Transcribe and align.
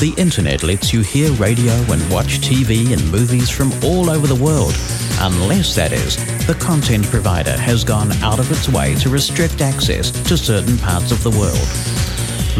The 0.00 0.14
internet 0.16 0.62
lets 0.62 0.94
you 0.94 1.02
hear 1.02 1.30
radio 1.32 1.74
and 1.74 2.10
watch 2.10 2.40
TV 2.40 2.90
and 2.94 3.12
movies 3.12 3.50
from 3.50 3.70
all 3.84 4.08
over 4.08 4.26
the 4.26 4.34
world, 4.34 4.74
unless, 5.20 5.74
that 5.74 5.92
is, 5.92 6.16
the 6.46 6.54
content 6.54 7.04
provider 7.04 7.54
has 7.54 7.84
gone 7.84 8.10
out 8.22 8.38
of 8.38 8.50
its 8.50 8.66
way 8.66 8.94
to 8.94 9.10
restrict 9.10 9.60
access 9.60 10.10
to 10.10 10.38
certain 10.38 10.78
parts 10.78 11.12
of 11.12 11.22
the 11.22 11.28
world. 11.28 11.99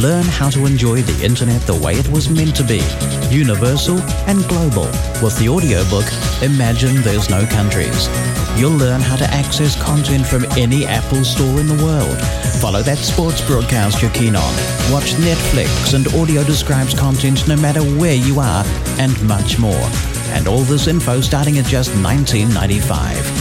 Learn 0.00 0.24
how 0.24 0.48
to 0.48 0.64
enjoy 0.64 1.02
the 1.02 1.22
internet 1.22 1.60
the 1.66 1.74
way 1.74 1.92
it 1.92 2.08
was 2.08 2.30
meant 2.30 2.56
to 2.56 2.64
be, 2.64 2.80
universal 3.28 4.00
and 4.26 4.42
global, 4.48 4.86
with 5.20 5.38
the 5.38 5.46
audiobook 5.50 6.06
Imagine 6.40 7.02
There's 7.02 7.28
No 7.28 7.44
Countries. 7.44 8.08
You'll 8.56 8.78
learn 8.78 9.02
how 9.02 9.16
to 9.16 9.24
access 9.24 9.76
content 9.82 10.26
from 10.26 10.46
any 10.56 10.86
Apple 10.86 11.22
store 11.22 11.60
in 11.60 11.66
the 11.66 11.84
world. 11.84 12.18
Follow 12.62 12.80
that 12.80 12.96
sports 12.96 13.46
broadcast 13.46 14.00
you're 14.00 14.10
keen 14.12 14.36
on. 14.36 14.54
Watch 14.90 15.12
Netflix 15.20 15.92
and 15.92 16.08
audio 16.14 16.44
describes 16.44 16.98
content 16.98 17.46
no 17.46 17.56
matter 17.56 17.82
where 17.82 18.14
you 18.14 18.40
are, 18.40 18.64
and 18.98 19.22
much 19.28 19.58
more. 19.58 19.86
And 20.32 20.48
all 20.48 20.62
this 20.62 20.86
info 20.86 21.20
starting 21.20 21.58
at 21.58 21.66
just 21.66 21.90
$19.95. 21.90 23.39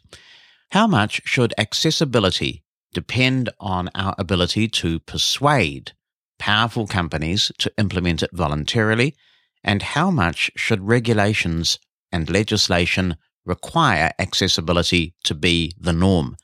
How 0.72 0.88
much 0.88 1.22
should 1.26 1.54
accessibility 1.58 2.64
depend 2.94 3.50
on 3.60 3.90
our 3.96 4.16
ability 4.18 4.68
to 4.68 5.00
persuade 5.00 5.94
powerful 6.40 6.88
companies 6.88 7.52
to 7.60 7.72
implement 7.78 8.24
it 8.24 8.32
voluntarily? 8.34 9.16
And 9.64 9.82
how 9.82 10.12
much 10.12 10.52
should 10.56 10.88
regulations 10.88 11.80
and 12.12 12.30
legislation 12.30 13.18
require 13.46 14.12
accessibility 14.20 15.14
to 15.24 15.34
be 15.34 15.72
the 15.80 15.94
norm? 15.94 16.38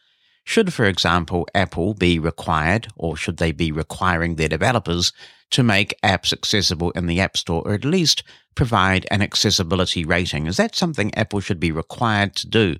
Should, 0.45 0.73
for 0.73 0.85
example, 0.85 1.47
Apple 1.55 1.93
be 1.93 2.19
required, 2.19 2.87
or 2.95 3.15
should 3.15 3.37
they 3.37 3.51
be 3.51 3.71
requiring 3.71 4.35
their 4.35 4.49
developers 4.49 5.13
to 5.53 5.63
make 5.63 5.99
apps 6.03 6.33
accessible 6.33 6.91
in 6.91 7.07
the 7.07 7.19
App 7.19 7.37
Store, 7.37 7.63
or 7.65 7.73
at 7.73 7.85
least 7.85 8.23
provide 8.55 9.05
an 9.09 9.21
accessibility 9.21 10.03
rating? 10.03 10.47
Is 10.47 10.57
that 10.57 10.75
something 10.75 11.13
Apple 11.15 11.39
should 11.39 11.59
be 11.59 11.71
required 11.71 12.35
to 12.37 12.47
do? 12.47 12.75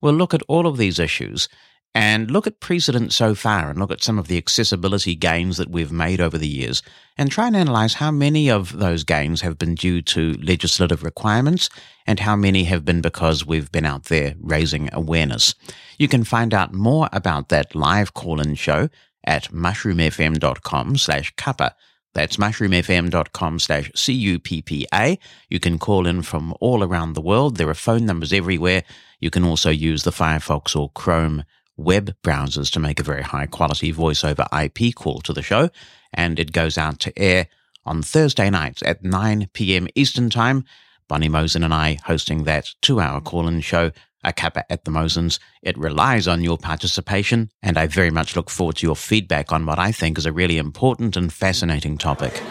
We'll 0.00 0.14
look 0.14 0.34
at 0.34 0.42
all 0.48 0.66
of 0.66 0.76
these 0.76 0.98
issues 0.98 1.48
and 1.94 2.30
look 2.30 2.46
at 2.46 2.60
precedent 2.60 3.10
so 3.14 3.34
far 3.34 3.70
and 3.70 3.78
look 3.78 3.90
at 3.90 4.02
some 4.02 4.18
of 4.18 4.28
the 4.28 4.36
accessibility 4.36 5.14
gains 5.14 5.56
that 5.56 5.70
we've 5.70 5.90
made 5.90 6.20
over 6.20 6.36
the 6.36 6.46
years 6.46 6.82
and 7.16 7.30
try 7.30 7.46
and 7.46 7.56
analyze 7.56 7.94
how 7.94 8.10
many 8.10 8.50
of 8.50 8.76
those 8.76 9.02
gains 9.02 9.40
have 9.40 9.56
been 9.56 9.74
due 9.74 10.02
to 10.02 10.34
legislative 10.42 11.02
requirements 11.02 11.70
and 12.06 12.20
how 12.20 12.36
many 12.36 12.64
have 12.64 12.84
been 12.84 13.00
because 13.00 13.46
we've 13.46 13.72
been 13.72 13.86
out 13.86 14.04
there 14.04 14.34
raising 14.40 14.90
awareness. 14.92 15.54
You 15.98 16.06
can 16.06 16.22
find 16.22 16.52
out 16.52 16.74
more 16.74 17.08
about 17.14 17.48
that 17.48 17.74
live 17.74 18.12
call-in 18.12 18.56
show 18.56 18.90
at 19.24 19.44
mushroomfm.com 19.44 20.98
slash 20.98 21.34
cuppa. 21.36 21.70
That's 22.16 22.38
mushroomfm.com 22.38 23.58
slash 23.58 23.90
C-U-P-P-A. 23.94 25.18
You 25.50 25.60
can 25.60 25.78
call 25.78 26.06
in 26.06 26.22
from 26.22 26.54
all 26.62 26.82
around 26.82 27.12
the 27.12 27.20
world. 27.20 27.58
There 27.58 27.68
are 27.68 27.74
phone 27.74 28.06
numbers 28.06 28.32
everywhere. 28.32 28.84
You 29.20 29.28
can 29.28 29.44
also 29.44 29.68
use 29.68 30.02
the 30.02 30.12
Firefox 30.12 30.74
or 30.74 30.88
Chrome 30.92 31.44
web 31.76 32.16
browsers 32.22 32.72
to 32.72 32.80
make 32.80 32.98
a 32.98 33.02
very 33.02 33.20
high 33.20 33.44
quality 33.44 33.90
voice 33.90 34.24
over 34.24 34.46
IP 34.50 34.94
call 34.94 35.20
to 35.20 35.34
the 35.34 35.42
show. 35.42 35.68
And 36.14 36.38
it 36.38 36.52
goes 36.52 36.78
out 36.78 37.00
to 37.00 37.18
air 37.18 37.48
on 37.84 38.02
Thursday 38.02 38.48
nights 38.48 38.82
at 38.82 39.04
9 39.04 39.50
p.m. 39.52 39.86
Eastern 39.94 40.30
Time. 40.30 40.64
Bonnie 41.08 41.28
Mosen 41.28 41.62
and 41.62 41.74
I 41.74 41.98
hosting 42.06 42.44
that 42.44 42.70
two 42.80 42.98
hour 42.98 43.20
call 43.20 43.46
in 43.46 43.60
show 43.60 43.90
a 44.26 44.32
Cuppa 44.32 44.64
at 44.68 44.84
the 44.84 44.90
Mosens. 44.90 45.38
It 45.62 45.78
relies 45.78 46.28
on 46.28 46.42
your 46.42 46.58
participation, 46.58 47.50
and 47.62 47.78
I 47.78 47.86
very 47.86 48.10
much 48.10 48.36
look 48.36 48.50
forward 48.50 48.76
to 48.76 48.86
your 48.86 48.96
feedback 48.96 49.52
on 49.52 49.64
what 49.64 49.78
I 49.78 49.92
think 49.92 50.18
is 50.18 50.26
a 50.26 50.32
really 50.32 50.58
important 50.58 51.16
and 51.16 51.32
fascinating 51.32 51.96
topic. 51.96 52.42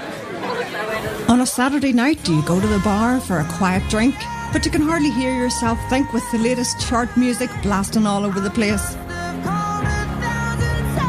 On 1.28 1.42
a 1.42 1.46
Saturday 1.46 1.92
night, 1.92 2.24
do 2.24 2.34
you 2.34 2.42
go 2.44 2.62
to 2.62 2.68
the 2.68 2.80
bar 2.80 3.20
for 3.20 3.40
a 3.40 3.46
quiet 3.54 3.88
drink? 3.90 4.16
But 4.54 4.64
you 4.64 4.72
can 4.72 4.82
hardly 4.82 5.12
hear 5.12 5.36
yourself 5.36 5.78
think 5.90 6.14
with 6.14 6.24
the 6.32 6.38
latest 6.38 6.80
chart 6.88 7.16
music 7.18 7.50
blasting 7.62 8.08
all 8.08 8.24
over 8.24 8.40
the 8.40 8.50
place. 8.50 8.96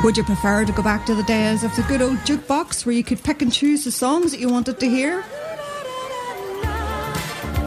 Would 0.03 0.17
you 0.17 0.25
prefer 0.25 0.65
to 0.65 0.73
go 0.73 0.83
back 0.83 1.07
to 1.07 1.15
the 1.15 1.23
days 1.23 1.63
of 1.63 1.75
the 1.77 1.83
good 1.83 2.03
old 2.03 2.19
jukebox 2.19 2.85
where 2.85 2.95
you 2.95 3.05
could 3.05 3.23
pick 3.23 3.41
and 3.41 3.53
choose 3.53 3.85
the 3.85 3.93
songs 3.93 4.33
that 4.33 4.41
you 4.41 4.49
wanted 4.49 4.81
to 4.81 4.89
hear? 4.89 5.25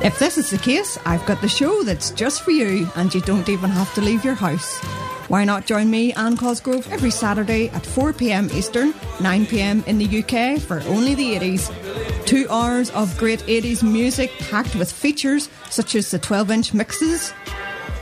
If 0.01 0.17
this 0.17 0.37
is 0.37 0.49
the 0.49 0.57
case, 0.57 0.97
I've 1.05 1.25
got 1.25 1.41
the 1.41 1.49
show 1.49 1.83
that's 1.83 2.11
just 2.11 2.43
for 2.43 2.51
you 2.51 2.87
and 2.95 3.13
you 3.13 3.19
don't 3.19 3.49
even 3.49 3.69
have 3.69 3.93
to 3.95 4.01
leave 4.01 4.23
your 4.23 4.33
house. 4.33 4.79
Why 5.27 5.43
not 5.43 5.65
join 5.65 5.91
me, 5.91 6.13
Anne 6.13 6.37
Cosgrove, 6.37 6.89
every 6.89 7.11
Saturday 7.11 7.67
at 7.69 7.83
4pm 7.83 8.53
Eastern, 8.53 8.93
9pm 9.17 9.85
in 9.87 9.97
the 9.97 10.19
UK 10.19 10.61
for 10.61 10.79
only 10.87 11.15
the 11.15 11.35
80s. 11.35 12.25
Two 12.25 12.47
hours 12.49 12.91
of 12.91 13.15
great 13.17 13.39
80s 13.41 13.83
music 13.83 14.31
packed 14.49 14.73
with 14.75 14.89
features 14.89 15.49
such 15.69 15.95
as 15.95 16.09
the 16.11 16.19
12 16.19 16.49
inch 16.49 16.73
mixes, 16.73 17.33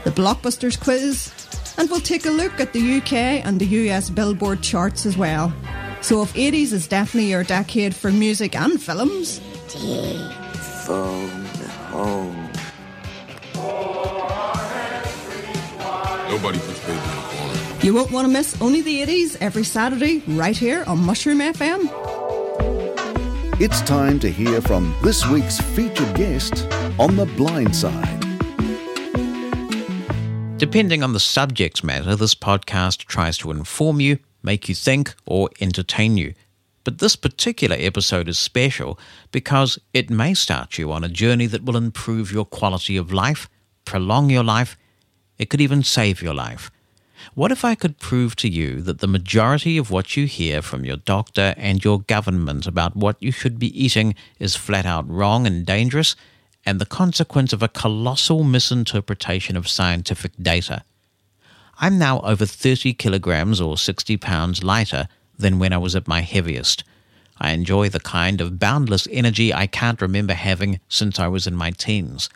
the 0.04 0.12
Blockbusters 0.12 0.78
quiz, 0.78 1.32
And 1.78 1.90
we'll 1.90 2.00
take 2.00 2.26
a 2.26 2.30
look 2.30 2.60
at 2.60 2.72
the 2.72 2.98
UK 2.98 3.44
and 3.44 3.58
the 3.58 3.66
US 3.90 4.08
Billboard 4.08 4.62
charts 4.62 5.04
as 5.04 5.16
well. 5.16 5.52
So 6.00 6.22
if 6.22 6.32
80s 6.34 6.72
is 6.72 6.86
definitely 6.86 7.30
your 7.30 7.42
decade 7.42 7.92
for 7.92 8.12
music 8.12 8.54
and 8.54 8.80
films, 8.80 9.40
take 9.66 10.38
phone. 11.98 12.50
Nobody 16.30 16.58
puts 16.60 16.80
baby 16.86 16.92
in 16.92 17.18
a 17.18 17.22
corner. 17.32 17.84
you 17.84 17.92
won't 17.92 18.12
want 18.12 18.24
to 18.26 18.32
miss 18.32 18.60
Only 18.60 18.82
the 18.82 19.04
80s 19.04 19.36
every 19.40 19.64
Saturday 19.64 20.22
right 20.28 20.56
here 20.56 20.84
on 20.86 20.98
Mushroom 21.00 21.40
FM. 21.40 21.90
It's 23.60 23.80
time 23.82 24.20
to 24.20 24.30
hear 24.30 24.60
from 24.60 24.94
this 25.02 25.26
week's 25.26 25.60
featured 25.60 26.14
guest 26.14 26.68
on 27.00 27.16
The 27.16 27.26
Blind 27.36 27.74
Side. 27.74 28.20
Depending 30.58 31.02
on 31.02 31.12
the 31.14 31.20
subject 31.20 31.82
matter, 31.82 32.14
this 32.14 32.36
podcast 32.36 33.06
tries 33.06 33.36
to 33.38 33.50
inform 33.50 34.00
you, 34.00 34.18
make 34.44 34.68
you 34.68 34.74
think, 34.76 35.16
or 35.26 35.50
entertain 35.60 36.16
you. 36.16 36.34
But 36.88 37.00
this 37.00 37.16
particular 37.16 37.76
episode 37.78 38.30
is 38.30 38.38
special 38.38 38.98
because 39.30 39.78
it 39.92 40.08
may 40.08 40.32
start 40.32 40.78
you 40.78 40.90
on 40.90 41.04
a 41.04 41.08
journey 41.10 41.44
that 41.44 41.62
will 41.62 41.76
improve 41.76 42.32
your 42.32 42.46
quality 42.46 42.96
of 42.96 43.12
life, 43.12 43.46
prolong 43.84 44.30
your 44.30 44.42
life, 44.42 44.74
it 45.36 45.50
could 45.50 45.60
even 45.60 45.82
save 45.82 46.22
your 46.22 46.32
life. 46.32 46.70
What 47.34 47.52
if 47.52 47.62
I 47.62 47.74
could 47.74 47.98
prove 47.98 48.36
to 48.36 48.48
you 48.48 48.80
that 48.80 49.00
the 49.00 49.06
majority 49.06 49.76
of 49.76 49.90
what 49.90 50.16
you 50.16 50.24
hear 50.24 50.62
from 50.62 50.86
your 50.86 50.96
doctor 50.96 51.52
and 51.58 51.84
your 51.84 52.00
government 52.00 52.66
about 52.66 52.96
what 52.96 53.22
you 53.22 53.32
should 53.32 53.58
be 53.58 53.78
eating 53.78 54.14
is 54.38 54.56
flat 54.56 54.86
out 54.86 55.06
wrong 55.10 55.46
and 55.46 55.66
dangerous, 55.66 56.16
and 56.64 56.80
the 56.80 56.86
consequence 56.86 57.52
of 57.52 57.62
a 57.62 57.68
colossal 57.68 58.44
misinterpretation 58.44 59.58
of 59.58 59.68
scientific 59.68 60.32
data? 60.40 60.84
I'm 61.78 61.98
now 61.98 62.20
over 62.20 62.46
30 62.46 62.94
kilograms 62.94 63.60
or 63.60 63.76
60 63.76 64.16
pounds 64.16 64.64
lighter 64.64 65.06
than 65.38 65.58
when 65.58 65.72
I 65.72 65.78
was 65.78 65.94
at 65.96 66.08
my 66.08 66.20
heaviest. 66.20 66.84
I 67.40 67.52
enjoy 67.52 67.88
the 67.88 68.00
kind 68.00 68.40
of 68.40 68.58
boundless 68.58 69.06
energy 69.10 69.54
I 69.54 69.66
can't 69.66 70.02
remember 70.02 70.34
having 70.34 70.80
since 70.88 71.20
I 71.20 71.28
was 71.28 71.46
in 71.46 71.54
my 71.54 71.70
teens. 71.70 72.28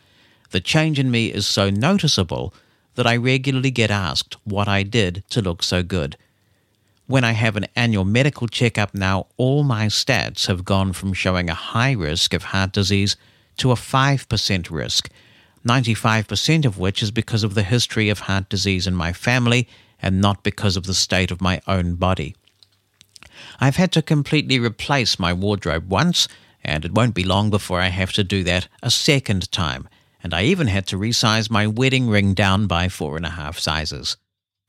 The 0.51 0.61
change 0.61 0.99
in 0.99 1.11
me 1.11 1.33
is 1.33 1.47
so 1.47 1.71
noticeable 1.71 2.55
that 2.95 3.07
I 3.07 3.17
regularly 3.17 3.71
get 3.71 3.91
asked 3.91 4.37
what 4.45 4.69
I 4.69 4.83
did 4.83 5.25
to 5.31 5.41
look 5.41 5.63
so 5.63 5.83
good. 5.83 6.17
When 7.07 7.25
I 7.25 7.33
have 7.33 7.57
an 7.57 7.67
annual 7.75 8.05
medical 8.05 8.47
checkup 8.47 8.95
now, 8.95 9.27
all 9.37 9.65
my 9.65 9.87
stats 9.87 10.47
have 10.47 10.65
gone 10.65 10.93
from 10.93 11.13
showing 11.13 11.51
a 11.51 11.55
high 11.55 11.93
risk 11.93 12.33
of 12.33 12.45
heart 12.45 12.73
disease 12.73 13.17
to 13.57 13.73
a 13.73 13.75
5% 13.75 14.71
risk, 14.71 15.11
95% 15.67 16.65
of 16.65 16.79
which 16.79 17.03
is 17.03 17.11
because 17.11 17.43
of 17.43 17.55
the 17.55 17.63
history 17.63 18.09
of 18.09 18.21
heart 18.21 18.49
disease 18.49 18.87
in 18.87 18.95
my 18.95 19.13
family 19.13 19.69
and 20.01 20.21
not 20.21 20.43
because 20.43 20.77
of 20.77 20.85
the 20.85 20.95
state 20.95 21.31
of 21.31 21.41
my 21.41 21.61
own 21.67 21.95
body. 21.95 22.35
I've 23.63 23.77
had 23.77 23.93
to 23.93 24.03
completely 24.03 24.59
replace 24.59 25.19
my 25.19 25.33
wardrobe 25.33 25.89
once, 25.89 26.29
and 26.63 26.85
it 26.85 26.93
won't 26.93 27.15
be 27.15 27.25
long 27.25 27.49
before 27.49 27.81
I 27.81 27.89
have 27.89 28.13
to 28.15 28.25
do 28.25 28.45
that 28.45 28.69
a 28.83 28.91
second 28.91 29.51
time 29.53 29.89
and 30.23 30.33
I 30.33 30.45
even 30.45 30.69
had 30.69 30.87
to 30.89 30.99
resize 30.99 31.51
my 31.51 31.67
wedding 31.67 32.09
ring 32.09 32.35
down 32.35 32.67
by 32.67 32.89
four 32.89 33.17
and 33.17 33.27
a 33.27 33.31
half 33.31 33.59
sizes. 33.59 34.17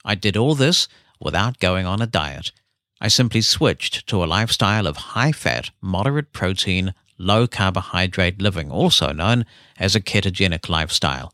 I 0.03 0.15
did 0.15 0.35
all 0.35 0.55
this 0.55 0.87
without 1.19 1.59
going 1.59 1.85
on 1.85 2.01
a 2.01 2.07
diet. 2.07 2.51
I 2.99 3.07
simply 3.07 3.41
switched 3.41 4.07
to 4.07 4.23
a 4.23 4.25
lifestyle 4.25 4.87
of 4.87 4.97
high 4.97 5.31
fat, 5.31 5.69
moderate 5.81 6.33
protein, 6.33 6.93
low 7.17 7.47
carbohydrate 7.47 8.41
living, 8.41 8.71
also 8.71 9.11
known 9.11 9.45
as 9.77 9.95
a 9.95 10.01
ketogenic 10.01 10.69
lifestyle. 10.69 11.33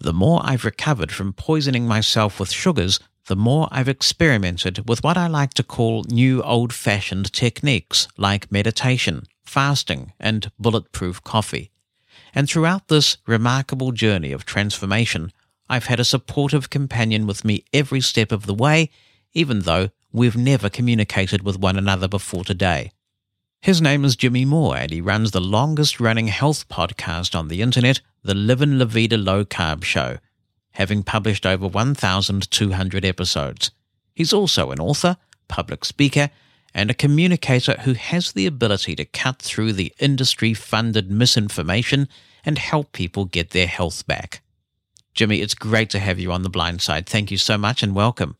The 0.00 0.12
more 0.12 0.40
I've 0.42 0.64
recovered 0.64 1.12
from 1.12 1.32
poisoning 1.32 1.86
myself 1.86 2.40
with 2.40 2.50
sugars, 2.50 2.98
the 3.26 3.36
more 3.36 3.68
I've 3.70 3.88
experimented 3.88 4.88
with 4.88 5.02
what 5.02 5.16
I 5.16 5.26
like 5.28 5.54
to 5.54 5.62
call 5.62 6.04
new 6.08 6.42
old 6.42 6.72
fashioned 6.72 7.32
techniques 7.32 8.06
like 8.16 8.52
meditation, 8.52 9.24
fasting, 9.44 10.12
and 10.20 10.50
bulletproof 10.58 11.22
coffee. 11.24 11.70
And 12.34 12.48
throughout 12.48 12.88
this 12.88 13.16
remarkable 13.26 13.92
journey 13.92 14.32
of 14.32 14.44
transformation, 14.44 15.32
I've 15.68 15.86
had 15.86 16.00
a 16.00 16.04
supportive 16.04 16.68
companion 16.68 17.26
with 17.26 17.44
me 17.44 17.64
every 17.72 18.00
step 18.00 18.32
of 18.32 18.46
the 18.46 18.54
way, 18.54 18.90
even 19.32 19.60
though 19.60 19.90
we've 20.12 20.36
never 20.36 20.68
communicated 20.68 21.42
with 21.42 21.58
one 21.58 21.76
another 21.76 22.08
before 22.08 22.44
today. 22.44 22.92
His 23.60 23.80
name 23.80 24.04
is 24.04 24.14
Jimmy 24.14 24.44
Moore, 24.44 24.76
and 24.76 24.92
he 24.92 25.00
runs 25.00 25.30
the 25.30 25.40
longest 25.40 25.98
running 25.98 26.28
health 26.28 26.68
podcast 26.68 27.34
on 27.34 27.48
the 27.48 27.62
internet, 27.62 28.02
the 28.22 28.34
Livin' 28.34 28.78
La 28.78 28.84
Vida 28.84 29.16
Low 29.16 29.44
Carb 29.46 29.82
Show, 29.82 30.18
having 30.74 31.02
published 31.02 31.46
over 31.46 31.66
1,200 31.66 33.04
episodes. 33.04 33.70
He's 34.14 34.32
also 34.32 34.70
an 34.70 34.80
author, 34.80 35.16
public 35.48 35.84
speaker, 35.84 36.30
and 36.74 36.90
a 36.90 36.94
communicator 36.94 37.74
who 37.82 37.94
has 37.94 38.32
the 38.32 38.46
ability 38.46 38.96
to 38.96 39.04
cut 39.04 39.40
through 39.40 39.72
the 39.72 39.92
industry 39.98 40.54
funded 40.54 41.10
misinformation 41.10 42.08
and 42.44 42.58
help 42.58 42.92
people 42.92 43.24
get 43.24 43.50
their 43.50 43.66
health 43.66 44.06
back. 44.06 44.42
Jimmy, 45.14 45.40
it's 45.40 45.54
great 45.54 45.90
to 45.90 46.00
have 46.00 46.18
you 46.18 46.32
on 46.32 46.42
the 46.42 46.50
blind 46.50 46.82
side. 46.82 47.06
Thank 47.06 47.30
you 47.30 47.38
so 47.38 47.56
much 47.56 47.82
and 47.82 47.94
welcome. 47.94 48.36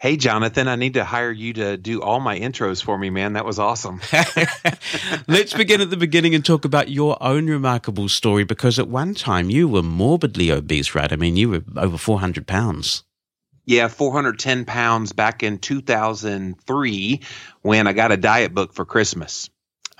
Hey, 0.00 0.16
Jonathan, 0.16 0.66
I 0.66 0.76
need 0.76 0.94
to 0.94 1.04
hire 1.04 1.30
you 1.30 1.52
to 1.52 1.76
do 1.76 2.00
all 2.00 2.20
my 2.20 2.40
intros 2.40 2.82
for 2.82 2.96
me, 2.96 3.10
man. 3.10 3.34
That 3.34 3.44
was 3.44 3.58
awesome. 3.58 4.00
Let's 5.28 5.52
begin 5.52 5.82
at 5.82 5.90
the 5.90 5.98
beginning 5.98 6.34
and 6.34 6.42
talk 6.42 6.64
about 6.64 6.88
your 6.88 7.22
own 7.22 7.48
remarkable 7.48 8.08
story 8.08 8.44
because 8.44 8.78
at 8.78 8.88
one 8.88 9.12
time 9.12 9.50
you 9.50 9.68
were 9.68 9.82
morbidly 9.82 10.50
obese, 10.50 10.94
right? 10.94 11.12
I 11.12 11.16
mean, 11.16 11.36
you 11.36 11.50
were 11.50 11.62
over 11.76 11.98
400 11.98 12.46
pounds. 12.46 13.04
Yeah, 13.66 13.88
410 13.88 14.64
pounds 14.64 15.12
back 15.12 15.42
in 15.42 15.58
2003 15.58 17.20
when 17.60 17.86
I 17.86 17.92
got 17.92 18.10
a 18.10 18.16
diet 18.16 18.54
book 18.54 18.72
for 18.72 18.86
Christmas. 18.86 19.50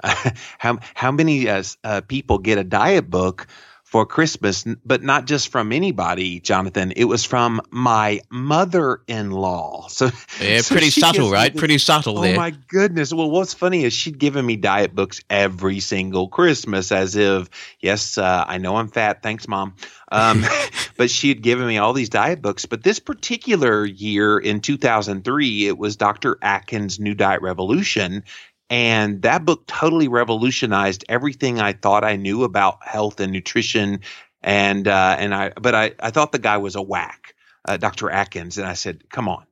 how 0.58 0.78
how 0.94 1.12
many 1.12 1.46
uh, 1.46 1.62
uh, 1.84 2.00
people 2.00 2.38
get 2.38 2.56
a 2.56 2.64
diet 2.64 3.10
book 3.10 3.48
for 3.90 4.06
Christmas, 4.06 4.64
but 4.84 5.02
not 5.02 5.26
just 5.26 5.48
from 5.48 5.72
anybody, 5.72 6.38
Jonathan. 6.38 6.92
It 6.94 7.06
was 7.06 7.24
from 7.24 7.60
my 7.70 8.20
mother-in-law. 8.30 9.88
So 10.00 10.10
yeah, 10.40 10.60
so 10.60 10.74
pretty 10.74 10.90
subtle, 10.90 11.30
right? 11.30 11.54
pretty 11.54 11.76
subtle. 11.78 12.18
Oh 12.18 12.22
there. 12.22 12.36
my 12.36 12.50
goodness! 12.68 13.12
Well, 13.12 13.30
what's 13.30 13.52
funny 13.52 13.84
is 13.84 13.92
she'd 13.92 14.18
given 14.18 14.46
me 14.46 14.56
diet 14.56 14.94
books 14.94 15.20
every 15.28 15.80
single 15.80 16.28
Christmas, 16.28 16.92
as 16.92 17.16
if, 17.16 17.50
yes, 17.80 18.16
uh, 18.16 18.44
I 18.46 18.58
know 18.58 18.76
I'm 18.76 18.88
fat. 18.88 19.22
Thanks, 19.22 19.48
mom. 19.48 19.74
Um, 20.12 20.44
but 20.96 21.10
she 21.10 21.28
had 21.28 21.42
given 21.42 21.66
me 21.66 21.78
all 21.78 21.92
these 21.92 22.08
diet 22.08 22.40
books. 22.40 22.66
But 22.66 22.84
this 22.84 22.98
particular 22.98 23.84
year 23.84 24.38
in 24.38 24.60
2003, 24.60 25.66
it 25.66 25.78
was 25.78 25.96
Dr. 25.96 26.38
Atkins' 26.40 27.00
New 27.00 27.14
Diet 27.14 27.42
Revolution. 27.42 28.24
And 28.70 29.22
that 29.22 29.44
book 29.44 29.66
totally 29.66 30.08
revolutionized 30.08 31.04
everything 31.08 31.60
I 31.60 31.72
thought 31.72 32.04
I 32.04 32.16
knew 32.16 32.44
about 32.44 32.78
health 32.86 33.18
and 33.20 33.32
nutrition. 33.32 34.00
And, 34.42 34.86
uh, 34.86 35.16
and 35.18 35.34
I, 35.34 35.50
but 35.60 35.74
I, 35.74 35.92
I 35.98 36.10
thought 36.12 36.32
the 36.32 36.38
guy 36.38 36.58
was 36.58 36.76
a 36.76 36.82
whack, 36.82 37.34
uh, 37.68 37.76
Dr. 37.76 38.10
Atkins. 38.10 38.58
And 38.58 38.66
I 38.66 38.74
said, 38.74 39.10
come 39.10 39.28
on, 39.28 39.44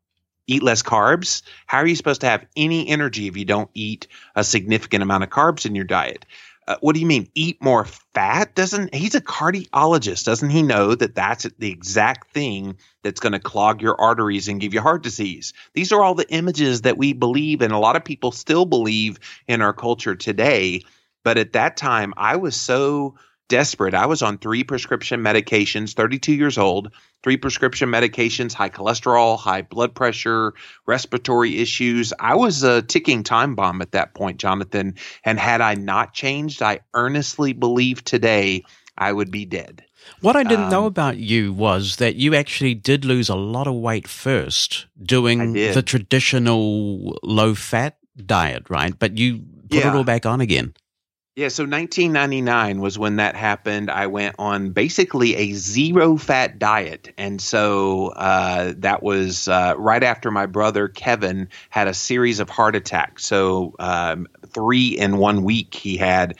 eat 0.47 0.63
less 0.63 0.83
carbs. 0.83 1.43
How 1.67 1.79
are 1.79 1.87
you 1.87 1.97
supposed 1.97 2.21
to 2.21 2.29
have 2.29 2.47
any 2.57 2.89
energy 2.89 3.27
if 3.27 3.37
you 3.37 3.45
don't 3.45 3.71
eat 3.75 4.07
a 4.37 4.45
significant 4.45 5.03
amount 5.03 5.25
of 5.25 5.31
carbs 5.31 5.67
in 5.67 5.75
your 5.75 5.85
diet? 5.85 6.25
Uh, 6.69 6.77
what 6.83 6.93
do 6.93 7.01
you 7.01 7.07
mean 7.07 7.27
eat 7.35 7.63
more 7.63 7.87
fat? 7.87 8.55
Doesn't 8.55 8.95
he's 8.95 9.15
a 9.15 9.23
cardiologist. 9.23 10.25
Doesn't 10.25 10.51
he 10.51 10.63
know 10.63 10.95
that 10.95 11.15
that's 11.15 11.45
the 11.59 11.73
exact 11.73 12.31
thing 12.33 12.77
that's 13.03 13.21
going 13.21 13.33
to 13.33 13.41
clog 13.41 13.81
your 13.81 13.99
arteries 13.99 14.49
and 14.49 14.61
give 14.61 14.75
you 14.75 14.83
heart 14.83 15.03
disease? 15.03 15.55
These 15.73 15.93
are 15.93 16.05
all 16.05 16.15
the 16.15 16.31
images 16.31 16.83
that 16.83 16.99
we 16.99 17.15
believe 17.15 17.63
and 17.63 17.73
a 17.73 17.79
lot 17.79 17.97
of 17.97 18.05
people 18.05 18.33
still 18.33 18.67
believe 18.67 19.19
in 19.49 19.63
our 19.63 19.73
culture 19.73 20.15
today. 20.15 20.83
But 21.25 21.39
at 21.39 21.55
that 21.55 21.79
time 21.79 22.13
i 22.19 22.37
was 22.37 22.55
so 22.55 23.17
desperate. 23.49 23.95
I 23.95 24.07
was 24.07 24.23
on 24.23 24.39
three 24.39 24.63
prescription 24.63 25.21
medications, 25.21 25.95
32 25.95 26.33
years 26.33 26.59
old, 26.59 26.93
three 27.23 27.37
prescription 27.37 27.89
medications, 27.89 28.53
high 28.53 28.69
cholesterol, 28.69 29.39
high 29.39 29.63
blood 29.63 29.95
pressure, 29.95 30.55
respiratory 30.87 31.59
issues. 31.59 32.13
I 32.21 32.35
was 32.35 32.63
a 32.63 32.83
ticking 32.83 33.23
time 33.23 33.55
bomb 33.55 33.83
at 33.83 33.93
that 33.93 34.15
point, 34.15 34.39
Jonathan. 34.39 34.95
And 35.25 35.39
had 35.39 35.61
I 35.61 35.75
not 35.75 36.15
changed, 36.15 36.63
I 36.63 36.81
earnestly 36.95 37.53
believe 37.53 38.05
today 38.05 38.65
I 38.97 39.13
would 39.13 39.31
be 39.31 39.45
dead. 39.45 39.85
What 40.21 40.37
I 40.37 40.43
didn't 40.43 40.67
um, 40.67 40.71
know 40.71 40.87
about 40.87 41.19
you 41.19 41.53
was 41.53 41.97
that 41.97 42.17
you 42.17 42.35
actually 42.35 42.75
did 42.75 43.05
lose 43.05 43.29
a 43.29 43.35
lot 43.35 43.67
of 43.67 43.75
weight 43.75 44.09
first 44.09 44.87
doing 45.03 45.53
the 45.53 45.83
traditional 45.83 47.19
low 47.23 47.55
fat 47.55 47.99
diet, 48.25 48.69
right? 48.71 48.99
But 48.99 49.19
you 49.19 49.39
put 49.69 49.79
yeah. 49.81 49.93
it 49.93 49.97
all 49.97 50.05
back 50.05 50.27
on 50.27 50.41
again. 50.41 50.75
Yeah, 51.39 51.51
so 51.51 51.63
1999 51.63 52.81
was 52.81 52.99
when 52.99 53.15
that 53.17 53.37
happened. 53.37 53.93
I 53.93 54.09
went 54.09 54.35
on 54.41 54.71
basically 54.71 55.37
a 55.37 55.53
zero 55.53 56.17
fat 56.17 56.59
diet. 56.59 57.15
And 57.17 57.41
so 57.41 58.09
uh, 58.09 58.73
that 58.79 59.05
was 59.05 59.47
uh, 59.47 59.75
right 59.79 60.03
after 60.03 60.33
my 60.33 60.47
brother 60.47 60.89
Kevin 60.89 61.49
had 61.71 61.87
a 61.87 61.95
series 61.95 62.41
of 62.41 62.51
heart 62.51 62.75
attacks. 62.75 63.25
So 63.25 63.77
um, 63.79 64.27
three 64.49 64.99
in 64.99 65.19
one 65.19 65.45
week 65.45 65.75
he 65.75 65.97
had 65.97 66.35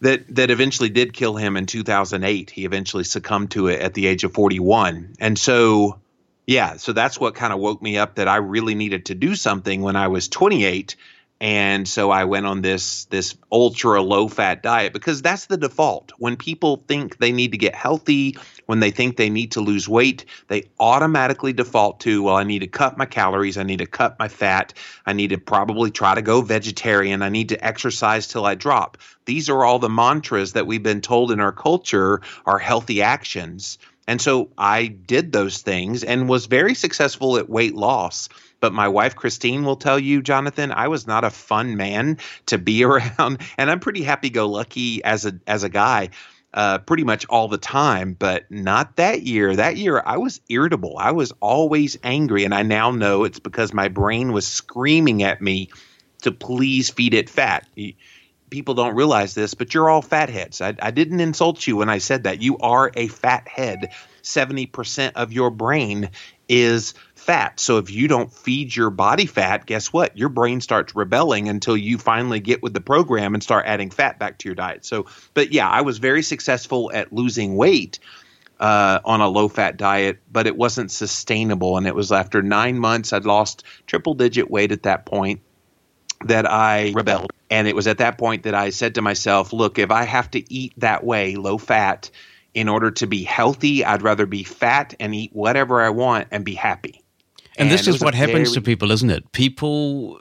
that 0.00 0.34
that 0.34 0.50
eventually 0.50 0.88
did 0.88 1.12
kill 1.12 1.36
him 1.36 1.56
in 1.56 1.66
2008. 1.66 2.50
He 2.50 2.64
eventually 2.64 3.04
succumbed 3.04 3.52
to 3.52 3.68
it 3.68 3.80
at 3.80 3.94
the 3.94 4.08
age 4.08 4.24
of 4.24 4.34
41. 4.34 5.14
And 5.20 5.38
so 5.38 6.00
Yeah, 6.44 6.78
so 6.78 6.92
that's 6.92 7.20
what 7.20 7.36
kind 7.36 7.52
of 7.52 7.60
woke 7.60 7.80
me 7.80 7.98
up 7.98 8.16
that 8.16 8.26
I 8.26 8.38
really 8.38 8.74
needed 8.74 9.06
to 9.06 9.14
do 9.14 9.36
something 9.36 9.80
when 9.80 9.94
I 9.94 10.08
was 10.08 10.26
28 10.26 10.96
and 11.40 11.86
so 11.86 12.10
I 12.10 12.24
went 12.24 12.46
on 12.46 12.62
this 12.62 13.04
this 13.06 13.36
ultra 13.52 14.02
low 14.02 14.26
fat 14.26 14.62
diet 14.62 14.92
because 14.92 15.22
that's 15.22 15.46
the 15.46 15.56
default. 15.56 16.10
When 16.18 16.36
people 16.36 16.82
think 16.88 17.18
they 17.18 17.30
need 17.30 17.52
to 17.52 17.58
get 17.58 17.76
healthy, 17.76 18.36
when 18.66 18.80
they 18.80 18.90
think 18.90 19.16
they 19.16 19.30
need 19.30 19.52
to 19.52 19.60
lose 19.60 19.88
weight, 19.88 20.24
they 20.48 20.64
automatically 20.80 21.52
default 21.52 22.00
to, 22.00 22.24
well, 22.24 22.36
I 22.36 22.42
need 22.42 22.60
to 22.60 22.66
cut 22.66 22.98
my 22.98 23.06
calories, 23.06 23.56
I 23.56 23.62
need 23.62 23.78
to 23.78 23.86
cut 23.86 24.18
my 24.18 24.26
fat, 24.26 24.74
I 25.06 25.12
need 25.12 25.30
to 25.30 25.38
probably 25.38 25.92
try 25.92 26.14
to 26.14 26.22
go 26.22 26.40
vegetarian, 26.40 27.22
I 27.22 27.28
need 27.28 27.50
to 27.50 27.64
exercise 27.64 28.26
till 28.26 28.44
I 28.44 28.56
drop. 28.56 28.98
These 29.26 29.48
are 29.48 29.64
all 29.64 29.78
the 29.78 29.88
mantras 29.88 30.54
that 30.54 30.66
we've 30.66 30.82
been 30.82 31.00
told 31.00 31.30
in 31.30 31.38
our 31.38 31.52
culture 31.52 32.20
are 32.46 32.58
healthy 32.58 33.00
actions. 33.00 33.78
And 34.08 34.20
so 34.22 34.48
I 34.56 34.86
did 34.86 35.32
those 35.32 35.58
things 35.58 36.02
and 36.02 36.30
was 36.30 36.46
very 36.46 36.74
successful 36.74 37.36
at 37.36 37.50
weight 37.50 37.74
loss 37.74 38.30
but 38.60 38.72
my 38.72 38.88
wife, 38.88 39.14
Christine, 39.14 39.64
will 39.64 39.76
tell 39.76 39.98
you, 39.98 40.22
Jonathan, 40.22 40.72
I 40.72 40.88
was 40.88 41.06
not 41.06 41.24
a 41.24 41.30
fun 41.30 41.76
man 41.76 42.18
to 42.46 42.58
be 42.58 42.84
around. 42.84 43.38
And 43.56 43.70
I'm 43.70 43.80
pretty 43.80 44.02
happy 44.02 44.30
go 44.30 44.48
lucky 44.48 45.02
as 45.04 45.26
a, 45.26 45.38
as 45.46 45.62
a 45.62 45.68
guy. 45.68 46.10
Uh, 46.54 46.78
pretty 46.78 47.04
much 47.04 47.26
all 47.28 47.46
the 47.46 47.58
time, 47.58 48.14
but 48.18 48.50
not 48.50 48.96
that 48.96 49.22
year. 49.22 49.54
That 49.54 49.76
year, 49.76 50.02
I 50.04 50.16
was 50.16 50.40
irritable. 50.48 50.96
I 50.98 51.10
was 51.10 51.30
always 51.40 51.98
angry. 52.02 52.44
And 52.44 52.54
I 52.54 52.62
now 52.62 52.90
know 52.90 53.24
it's 53.24 53.38
because 53.38 53.74
my 53.74 53.88
brain 53.88 54.32
was 54.32 54.46
screaming 54.46 55.22
at 55.22 55.42
me 55.42 55.68
to 56.22 56.32
please 56.32 56.88
feed 56.88 57.12
it 57.12 57.28
fat. 57.28 57.68
People 58.48 58.72
don't 58.72 58.94
realize 58.94 59.34
this, 59.34 59.52
but 59.52 59.74
you're 59.74 59.90
all 59.90 60.00
fatheads. 60.00 60.62
I, 60.62 60.74
I 60.80 60.90
didn't 60.90 61.20
insult 61.20 61.66
you 61.66 61.76
when 61.76 61.90
I 61.90 61.98
said 61.98 62.24
that. 62.24 62.40
You 62.40 62.56
are 62.58 62.90
a 62.94 63.08
fat 63.08 63.46
head. 63.46 63.90
70% 64.22 65.12
of 65.16 65.32
your 65.34 65.50
brain 65.50 66.10
is 66.48 66.94
fat. 67.28 67.60
So 67.60 67.76
if 67.76 67.90
you 67.90 68.08
don't 68.08 68.32
feed 68.32 68.74
your 68.74 68.88
body 68.88 69.26
fat, 69.26 69.66
guess 69.66 69.92
what? 69.92 70.16
Your 70.16 70.30
brain 70.30 70.62
starts 70.62 70.96
rebelling 70.96 71.50
until 71.50 71.76
you 71.76 71.98
finally 71.98 72.40
get 72.40 72.62
with 72.62 72.72
the 72.72 72.80
program 72.80 73.34
and 73.34 73.42
start 73.42 73.66
adding 73.66 73.90
fat 73.90 74.18
back 74.18 74.38
to 74.38 74.48
your 74.48 74.54
diet. 74.54 74.86
So, 74.86 75.04
but 75.34 75.52
yeah, 75.52 75.68
I 75.68 75.82
was 75.82 75.98
very 75.98 76.22
successful 76.22 76.90
at 76.90 77.12
losing 77.12 77.54
weight 77.54 77.98
uh, 78.58 79.00
on 79.04 79.20
a 79.20 79.28
low 79.28 79.48
fat 79.48 79.76
diet, 79.76 80.20
but 80.32 80.46
it 80.46 80.56
wasn't 80.56 80.90
sustainable. 80.90 81.76
And 81.76 81.86
it 81.86 81.94
was 81.94 82.12
after 82.12 82.40
nine 82.40 82.78
months, 82.78 83.12
I'd 83.12 83.26
lost 83.26 83.62
triple 83.86 84.14
digit 84.14 84.50
weight 84.50 84.72
at 84.72 84.84
that 84.84 85.04
point 85.04 85.42
that 86.24 86.50
I 86.50 86.92
rebelled. 86.96 87.30
And 87.50 87.68
it 87.68 87.76
was 87.76 87.86
at 87.86 87.98
that 87.98 88.16
point 88.16 88.44
that 88.44 88.54
I 88.54 88.70
said 88.70 88.94
to 88.94 89.02
myself, 89.02 89.52
look, 89.52 89.78
if 89.78 89.90
I 89.90 90.04
have 90.04 90.30
to 90.30 90.50
eat 90.50 90.72
that 90.78 91.04
way, 91.04 91.36
low 91.36 91.58
fat, 91.58 92.10
in 92.54 92.70
order 92.70 92.90
to 92.92 93.06
be 93.06 93.22
healthy, 93.22 93.84
I'd 93.84 94.00
rather 94.00 94.24
be 94.24 94.44
fat 94.44 94.94
and 94.98 95.14
eat 95.14 95.32
whatever 95.34 95.82
I 95.82 95.90
want 95.90 96.28
and 96.30 96.42
be 96.42 96.54
happy. 96.54 97.04
And, 97.58 97.68
and 97.68 97.70
this 97.70 97.88
is 97.88 98.00
what 98.00 98.14
happens 98.14 98.50
very... 98.50 98.54
to 98.54 98.60
people, 98.60 98.90
isn't 98.90 99.10
it? 99.10 99.32
People 99.32 100.20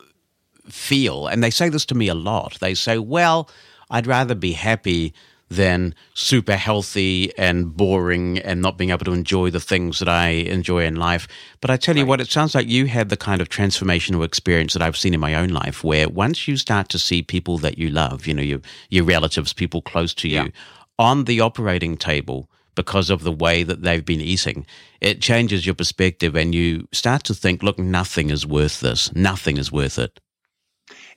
feel, 0.67 1.27
and 1.27 1.43
they 1.43 1.51
say 1.51 1.69
this 1.69 1.85
to 1.85 1.95
me 1.95 2.07
a 2.07 2.15
lot. 2.15 2.57
They 2.59 2.73
say, 2.73 2.97
well, 2.97 3.49
I'd 3.89 4.07
rather 4.07 4.35
be 4.35 4.53
happy 4.53 5.13
than 5.49 5.95
super 6.13 6.55
healthy 6.55 7.31
and 7.37 7.75
boring 7.75 8.37
and 8.39 8.61
not 8.61 8.77
being 8.77 8.89
able 8.89 9.05
to 9.05 9.13
enjoy 9.13 9.49
the 9.49 9.59
things 9.59 9.99
that 9.99 10.09
I 10.09 10.27
enjoy 10.29 10.83
in 10.83 10.97
life. 10.97 11.27
But 11.61 11.69
I 11.69 11.77
tell 11.77 11.95
you 11.95 12.05
what, 12.05 12.19
it 12.19 12.29
sounds 12.29 12.53
like 12.53 12.67
you 12.67 12.87
had 12.87 13.09
the 13.09 13.15
kind 13.15 13.39
of 13.39 13.47
transformational 13.47 14.25
experience 14.25 14.73
that 14.73 14.81
I've 14.81 14.97
seen 14.97 15.13
in 15.13 15.19
my 15.21 15.35
own 15.35 15.49
life 15.49 15.83
where 15.83 16.09
once 16.09 16.47
you 16.47 16.57
start 16.57 16.89
to 16.89 16.99
see 16.99 17.21
people 17.21 17.57
that 17.59 17.77
you 17.77 17.89
love, 17.89 18.27
you 18.27 18.33
know, 18.33 18.41
your, 18.41 18.59
your 18.89 19.05
relatives, 19.05 19.53
people 19.53 19.81
close 19.81 20.13
to 20.15 20.27
you 20.27 20.51
on 20.99 21.23
the 21.23 21.39
operating 21.39 21.95
table, 21.95 22.49
because 22.77 23.09
of 23.09 23.23
the 23.23 23.31
way 23.33 23.63
that 23.63 23.81
they've 23.81 24.05
been 24.05 24.21
eating, 24.21 24.65
it 25.01 25.19
changes 25.21 25.65
your 25.65 25.75
perspective 25.75 26.35
and 26.37 26.55
you 26.55 26.87
start 26.93 27.25
to 27.25 27.33
think, 27.33 27.61
look, 27.61 27.77
nothing 27.77 28.29
is 28.29 28.45
worth 28.45 28.79
this. 28.79 29.13
Nothing 29.13 29.57
is 29.57 29.69
worth 29.69 29.99
it. 29.99 30.21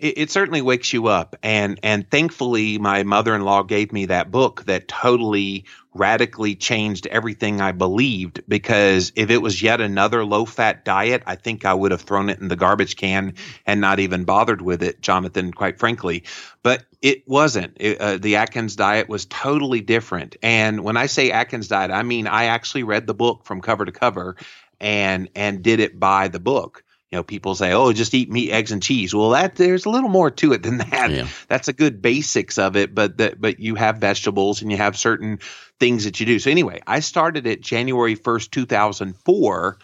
It, 0.01 0.19
it 0.19 0.31
certainly 0.31 0.63
wakes 0.63 0.93
you 0.93 1.07
up. 1.07 1.37
And, 1.43 1.79
and 1.85 2.11
thankfully, 2.11 2.79
my 2.79 3.05
mother 3.05 3.35
in 3.37 3.43
law 3.43 3.63
gave 3.63 3.93
me 3.93 4.07
that 4.07 4.31
book 4.33 4.65
that 4.65 4.89
totally 4.89 5.67
radically 5.95 6.55
changed 6.55 7.07
everything 7.09 7.61
I 7.61 7.73
believed 7.73 8.43
because 8.49 9.13
if 9.17 9.31
it 9.31 9.43
was 9.43 9.61
yet 9.61 9.81
another 9.81 10.25
low 10.25 10.45
fat 10.45 10.85
diet, 10.85 11.23
I 11.27 11.37
think 11.37 11.65
I 11.65 11.75
would 11.75 11.91
have 11.91 12.03
thrown 12.03 12.31
it 12.31 12.41
in 12.41 12.49
the 12.49 12.57
garbage 12.57 12.97
can 12.97 13.35
and 13.67 13.81
not 13.81 13.99
even 13.99 14.25
bothered 14.25 14.63
with 14.63 14.83
it, 14.83 15.01
Jonathan, 15.01 15.53
quite 15.53 15.79
frankly. 15.79 16.25
But 16.63 16.85
it 17.03 17.27
wasn't. 17.27 17.77
It, 17.81 18.01
uh, 18.01 18.19
the 18.19 18.37
Atkins 18.37 18.77
diet 18.77 19.09
was 19.09 19.27
totally 19.27 19.81
different. 19.81 20.37
And 20.43 20.85
when 20.85 20.97
I 20.97 21.07
say 21.07 21.31
Atkins 21.31 21.69
diet, 21.69 21.91
I 21.91 22.03
mean 22.03 22.27
I 22.27 22.45
actually 22.45 22.83
read 22.83 23.07
the 23.07 23.15
book 23.15 23.45
from 23.45 23.61
cover 23.61 23.85
to 23.85 23.93
cover 23.93 24.37
and 24.81 25.29
and 25.35 25.63
did 25.63 25.81
it 25.81 25.99
by 25.99 26.29
the 26.29 26.41
book 26.41 26.85
you 27.11 27.17
know, 27.17 27.25
people 27.25 27.57
say, 27.57 27.73
"Oh, 27.73 27.93
just 27.93 28.15
eat 28.15 28.31
meat, 28.31 28.53
eggs, 28.53 28.71
and 28.71 28.81
cheese." 28.81 29.13
Well, 29.13 29.31
that 29.31 29.57
there's 29.57 29.85
a 29.85 29.91
little 29.91 30.09
more 30.09 30.31
to 30.31 30.53
it 30.53 30.63
than 30.63 30.79
that. 30.79 31.11
Yeah. 31.11 31.27
That's 31.49 31.67
a 31.67 31.73
good 31.73 32.01
basics 32.01 32.57
of 32.57 32.77
it, 32.77 32.95
but 32.95 33.19
that 33.19 33.41
but 33.41 33.59
you 33.59 33.75
have 33.75 33.99
vegetables 33.99 34.63
and 34.63 34.71
you 34.71 34.77
have 34.77 34.97
certain 34.97 35.41
things 35.81 36.05
that 36.05 36.21
you 36.21 36.27
do. 36.27 36.39
So 36.39 36.51
anyway, 36.51 36.83
I 36.87 37.01
started 37.01 37.49
it 37.49 37.63
January 37.63 38.15
first, 38.15 38.53
two 38.53 38.65
thousand 38.65 39.17
four, 39.25 39.79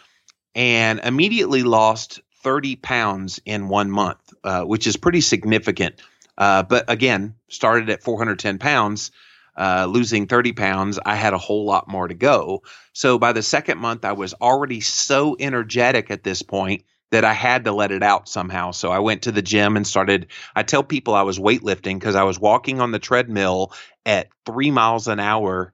and 0.55 1.01
immediately 1.01 1.65
lost 1.65 2.21
thirty 2.45 2.77
pounds 2.77 3.41
in 3.45 3.69
one 3.69 3.91
month, 3.91 4.33
uh, 4.45 4.63
which 4.63 4.87
is 4.87 4.97
pretty 4.97 5.21
significant. 5.21 6.01
Uh, 6.39 6.63
but 6.63 6.85
again, 6.91 7.35
started 7.49 7.91
at 7.91 8.03
four 8.03 8.19
hundred 8.19 8.39
ten 8.39 8.59
pounds. 8.59 9.11
Uh, 9.59 9.87
losing 9.89 10.27
30 10.27 10.53
pounds, 10.53 10.99
I 11.07 11.15
had 11.15 11.33
a 11.33 11.39
whole 11.39 11.65
lot 11.65 11.89
more 11.89 12.07
to 12.07 12.13
go. 12.15 12.63
So 12.93 13.19
by 13.19 13.33
the 13.33 13.43
second 13.43 13.79
month, 13.79 14.05
I 14.05 14.13
was 14.13 14.35
already 14.35 14.83
so 14.83 15.35
energetic 15.41 16.11
at 16.11 16.23
this 16.23 16.43
point 16.43 16.83
that 17.11 17.25
I 17.25 17.33
had 17.33 17.65
to 17.65 17.73
let 17.73 17.93
it 17.93 18.03
out 18.03 18.29
somehow. 18.29 18.73
So 18.73 18.91
I 18.91 18.99
went 18.99 19.23
to 19.23 19.33
the 19.33 19.43
gym 19.43 19.77
and 19.77 19.87
started. 19.87 20.27
I 20.55 20.63
tell 20.63 20.83
people 20.83 21.15
I 21.15 21.23
was 21.23 21.39
weightlifting 21.39 21.99
because 21.99 22.17
I 22.17 22.25
was 22.25 22.39
walking 22.39 22.81
on 22.81 22.91
the 22.91 22.99
treadmill 22.99 23.73
at 24.05 24.29
three 24.45 24.71
miles 24.71 25.09
an 25.09 25.21
hour 25.21 25.73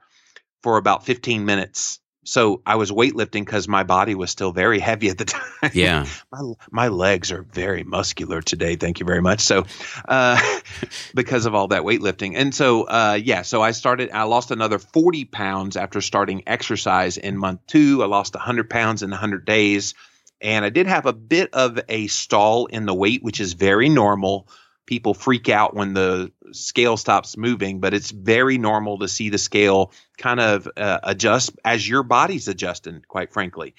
for 0.63 0.77
about 0.77 1.07
15 1.07 1.45
minutes. 1.45 2.01
So 2.25 2.63
I 2.65 2.77
was 2.77 2.93
weightlifting 2.93 3.45
because 3.45 3.67
my 3.67 3.83
body 3.83 4.15
was 4.15 4.31
still 4.31 4.53
very 4.53 4.79
heavy 4.79 5.09
at 5.09 5.19
the 5.19 5.25
time. 5.63 5.71
Yeah, 5.73 6.07
my 6.31 6.53
my 6.71 6.89
legs 6.89 7.33
are 7.33 7.43
very 7.43 7.83
muscular 7.83 8.41
today. 8.41 8.77
Thank 8.77 9.01
you 9.01 9.07
very 9.07 9.21
much. 9.21 9.41
So, 9.41 9.65
uh, 10.07 10.61
because 11.15 11.47
of 11.47 11.55
all 11.55 11.69
that 11.69 11.83
weightlifting, 11.83 12.35
and 12.37 12.55
so 12.55 12.85
uh, 12.85 13.19
yeah, 13.23 13.43
so 13.43 13.61
I 13.61 13.73
started. 13.73 14.11
I 14.13 14.23
lost 14.25 14.51
another 14.51 14.79
forty 14.79 15.25
pounds 15.25 15.77
after 15.77 16.01
starting 16.01 16.45
exercise 16.47 17.17
in 17.17 17.37
month 17.37 17.61
two. 17.67 18.03
I 18.03 18.07
lost 18.07 18.37
hundred 18.37 18.71
pounds 18.71 19.03
in 19.03 19.11
hundred 19.11 19.45
days. 19.45 19.95
And 20.41 20.65
I 20.65 20.71
did 20.71 20.89
have 20.89 21.07
a 21.07 21.13
bit 21.13 21.55
of 21.55 21.79
a 21.89 22.09
stall 22.09 22.67
in 22.67 22.85
the 22.85 22.93
weight, 22.93 23.23
which 23.23 23.39
is 23.39 23.53
very 23.53 23.89
normal. 23.89 24.49
People 24.87 25.15
freak 25.15 25.49
out 25.49 25.75
when 25.75 25.95
the 25.95 26.33
scale 26.53 26.97
stops 26.97 27.37
moving, 27.37 27.81
but 27.81 27.95
it's 27.95 28.11
very 28.11 28.59
normal 28.59 28.99
to 28.99 29.09
see 29.09 29.29
the 29.31 29.39
scale 29.39 29.93
kind 30.19 30.41
of 30.41 30.69
uh, 30.77 30.99
adjust 31.03 31.53
as 31.65 31.89
your 31.89 32.03
body's 32.03 32.49
adjusting, 32.49 33.03
quite 33.09 33.33
frankly. 33.33 33.75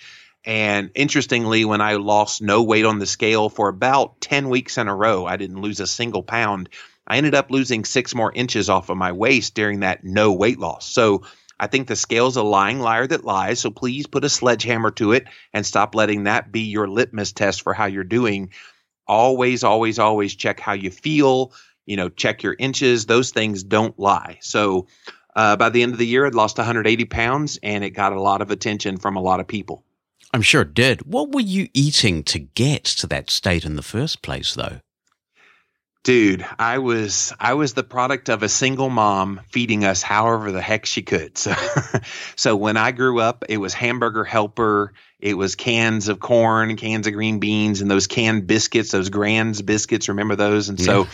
And 0.46 0.92
interestingly, 0.96 1.64
when 1.66 1.82
I 1.82 1.94
lost 1.94 2.42
no 2.42 2.64
weight 2.64 2.86
on 2.86 3.00
the 3.00 3.06
scale 3.06 3.50
for 3.50 3.70
about 3.70 4.20
10 4.22 4.50
weeks 4.50 4.78
in 4.78 4.88
a 4.88 4.96
row, 4.96 5.26
I 5.26 5.38
didn't 5.38 5.62
lose 5.62 5.80
a 5.80 5.88
single 5.88 6.24
pound. 6.24 6.70
I 7.08 7.18
ended 7.18 7.36
up 7.36 7.52
losing 7.52 7.86
six 7.86 8.14
more 8.14 8.32
inches 8.32 8.70
off 8.70 8.90
of 8.90 8.98
my 8.98 9.12
waist 9.12 9.56
during 9.56 9.82
that 9.82 10.04
no 10.04 10.34
weight 10.34 10.60
loss. 10.60 10.90
So 10.90 11.24
I 11.60 11.68
think 11.68 11.88
the 11.88 11.96
scale's 11.96 12.36
a 12.36 12.44
lying 12.44 12.80
liar 12.80 13.08
that 13.08 13.24
lies. 13.24 13.60
So 13.60 13.72
please 13.72 14.08
put 14.08 14.26
a 14.26 14.30
sledgehammer 14.30 14.92
to 14.92 15.14
it 15.14 15.28
and 15.54 15.66
stop 15.66 15.96
letting 15.96 16.24
that 16.24 16.52
be 16.52 16.62
your 16.62 16.90
litmus 16.90 17.32
test 17.32 17.62
for 17.62 17.74
how 17.74 17.86
you're 17.86 18.04
doing. 18.04 18.50
Always, 19.08 19.64
always, 19.64 20.00
always 20.00 20.36
check 20.36 20.60
how 20.60 20.74
you 20.74 20.92
feel. 20.92 21.54
You 21.86 21.98
know, 21.98 22.10
check 22.10 22.44
your 22.44 22.56
inches. 22.60 23.06
Those 23.06 23.32
things 23.32 23.64
don't 23.64 23.98
lie. 24.00 24.38
So 24.42 24.88
uh, 25.36 25.56
by 25.56 25.70
the 25.70 25.84
end 25.84 25.94
of 25.94 25.98
the 25.98 26.08
year, 26.08 26.26
I'd 26.26 26.36
lost 26.36 26.58
180 26.58 27.06
pounds 27.06 27.60
and 27.62 27.84
it 27.84 27.92
got 27.92 28.14
a 28.14 28.22
lot 28.22 28.42
of 28.42 28.52
attention 28.52 28.98
from 28.98 29.16
a 29.16 29.22
lot 29.22 29.40
of 29.40 29.48
people. 29.48 29.84
I'm 30.34 30.42
sure 30.42 30.62
it 30.62 30.74
did. 30.74 31.02
What 31.06 31.32
were 31.32 31.42
you 31.42 31.68
eating 31.74 32.24
to 32.24 32.40
get 32.40 32.86
to 32.86 33.08
that 33.08 33.30
state 33.30 33.66
in 33.66 33.76
the 33.76 33.84
first 33.84 34.22
place, 34.22 34.56
though? 34.56 34.80
Dude, 36.04 36.46
I 36.60 36.80
was 36.80 37.32
I 37.40 37.54
was 37.54 37.74
the 37.74 37.84
product 37.84 38.28
of 38.28 38.44
a 38.44 38.50
single 38.50 38.90
mom 38.90 39.40
feeding 39.50 39.86
us 39.86 40.02
however 40.02 40.52
the 40.52 40.62
heck 40.62 40.86
she 40.86 41.02
could. 41.02 41.38
So 41.38 41.56
so 42.36 42.58
when 42.58 42.76
I 42.76 42.92
grew 42.92 43.22
up, 43.22 43.46
it 43.48 43.58
was 43.58 43.74
hamburger 43.74 44.26
helper, 44.26 44.94
it 45.22 45.36
was 45.36 45.56
cans 45.56 46.10
of 46.10 46.20
corn, 46.20 46.76
cans 46.76 47.08
of 47.08 47.14
green 47.14 47.40
beans 47.40 47.80
and 47.80 47.90
those 47.90 48.08
canned 48.08 48.48
biscuits, 48.48 48.92
those 48.92 49.10
Grands 49.10 49.62
biscuits, 49.62 50.10
remember 50.10 50.36
those? 50.36 50.68
And 50.68 50.78
yeah. 50.78 50.86
so 50.86 51.08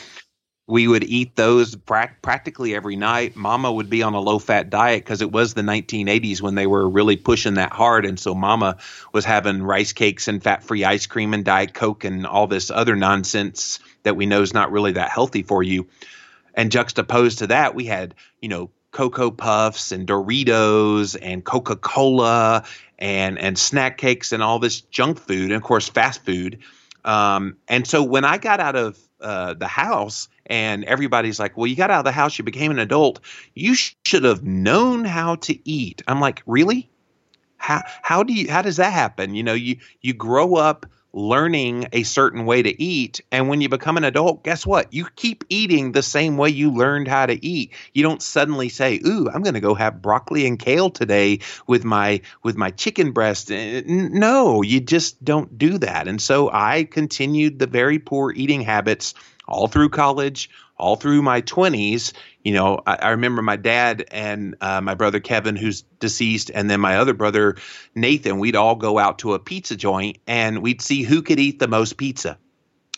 we 0.66 0.88
would 0.88 1.04
eat 1.04 1.36
those 1.36 1.76
pra- 1.76 2.16
practically 2.24 2.74
every 2.74 2.96
night. 2.96 3.36
Mama 3.36 3.72
would 3.72 3.92
be 3.92 4.02
on 4.02 4.16
a 4.16 4.20
low 4.20 4.40
fat 4.40 4.72
diet 4.72 5.04
because 5.04 5.22
it 5.22 5.32
was 5.32 5.54
the 5.54 5.62
1980s 5.62 6.42
when 6.42 6.56
they 6.56 6.66
were 6.66 6.88
really 6.90 7.16
pushing 7.16 7.56
that 7.56 7.74
hard. 7.74 8.06
And 8.06 8.20
so 8.20 8.34
Mama 8.34 8.78
was 9.14 9.26
having 9.26 9.62
rice 9.62 9.94
cakes 9.94 10.28
and 10.28 10.42
fat 10.42 10.64
free 10.64 10.84
ice 10.84 11.06
cream 11.06 11.36
and 11.36 11.46
Diet 11.46 11.76
Coke 11.76 12.06
and 12.06 12.26
all 12.26 12.48
this 12.48 12.72
other 12.72 12.96
nonsense 12.96 13.80
that 14.04 14.16
we 14.16 14.26
know 14.26 14.42
is 14.42 14.54
not 14.54 14.72
really 14.72 14.94
that 14.94 15.10
healthy 15.10 15.44
for 15.44 15.64
you. 15.64 15.88
And 16.54 16.72
juxtaposed 16.72 17.40
to 17.40 17.48
that, 17.48 17.76
we 17.76 17.86
had, 17.86 18.16
you 18.42 18.50
know, 18.50 18.70
Cocoa 18.92 19.32
Puffs 19.32 19.92
and 19.92 20.08
Doritos 20.08 21.16
and 21.22 21.46
Coca 21.46 21.76
Cola 21.76 22.64
and 22.98 23.38
and 23.38 23.58
snack 23.58 23.98
cakes 23.98 24.32
and 24.32 24.42
all 24.42 24.60
this 24.60 24.82
junk 24.82 25.20
food 25.20 25.46
and 25.46 25.54
of 25.54 25.64
course 25.64 25.88
fast 25.88 26.26
food. 26.26 26.60
Um, 27.06 27.56
and 27.68 27.88
so 27.88 28.04
when 28.04 28.26
I 28.26 28.38
got 28.38 28.60
out 28.60 28.76
of 28.76 28.98
uh, 29.22 29.54
the 29.54 29.68
house 29.68 30.28
and 30.48 30.84
everybody's 30.86 31.40
like, 31.40 31.56
"Well, 31.56 31.68
you 31.68 31.76
got 31.76 31.92
out 31.92 32.00
of 32.00 32.06
the 32.06 32.12
house, 32.12 32.38
you 32.38 32.44
became 32.44 32.72
an 32.72 32.80
adult. 32.80 33.20
You 33.54 33.76
sh- 33.76 33.96
should 34.06 34.24
have 34.24 34.44
known 34.44 35.06
how 35.06 35.36
to 35.36 35.70
eat." 35.70 36.02
I'm 36.08 36.20
like, 36.20 36.42
"Really? 36.46 36.90
How 37.58 37.84
how 38.02 38.24
do 38.24 38.34
you 38.34 38.50
how 38.50 38.62
does 38.62 38.78
that 38.78 38.92
happen? 38.92 39.36
You 39.36 39.44
know, 39.44 39.54
you 39.54 39.78
you 40.02 40.14
grow 40.14 40.56
up 40.56 40.86
learning 41.14 41.88
a 41.92 42.04
certain 42.04 42.46
way 42.46 42.62
to 42.62 42.82
eat. 42.82 43.22
And 43.32 43.50
when 43.50 43.62
you 43.62 43.70
become 43.70 43.98
an 43.98 44.04
adult, 44.04 44.44
guess 44.44 44.66
what? 44.66 44.94
You 44.94 45.08
keep 45.16 45.44
eating 45.50 45.92
the 45.92 46.04
same 46.04 46.38
way 46.38 46.50
you 46.50 46.72
learned 46.72 47.08
how 47.08 47.26
to 47.26 47.46
eat. 47.46 47.74
You 47.94 48.04
don't 48.04 48.22
suddenly 48.22 48.70
say, 48.70 49.00
"Ooh, 49.06 49.30
I'm 49.34 49.42
going 49.42 49.56
to 49.56 49.60
go 49.60 49.74
have 49.74 50.02
broccoli 50.02 50.46
and 50.46 50.60
kale 50.60 50.90
today 50.90 51.40
with 51.68 51.84
my 51.84 52.22
with 52.44 52.56
my 52.58 52.72
chicken 52.72 53.12
breast." 53.12 53.52
Eh, 53.52 53.82
no, 53.86 54.62
you 54.62 54.80
just 54.80 55.24
don't 55.24 55.58
do 55.58 55.78
that. 55.80 56.08
And 56.08 56.22
so 56.22 56.50
I 56.52 56.84
continued 56.84 57.60
the 57.60 57.68
very 57.68 58.00
poor 58.00 58.32
eating 58.32 58.62
habits 58.62 59.14
all 59.48 59.68
through 59.68 59.90
college, 59.90 60.50
all 60.78 60.96
through 60.96 61.22
my 61.22 61.42
20s. 61.42 62.14
You 62.44 62.54
know, 62.54 62.82
I, 62.86 62.96
I 62.96 63.10
remember 63.10 63.42
my 63.42 63.58
dad 63.58 64.06
and 64.12 64.56
uh, 64.62 64.82
my 64.82 64.96
brother 64.96 65.20
Kevin, 65.20 65.56
who's 65.56 65.82
deceased, 66.00 66.50
and 66.54 66.70
then 66.70 66.80
my 66.80 66.98
other 66.98 67.14
brother 67.14 67.58
Nathan, 67.96 68.40
we'd 68.40 68.56
all 68.56 68.76
go 68.76 68.98
out 68.98 69.20
to 69.20 69.34
a 69.34 69.40
pizza 69.40 69.76
joint 69.76 70.20
and 70.26 70.62
we'd 70.62 70.82
see 70.82 71.04
who 71.04 71.22
could 71.22 71.40
eat 71.40 71.60
the 71.60 71.68
most 71.68 71.98
pizza. 71.98 72.38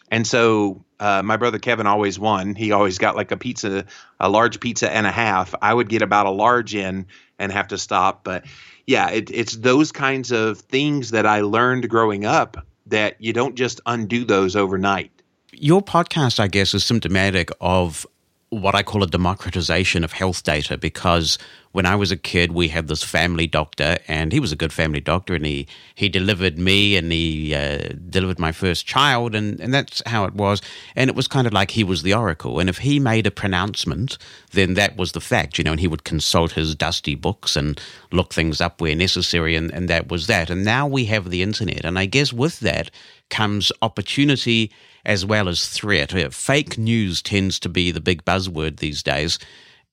And 0.10 0.28
so 0.28 0.84
uh, 1.00 1.24
my 1.24 1.38
brother 1.38 1.58
Kevin 1.58 1.88
always 1.88 2.20
won. 2.20 2.54
He 2.54 2.72
always 2.72 2.98
got 2.98 3.16
like 3.16 3.32
a 3.32 3.38
pizza, 3.38 3.86
a 4.20 4.30
large 4.30 4.60
pizza 4.60 4.92
and 4.92 5.08
a 5.08 5.12
half. 5.12 5.56
I 5.62 5.74
would 5.74 5.90
get 5.90 6.02
about 6.02 6.26
a 6.26 6.32
large 6.32 6.76
in 6.76 7.08
and 7.40 7.52
have 7.52 7.70
to 7.70 7.78
stop. 7.78 8.24
But 8.24 8.46
yeah, 8.86 9.10
it, 9.10 9.32
it's 9.32 9.56
those 9.56 9.92
kinds 9.92 10.32
of 10.32 10.60
things 10.60 11.12
that 11.12 11.26
I 11.26 11.42
learned 11.42 11.90
growing 11.90 12.26
up 12.26 12.68
that 12.88 13.16
you 13.20 13.32
don't 13.32 13.56
just 13.56 13.80
undo 13.86 14.26
those 14.26 14.56
overnight 14.56 15.12
your 15.54 15.82
podcast, 15.82 16.40
I 16.40 16.48
guess, 16.48 16.74
is 16.74 16.84
symptomatic 16.84 17.52
of 17.60 18.08
what 18.52 18.76
I 18.76 18.84
call 18.84 19.02
a 19.02 19.08
democratization 19.08 20.04
of 20.04 20.12
health 20.12 20.44
data 20.44 20.78
because 20.78 21.38
when 21.72 21.86
I 21.86 21.96
was 21.96 22.12
a 22.12 22.18
kid, 22.18 22.52
we 22.52 22.68
had 22.68 22.90
this 22.90 23.02
family 23.02 23.48
doctor, 23.48 23.98
and 24.10 24.34
he 24.34 24.42
was 24.42 24.52
a 24.52 24.58
good 24.58 24.74
family 24.74 25.00
doctor, 25.00 25.34
and 25.36 25.46
he, 25.46 25.68
he 25.96 26.10
delivered 26.10 26.58
me 26.58 26.98
and 26.98 27.10
he 27.14 27.56
uh, 27.56 27.94
delivered 28.10 28.40
my 28.40 28.52
first 28.52 28.86
child, 28.86 29.34
and, 29.36 29.58
and 29.62 29.74
that's 29.74 30.04
how 30.06 30.26
it 30.26 30.34
was. 30.34 30.62
And 30.98 31.10
it 31.10 31.16
was 31.16 31.30
kind 31.30 31.48
of 31.48 31.54
like 31.54 31.72
he 31.72 31.86
was 31.86 32.04
the 32.04 32.14
oracle. 32.14 32.60
And 32.60 32.68
if 32.68 32.80
he 32.80 33.00
made 33.00 33.26
a 33.26 33.32
pronouncement, 33.32 34.18
then 34.52 34.74
that 34.74 34.98
was 34.98 35.14
the 35.14 35.22
fact, 35.22 35.58
you 35.58 35.64
know, 35.64 35.72
and 35.72 35.80
he 35.80 35.88
would 35.88 36.04
consult 36.04 36.52
his 36.52 36.76
dusty 36.76 37.16
books 37.16 37.56
and 37.56 37.80
look 38.12 38.34
things 38.34 38.60
up 38.60 38.82
where 38.82 38.94
necessary, 38.94 39.56
and, 39.56 39.72
and 39.72 39.88
that 39.88 40.10
was 40.10 40.28
that. 40.28 40.50
And 40.50 40.66
now 40.66 40.88
we 40.88 41.06
have 41.06 41.30
the 41.30 41.42
internet. 41.42 41.86
And 41.86 41.98
I 41.98 42.06
guess 42.06 42.34
with 42.34 42.60
that 42.60 42.92
comes 43.30 43.72
opportunity 43.82 44.74
as 45.06 45.26
well 45.26 45.50
as 45.50 45.68
threat. 45.68 46.12
Fake 46.34 46.78
news 46.78 47.22
tends 47.22 47.60
to 47.60 47.70
be 47.70 47.92
the 47.92 48.02
big 48.02 48.24
buzzword 48.26 48.78
these 48.78 49.04
days. 49.04 49.40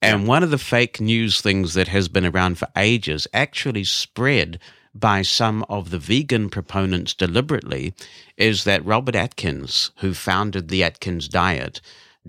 And 0.01 0.29
one 0.29 0.43
of 0.43 0.51
the 0.51 0.59
fake 0.59 1.01
news 1.01 1.41
things 1.41 1.75
that 1.75 1.89
has 1.89 2.09
been 2.09 2.27
around 2.27 2.59
for 2.59 2.69
ages 2.77 3.27
actually 3.35 3.85
spread 3.85 4.61
by 4.95 5.23
some 5.23 5.65
of 5.69 5.91
the 5.91 5.99
vegan 5.99 6.51
proponents 6.51 7.15
deliberately 7.15 7.95
is 8.37 8.65
that 8.65 8.85
Robert 8.85 9.15
Atkins, 9.15 9.91
who 9.99 10.15
founded 10.15 10.69
the 10.69 10.85
Atkins 10.85 11.29
diet, 11.29 11.81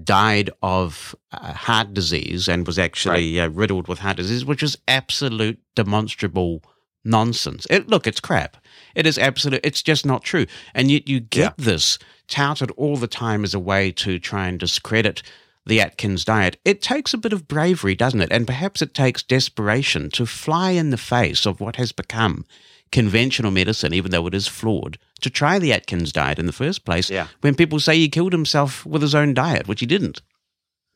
died 0.03 0.49
of 0.61 1.15
uh, 1.31 1.53
heart 1.53 1.93
disease 1.93 2.47
and 2.47 2.65
was 2.65 2.79
actually 2.79 3.37
right. 3.37 3.45
uh, 3.45 3.49
riddled 3.49 3.87
with 3.87 3.99
heart 3.99 4.17
disease, 4.17 4.45
which 4.45 4.63
is 4.63 4.77
absolute 4.87 5.59
demonstrable 5.75 6.63
nonsense. 7.09 7.67
It, 7.69 7.89
look, 7.89 8.07
it's 8.07 8.19
crap. 8.19 8.57
It 8.95 9.05
is 9.05 9.17
absolute. 9.17 9.61
It's 9.63 9.81
just 9.81 10.05
not 10.05 10.23
true. 10.23 10.45
And 10.73 10.89
yet 10.91 11.07
you 11.07 11.19
get 11.19 11.55
yeah. 11.57 11.65
this 11.65 11.99
touted 12.27 12.71
all 12.71 12.95
the 12.95 13.07
time 13.07 13.43
as 13.43 13.53
a 13.53 13.59
way 13.59 13.91
to 13.91 14.19
try 14.19 14.47
and 14.47 14.59
discredit 14.59 15.21
the 15.65 15.81
Atkins 15.81 16.23
diet. 16.23 16.57
It 16.65 16.81
takes 16.81 17.13
a 17.13 17.17
bit 17.17 17.33
of 17.33 17.47
bravery, 17.47 17.95
doesn't 17.95 18.21
it? 18.21 18.31
And 18.31 18.47
perhaps 18.47 18.81
it 18.81 18.93
takes 18.93 19.23
desperation 19.23 20.09
to 20.11 20.25
fly 20.25 20.71
in 20.71 20.89
the 20.89 20.97
face 20.97 21.45
of 21.45 21.59
what 21.59 21.75
has 21.75 21.91
become 21.91 22.45
conventional 22.91 23.51
medicine, 23.51 23.93
even 23.93 24.11
though 24.11 24.25
it 24.27 24.33
is 24.33 24.47
flawed, 24.47 24.97
to 25.21 25.29
try 25.29 25.59
the 25.59 25.73
Atkins 25.73 26.11
diet 26.11 26.39
in 26.39 26.47
the 26.47 26.51
first 26.51 26.85
place 26.85 27.09
yeah. 27.09 27.27
when 27.41 27.55
people 27.55 27.79
say 27.79 27.95
he 27.95 28.09
killed 28.09 28.33
himself 28.33 28.85
with 28.85 29.01
his 29.01 29.13
own 29.13 29.33
diet, 29.33 29.67
which 29.67 29.79
he 29.79 29.85
didn't. 29.85 30.21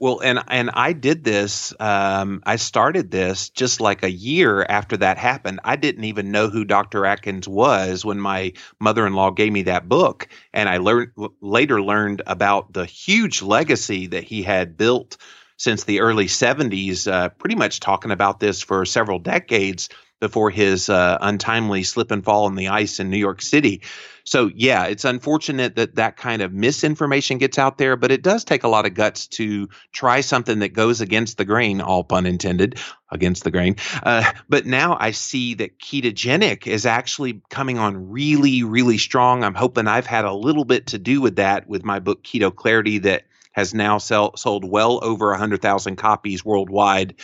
Well, 0.04 0.20
and 0.22 0.44
and 0.50 0.70
I 0.74 0.92
did 0.92 1.24
this. 1.24 1.74
Um, 1.80 2.44
I 2.46 2.58
started 2.58 3.10
this 3.10 3.50
just 3.50 3.80
like 3.80 4.04
a 4.04 4.12
year 4.12 4.66
after 4.68 4.98
that 4.98 5.18
happened. 5.18 5.62
I 5.64 5.78
didn't 5.78 6.04
even 6.04 6.30
know 6.30 6.50
who 6.50 6.66
Dr. 6.66 7.06
Atkins 7.06 7.48
was 7.48 8.04
when 8.04 8.20
my 8.20 8.52
mother-in-law 8.82 9.32
gave 9.32 9.54
me 9.54 9.62
that 9.64 9.88
book, 9.88 10.28
and 10.54 10.68
I 10.68 10.80
learned 10.80 11.12
later 11.40 11.82
learned 11.82 12.22
about 12.28 12.74
the 12.74 12.86
huge 12.86 13.42
legacy 13.42 14.08
that 14.08 14.26
he 14.26 14.44
had 14.44 14.76
built 14.76 15.16
since 15.56 15.86
the 15.86 16.02
early 16.02 16.28
'70s. 16.28 17.08
Uh, 17.08 17.30
pretty 17.30 17.56
much 17.56 17.80
talking 17.80 18.12
about 18.12 18.42
this 18.42 18.62
for 18.62 18.84
several 18.86 19.20
decades 19.20 19.88
before 20.20 20.50
his 20.50 20.90
uh, 20.90 21.18
untimely 21.22 21.84
slip 21.84 22.12
and 22.12 22.24
fall 22.24 22.46
on 22.46 22.56
the 22.56 22.70
ice 22.70 23.00
in 23.00 23.10
New 23.10 23.18
York 23.18 23.42
City. 23.42 23.82
So, 24.26 24.50
yeah, 24.56 24.86
it's 24.86 25.04
unfortunate 25.04 25.76
that 25.76 25.96
that 25.96 26.16
kind 26.16 26.42
of 26.42 26.54
misinformation 26.54 27.40
gets 27.40 27.60
out 27.60 27.78
there, 27.78 27.98
but 27.98 28.10
it 28.10 28.24
does 28.24 28.46
take 28.46 28.64
a 28.64 28.70
lot 28.70 28.86
of 28.86 28.94
guts 28.94 29.28
to 29.28 29.68
try 29.92 30.22
something 30.22 30.60
that 30.60 30.70
goes 30.70 31.02
against 31.02 31.38
the 31.38 31.44
grain, 31.44 31.82
all 31.82 32.06
pun 32.06 32.26
intended, 32.26 32.80
against 33.12 33.44
the 33.44 33.52
grain. 33.52 33.76
Uh, 34.02 34.32
but 34.48 34.66
now 34.66 34.96
I 34.98 35.12
see 35.12 35.56
that 35.56 35.78
ketogenic 35.78 36.68
is 36.68 36.86
actually 36.86 37.42
coming 37.50 37.78
on 37.78 38.10
really, 38.10 38.64
really 38.64 38.98
strong. 38.98 39.44
I'm 39.44 39.56
hoping 39.56 39.88
I've 39.88 40.08
had 40.08 40.24
a 40.24 40.34
little 40.34 40.66
bit 40.66 40.88
to 40.88 41.00
do 41.00 41.20
with 41.20 41.36
that 41.36 41.68
with 41.68 41.84
my 41.84 42.00
book, 42.00 42.24
Keto 42.24 42.56
Clarity, 42.56 43.00
that 43.00 43.24
has 43.52 43.74
now 43.74 43.98
sell, 43.98 44.36
sold 44.36 44.64
well 44.64 45.00
over 45.04 45.30
100,000 45.30 45.96
copies 45.96 46.44
worldwide 46.44 47.16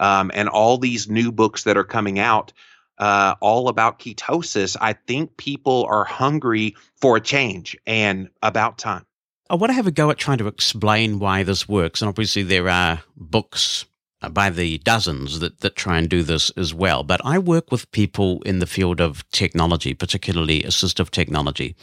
um, 0.00 0.30
and 0.34 0.48
all 0.48 0.78
these 0.78 1.08
new 1.08 1.32
books 1.32 1.64
that 1.64 1.76
are 1.76 1.84
coming 1.84 2.18
out 2.18 2.52
uh, 2.98 3.34
all 3.40 3.68
about 3.68 3.98
ketosis, 3.98 4.76
I 4.80 4.92
think 4.92 5.36
people 5.36 5.86
are 5.88 6.04
hungry 6.04 6.74
for 6.96 7.16
a 7.16 7.20
change 7.20 7.76
and 7.86 8.28
about 8.42 8.78
time. 8.78 9.06
I 9.50 9.54
want 9.54 9.70
to 9.70 9.74
have 9.74 9.86
a 9.86 9.92
go 9.92 10.10
at 10.10 10.18
trying 10.18 10.38
to 10.38 10.46
explain 10.46 11.18
why 11.18 11.42
this 11.42 11.68
works. 11.68 12.02
And 12.02 12.08
obviously, 12.08 12.42
there 12.42 12.68
are 12.68 13.02
books 13.16 13.86
by 14.30 14.50
the 14.50 14.78
dozens 14.78 15.38
that, 15.40 15.60
that 15.60 15.76
try 15.76 15.96
and 15.96 16.08
do 16.08 16.22
this 16.22 16.50
as 16.50 16.74
well. 16.74 17.02
But 17.02 17.20
I 17.24 17.38
work 17.38 17.70
with 17.70 17.90
people 17.92 18.42
in 18.42 18.58
the 18.58 18.66
field 18.66 19.00
of 19.00 19.28
technology, 19.30 19.94
particularly 19.94 20.62
assistive 20.62 21.10
technology. 21.10 21.76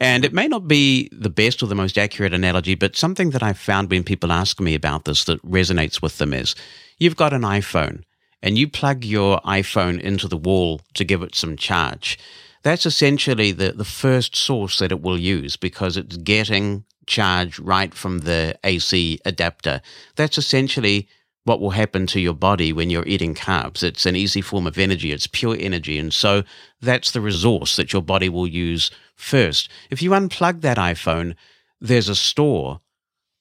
And 0.00 0.24
it 0.24 0.32
may 0.32 0.46
not 0.46 0.68
be 0.68 1.08
the 1.10 1.30
best 1.30 1.62
or 1.62 1.66
the 1.66 1.74
most 1.74 1.98
accurate 1.98 2.32
analogy, 2.32 2.76
but 2.76 2.96
something 2.96 3.30
that 3.30 3.42
I've 3.42 3.58
found 3.58 3.90
when 3.90 4.04
people 4.04 4.30
ask 4.30 4.60
me 4.60 4.74
about 4.74 5.04
this 5.04 5.24
that 5.24 5.42
resonates 5.42 6.00
with 6.00 6.18
them 6.18 6.32
is 6.32 6.54
You've 6.98 7.16
got 7.16 7.32
an 7.32 7.42
iPhone 7.42 8.02
and 8.42 8.58
you 8.58 8.68
plug 8.68 9.04
your 9.04 9.40
iPhone 9.42 10.00
into 10.00 10.26
the 10.26 10.36
wall 10.36 10.80
to 10.94 11.04
give 11.04 11.22
it 11.22 11.34
some 11.34 11.56
charge. 11.56 12.18
That's 12.62 12.86
essentially 12.86 13.52
the, 13.52 13.72
the 13.72 13.84
first 13.84 14.34
source 14.34 14.80
that 14.80 14.90
it 14.90 15.00
will 15.00 15.18
use 15.18 15.56
because 15.56 15.96
it's 15.96 16.16
getting 16.16 16.84
charge 17.06 17.58
right 17.60 17.94
from 17.94 18.20
the 18.20 18.58
AC 18.64 19.20
adapter. 19.24 19.80
That's 20.16 20.38
essentially 20.38 21.08
what 21.44 21.60
will 21.60 21.70
happen 21.70 22.06
to 22.06 22.20
your 22.20 22.34
body 22.34 22.72
when 22.72 22.90
you're 22.90 23.06
eating 23.06 23.34
carbs. 23.34 23.82
It's 23.82 24.06
an 24.06 24.16
easy 24.16 24.40
form 24.40 24.66
of 24.66 24.78
energy, 24.78 25.12
it's 25.12 25.26
pure 25.26 25.56
energy. 25.58 25.98
And 25.98 26.12
so 26.12 26.42
that's 26.80 27.12
the 27.12 27.20
resource 27.20 27.76
that 27.76 27.92
your 27.92 28.02
body 28.02 28.28
will 28.28 28.46
use 28.46 28.90
first. 29.16 29.70
If 29.90 30.02
you 30.02 30.10
unplug 30.10 30.60
that 30.60 30.76
iPhone, 30.76 31.34
there's 31.80 32.08
a 32.08 32.14
store 32.14 32.80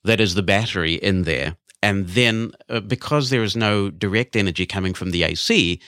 that 0.03 0.21
is 0.21 0.35
the 0.35 0.43
battery 0.43 0.95
in 0.95 1.23
there 1.23 1.57
and 1.81 2.07
then 2.09 2.51
uh, 2.69 2.79
because 2.79 3.29
there 3.29 3.43
is 3.43 3.55
no 3.55 3.89
direct 3.89 4.35
energy 4.35 4.65
coming 4.65 4.93
from 4.93 5.11
the 5.11 5.23
AC, 5.23 5.79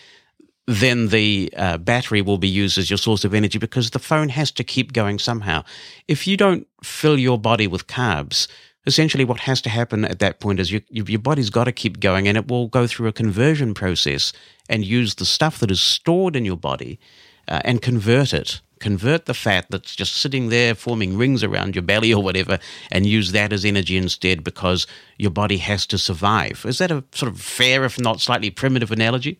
then 0.67 1.08
the 1.08 1.52
uh, 1.58 1.78
battery 1.80 2.22
will 2.22 2.38
be 2.38 2.48
used 2.48 2.78
as 2.78 2.89
your 2.89 2.98
source 2.98 3.26
of 3.26 3.34
energy 3.34 3.58
because 3.58 3.89
the 3.89 4.00
phone 4.00 4.30
has 4.30 4.52
to 4.52 4.63
keep 4.63 4.93
going 4.93 5.17
somehow. 5.17 5.63
If 6.08 6.28
you 6.28 6.38
don't 6.38 6.67
fill 6.84 7.17
your 7.17 7.39
body 7.39 7.65
with 7.65 7.88
carbs, 7.88 8.48
essentially 8.86 9.26
what 9.26 9.42
has 9.42 9.62
to 9.62 9.70
happen 9.70 10.06
at 10.06 10.20
that 10.20 10.39
point 10.39 10.60
is 10.60 10.72
you, 10.72 10.82
your 10.89 11.20
body's 11.20 11.50
got 11.50 11.65
to 11.65 11.72
keep 11.72 12.00
going 12.00 12.28
and 12.28 12.38
it 12.38 12.48
will 12.48 12.68
go 12.68 12.88
through 12.88 13.08
a 13.08 13.13
conversion 13.13 13.74
process 13.74 14.34
and 14.70 14.86
use 14.86 15.15
the 15.15 15.26
stuff 15.26 15.60
that 15.60 15.72
is 15.72 15.82
stored 15.82 16.36
in 16.36 16.46
your 16.46 16.58
body 16.58 17.00
uh, 17.48 17.62
and 17.65 17.82
convert 17.82 18.34
it 18.34 18.62
convert 18.80 19.26
the 19.26 19.34
fat 19.34 19.65
that's 19.70 19.96
just 19.96 20.15
sitting 20.15 20.50
there 20.50 20.74
forming 20.74 21.18
rings 21.18 21.44
around 21.44 21.76
your 21.76 21.82
belly 21.82 22.13
or 22.13 22.24
whatever 22.24 22.58
and 22.92 23.06
use 23.06 23.32
that 23.32 23.54
as 23.54 23.65
energy 23.65 23.98
instead 23.98 24.44
because 24.44 24.88
your 25.18 25.32
body 25.32 25.58
has 25.58 25.86
to 25.86 25.98
survive. 25.98 26.65
Is 26.65 26.78
that 26.80 26.92
a 26.92 27.04
sort 27.13 27.32
of 27.32 27.39
fair, 27.42 27.84
if 27.84 28.00
not 28.00 28.22
slightly 28.22 28.50
primitive 28.50 28.92
analogy? 28.92 29.39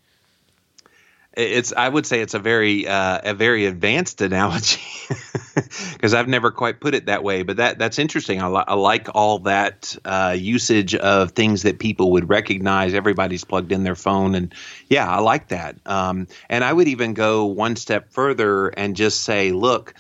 It's 1.40 1.74
I 1.74 1.88
would 1.88 2.06
say 2.06 2.22
it's 2.22 2.34
a 2.34 2.40
very 2.40 2.88
uh, 2.88 3.22
a 3.24 3.34
very 3.34 3.66
advanced 3.66 4.22
analogy 4.30 4.82
because 5.94 6.14
I've 6.14 6.28
never 6.28 6.52
quite 6.52 6.80
put 6.80 6.94
it 6.94 7.06
that 7.06 7.24
way. 7.24 7.44
But 7.44 7.58
that 7.58 7.80
that's 7.80 8.00
interesting. 8.00 8.42
I, 8.42 8.48
li- 8.48 8.64
I 8.68 8.76
like 8.76 9.10
all 9.16 9.40
that 9.40 9.96
uh, 10.06 10.36
usage 10.38 10.96
of 10.96 11.32
things 11.32 11.64
that 11.64 11.80
people 11.80 12.12
would 12.12 12.30
recognize. 12.30 12.94
Everybody's 12.94 13.44
plugged 13.44 13.72
in 13.72 13.84
their 13.84 13.96
phone, 13.96 14.36
and 14.36 14.54
yeah, 14.90 15.10
I 15.10 15.20
like 15.20 15.50
that. 15.50 15.78
Um, 15.86 16.28
and 16.50 16.64
I 16.64 16.72
would 16.72 16.88
even 16.88 17.14
go 17.14 17.46
one 17.46 17.76
step 17.76 18.12
further 18.12 18.68
and 18.68 18.96
just 18.96 19.22
say, 19.24 19.52
look 19.52 19.94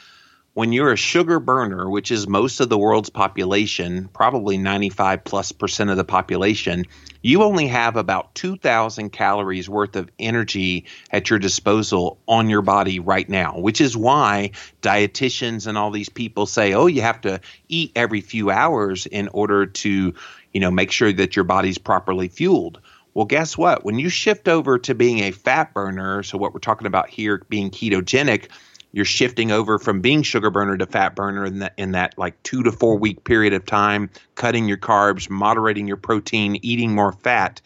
when 0.60 0.74
you're 0.74 0.92
a 0.92 0.98
sugar 0.98 1.40
burner, 1.40 1.90
which 1.90 2.12
is 2.12 2.28
most 2.28 2.60
of 2.60 2.68
the 2.68 2.78
world's 2.78 3.10
population, 3.10 4.10
probably 4.12 4.58
95 4.58 5.24
plus 5.24 5.54
percent 5.54 5.90
of 5.90 5.96
the 5.96 6.04
population, 6.04 6.84
you 7.22 7.44
only 7.44 7.66
have 7.66 7.96
about 7.96 8.36
2,000 8.36 9.10
calories 9.10 9.70
worth 9.70 9.96
of 9.96 10.12
energy 10.20 10.86
at 11.12 11.30
your 11.30 11.40
disposal 11.40 12.20
on 12.28 12.50
your 12.50 12.62
body 12.62 13.00
right 13.00 13.30
now, 13.30 13.58
which 13.58 13.80
is 13.80 13.96
why 13.96 14.52
dietitians 14.82 15.66
and 15.66 15.78
all 15.78 15.92
these 15.92 16.10
people 16.10 16.46
say, 16.46 16.74
oh, 16.74 16.88
you 16.88 17.04
have 17.04 17.22
to 17.22 17.40
eat 17.70 17.94
every 17.96 18.20
few 18.20 18.52
hours 18.52 19.06
in 19.06 19.30
order 19.30 19.66
to, 19.66 20.14
you 20.52 20.60
know, 20.60 20.72
make 20.72 20.92
sure 20.92 21.14
that 21.14 21.38
your 21.38 21.46
body's 21.46 21.78
properly 21.78 22.28
fueled. 22.28 22.82
Well, 23.14 23.26
guess 23.26 23.58
what? 23.58 23.86
When 23.86 23.98
you 23.98 24.10
shift 24.10 24.50
over 24.50 24.78
to 24.80 24.94
being 24.94 25.20
a 25.20 25.32
fat 25.32 25.74
burner, 25.74 26.22
so 26.22 26.38
what 26.38 26.54
we're 26.54 26.60
talking 26.60 26.86
about 26.86 27.08
here 27.08 27.46
being 27.48 27.72
ketogenic, 27.72 28.50
you're 28.92 29.06
shifting 29.06 29.52
over 29.52 29.78
from 29.78 30.02
being 30.02 30.24
sugar 30.24 30.50
burner 30.50 30.78
to 30.78 30.86
fat 30.86 31.16
burner 31.16 31.46
in 31.46 31.60
that 31.60 31.74
in 31.78 31.92
that 31.92 32.18
like 32.18 32.42
2 32.44 32.64
to 32.64 32.72
4 32.72 32.98
week 32.98 33.24
period 33.24 33.54
of 33.54 33.66
time, 33.66 34.10
cutting 34.36 34.68
your 34.68 34.78
carbs, 34.78 35.30
moderating 35.30 35.88
your 35.88 35.98
protein, 35.98 36.58
eating 36.62 36.94
more 36.94 37.12
fat. 37.12 37.62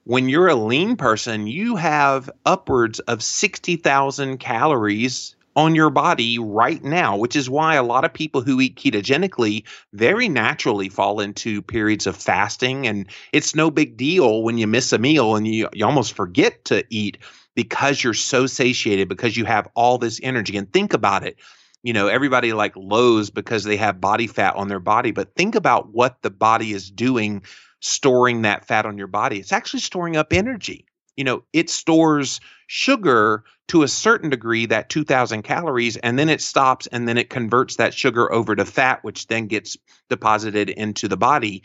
when 0.06 0.30
you're 0.30 0.50
a 0.50 0.56
lean 0.56 0.96
person, 0.96 1.48
you 1.48 1.76
have 1.76 2.30
upwards 2.46 3.00
of 3.02 3.24
60,000 3.24 4.38
calories 4.38 5.36
on 5.56 5.76
your 5.76 5.90
body 5.90 6.40
right 6.40 6.84
now, 6.84 7.16
which 7.16 7.36
is 7.36 7.50
why 7.50 7.76
a 7.76 7.84
lot 7.84 8.04
of 8.04 8.12
people 8.12 8.42
who 8.42 8.60
eat 8.60 8.76
ketogenically 8.76 9.64
very 9.94 10.28
naturally 10.28 10.90
fall 10.90 11.20
into 11.20 11.62
periods 11.62 12.08
of 12.08 12.18
fasting. 12.18 12.88
And 12.88 13.08
it's 13.32 13.54
no 13.56 13.70
big 13.70 13.96
deal 13.96 14.42
when 14.42 14.58
you 14.58 14.66
miss 14.66 14.92
a 14.92 14.98
meal 14.98 15.36
and 15.36 15.48
you, 15.48 15.70
you 15.74 15.86
almost 15.86 16.14
forget 16.14 16.66
to 16.66 16.84
eat 16.90 17.20
because 17.56 18.04
you're 18.04 18.16
so 18.16 18.48
satiated, 18.48 19.08
because 19.08 19.38
you 19.38 19.46
have 19.46 19.70
all 19.76 20.00
this 20.00 20.20
energy. 20.24 20.58
And 20.58 20.72
think 20.74 20.94
about 20.94 21.24
it. 21.24 21.38
You 21.84 21.94
know, 21.94 22.08
everybody 22.08 22.54
like 22.54 22.76
lows 22.76 23.30
because 23.30 23.64
they 23.66 23.78
have 23.78 24.02
body 24.02 24.26
fat 24.26 24.56
on 24.56 24.70
their 24.70 24.80
body, 24.80 25.12
but 25.12 25.36
think 25.36 25.54
about 25.54 25.94
what 25.94 26.22
the 26.24 26.32
body 26.32 26.72
is 26.72 26.90
doing 26.90 27.44
storing 27.84 28.44
that 28.44 28.66
fat 28.66 28.86
on 28.86 28.98
your 28.98 29.08
body. 29.08 29.40
It's 29.40 29.52
actually 29.52 29.82
storing 29.82 30.16
up 30.16 30.32
energy. 30.32 30.86
You 31.18 31.26
know, 31.26 31.44
it 31.52 31.70
stores 31.70 32.40
sugar 32.68 33.44
to 33.68 33.84
a 33.84 33.88
certain 33.88 34.30
degree, 34.30 34.66
that 34.66 34.90
2000 34.90 35.44
calories, 35.44 35.98
and 35.98 36.18
then 36.18 36.30
it 36.30 36.42
stops 36.42 36.88
and 36.88 37.08
then 37.08 37.18
it 37.18 37.30
converts 37.30 37.76
that 37.76 37.94
sugar 37.94 38.32
over 38.32 38.56
to 38.56 38.66
fat, 38.66 39.04
which 39.04 39.28
then 39.28 39.48
gets 39.48 39.78
deposited 40.10 40.70
into 40.70 41.08
the 41.08 41.18
body. 41.18 41.64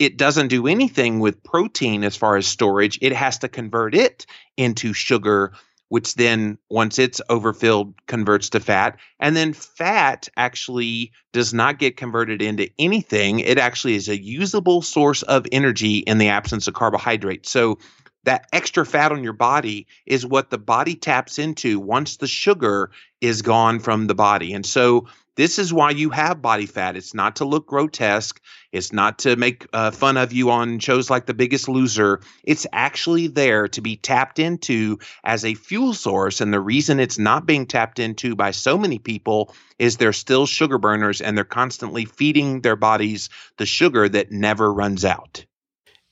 It 0.00 0.18
doesn't 0.18 0.48
do 0.48 0.66
anything 0.66 1.20
with 1.20 1.42
protein 1.42 2.04
as 2.04 2.16
far 2.16 2.36
as 2.36 2.46
storage. 2.46 2.98
It 3.00 3.12
has 3.12 3.38
to 3.38 3.48
convert 3.48 3.94
it 3.94 4.26
into 4.56 4.92
sugar 4.92 5.52
which 5.90 6.14
then 6.14 6.56
once 6.70 6.98
it's 6.98 7.20
overfilled 7.28 7.94
converts 8.06 8.48
to 8.48 8.60
fat. 8.60 8.98
And 9.18 9.36
then 9.36 9.52
fat 9.52 10.28
actually 10.36 11.12
does 11.32 11.52
not 11.52 11.80
get 11.80 11.96
converted 11.96 12.40
into 12.40 12.70
anything. 12.78 13.40
It 13.40 13.58
actually 13.58 13.96
is 13.96 14.08
a 14.08 14.20
usable 14.20 14.82
source 14.82 15.22
of 15.22 15.46
energy 15.50 15.98
in 15.98 16.18
the 16.18 16.28
absence 16.28 16.68
of 16.68 16.74
carbohydrates. 16.74 17.50
So 17.50 17.78
that 18.22 18.46
extra 18.52 18.86
fat 18.86 19.10
on 19.10 19.24
your 19.24 19.32
body 19.32 19.88
is 20.06 20.24
what 20.24 20.50
the 20.50 20.58
body 20.58 20.94
taps 20.94 21.40
into 21.40 21.80
once 21.80 22.18
the 22.18 22.28
sugar 22.28 22.92
is 23.20 23.42
gone 23.42 23.80
from 23.80 24.06
the 24.06 24.14
body. 24.14 24.52
And 24.52 24.64
so 24.64 25.08
this 25.40 25.58
is 25.58 25.72
why 25.72 25.90
you 25.90 26.10
have 26.10 26.42
body 26.42 26.66
fat. 26.66 26.98
It's 26.98 27.14
not 27.14 27.36
to 27.36 27.46
look 27.46 27.66
grotesque. 27.66 28.38
It's 28.72 28.92
not 28.92 29.20
to 29.20 29.36
make 29.36 29.66
uh, 29.72 29.90
fun 29.90 30.18
of 30.18 30.34
you 30.34 30.50
on 30.50 30.80
shows 30.80 31.08
like 31.08 31.24
The 31.24 31.32
Biggest 31.32 31.66
Loser. 31.66 32.20
It's 32.44 32.66
actually 32.74 33.26
there 33.26 33.66
to 33.68 33.80
be 33.80 33.96
tapped 33.96 34.38
into 34.38 34.98
as 35.24 35.46
a 35.46 35.54
fuel 35.54 35.94
source. 35.94 36.42
And 36.42 36.52
the 36.52 36.60
reason 36.60 37.00
it's 37.00 37.18
not 37.18 37.46
being 37.46 37.64
tapped 37.64 37.98
into 37.98 38.36
by 38.36 38.50
so 38.50 38.76
many 38.76 38.98
people 38.98 39.54
is 39.78 39.96
they're 39.96 40.12
still 40.12 40.44
sugar 40.44 40.76
burners 40.76 41.22
and 41.22 41.38
they're 41.38 41.44
constantly 41.44 42.04
feeding 42.04 42.60
their 42.60 42.76
bodies 42.76 43.30
the 43.56 43.64
sugar 43.64 44.10
that 44.10 44.30
never 44.30 44.70
runs 44.70 45.06
out 45.06 45.46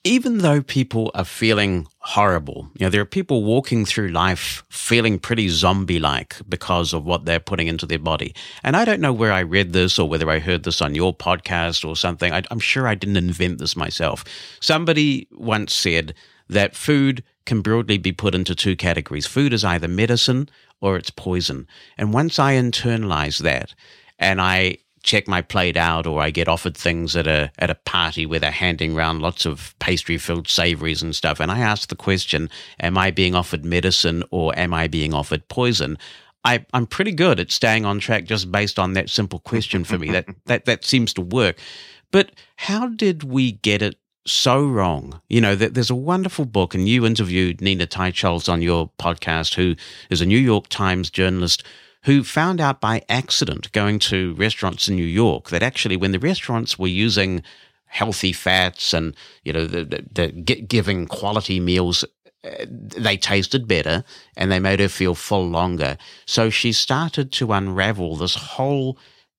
even 0.05 0.39
though 0.39 0.63
people 0.63 1.11
are 1.15 1.25
feeling 1.25 1.87
horrible, 1.99 2.71
you 2.75 2.87
know, 2.87 2.91
there 2.91 3.01
are 3.01 3.07
people 3.07 3.43
walking 3.43 3.85
through 3.85 4.09
life 4.09 4.63
feeling 4.71 5.19
pretty 5.19 5.49
zombie 5.49 5.99
like 5.99 6.37
because 6.49 6.93
of 6.95 7.05
what 7.05 7.25
they're 7.25 7.41
putting 7.41 7.67
into 7.67 7.85
their 7.85 7.99
body. 7.99 8.35
And 8.63 8.77
I 8.77 8.85
don't 8.85 9.01
know 9.01 9.13
where 9.13 9.33
I 9.33 9.41
read 9.41 9.73
this 9.73 9.99
or 9.99 10.09
whether 10.09 10.31
I 10.31 10.39
heard 10.39 10.63
this 10.63 10.81
on 10.81 10.95
your 10.95 11.15
podcast 11.15 11.87
or 11.87 11.97
something. 11.97 12.33
I, 12.33 12.43
am 12.51 12.61
sure 12.61 12.87
I 12.87 12.95
didn't 12.95 13.17
invent 13.17 13.59
this 13.59 13.77
myself. 13.77 14.25
Somebody 14.61 15.29
once 15.33 15.75
said 15.75 16.15
that 16.49 16.77
food 16.77 17.25
can 17.45 17.61
broadly 17.61 17.99
be 17.99 18.13
put 18.13 18.35
into 18.35 18.55
two 18.55 18.77
categories 18.77 19.27
food 19.27 19.53
is 19.53 19.65
either 19.65 19.89
medicine 19.89 20.49
or 20.81 20.97
it's 20.97 21.11
poison. 21.11 21.67
And 21.97 22.13
once 22.13 22.39
I 22.39 22.55
internalize 22.55 23.41
that, 23.41 23.75
and 24.19 24.41
I 24.41 24.79
check 25.09 25.27
my 25.27 25.41
plate 25.41 25.79
out 25.79 26.07
or 26.07 26.21
I 26.21 26.29
get 26.29 26.49
offered 26.49 26.77
things 26.77 27.17
at 27.17 27.27
a 27.27 27.51
at 27.59 27.71
a 27.71 27.75
party 27.75 28.27
where 28.27 28.39
they're 28.39 28.51
handing 28.51 28.95
around 28.95 29.23
lots 29.23 29.47
of 29.47 29.75
pastry 29.79 30.19
filled 30.19 30.49
savories 30.49 31.03
and 31.03 31.17
stuff 31.17 31.41
and 31.41 31.51
I 31.51 31.61
ask 31.61 31.89
the 31.89 31.97
question 31.97 32.51
am 32.79 32.99
I 32.99 33.11
being 33.11 33.35
offered 33.35 33.65
medicine 33.65 34.23
or 34.31 34.57
am 34.59 34.75
I 34.75 34.87
being 34.87 35.15
offered 35.15 35.49
poison? 35.49 35.97
I, 36.45 36.67
I'm 36.75 36.87
pretty 36.87 37.13
good 37.13 37.41
at 37.41 37.51
staying 37.51 37.87
on 37.87 38.01
track 38.01 38.25
just 38.25 38.53
based 38.53 38.79
on 38.79 38.93
that 38.93 39.09
simple 39.09 39.39
question 39.39 39.83
for 39.83 39.99
me. 39.99 40.11
That 40.11 40.27
that 40.45 40.67
that 40.67 40.85
seems 40.85 41.15
to 41.15 41.23
work. 41.23 41.57
But 42.11 42.33
how 42.57 42.89
did 42.89 43.25
we 43.25 43.53
get 43.53 43.81
it 43.81 43.97
so 44.27 44.67
wrong. 44.67 45.23
You 45.31 45.41
know, 45.41 45.55
there's 45.57 45.89
a 45.89 45.95
wonderful 45.95 46.45
book, 46.45 46.75
and 46.75 46.87
you 46.87 47.07
interviewed 47.07 47.63
Nina 47.63 47.87
Teicholz 47.87 48.47
on 48.53 48.61
your 48.61 48.91
podcast, 48.99 49.55
who 49.55 49.75
is 50.11 50.21
a 50.21 50.27
New 50.27 50.39
York 50.39 50.69
Times 50.69 51.09
journalist 51.09 51.65
who 52.05 52.23
found 52.23 52.61
out 52.61 52.81
by 52.81 53.03
accident 53.09 53.71
going 53.73 53.99
to 53.99 54.35
restaurants 54.35 54.89
in 54.89 54.97
New 54.97 55.05
York 55.05 55.51
that 55.51 55.63
actually 55.63 55.97
when 55.97 56.13
the 56.13 56.19
restaurants 56.19 56.79
were 56.79 56.87
using 56.89 57.43
healthy 57.87 58.33
fats 58.33 58.93
and 58.93 59.15
you 59.45 59.53
know 59.53 59.67
the, 59.67 59.85
the, 59.85 60.05
the 60.13 60.29
giving 60.33 61.07
quality 61.07 61.59
meals 61.59 62.05
uh, 62.45 62.67
they 62.69 63.17
tasted 63.17 63.67
better 63.67 64.05
and 64.37 64.53
they 64.53 64.61
made 64.61 64.79
her 64.79 64.89
feel 64.89 65.15
full 65.15 65.49
longer. 65.49 65.99
So 66.27 66.51
she 66.51 66.73
started 66.73 67.33
to 67.33 67.53
unravel 67.53 68.17
this 68.17 68.37
whole 68.37 68.97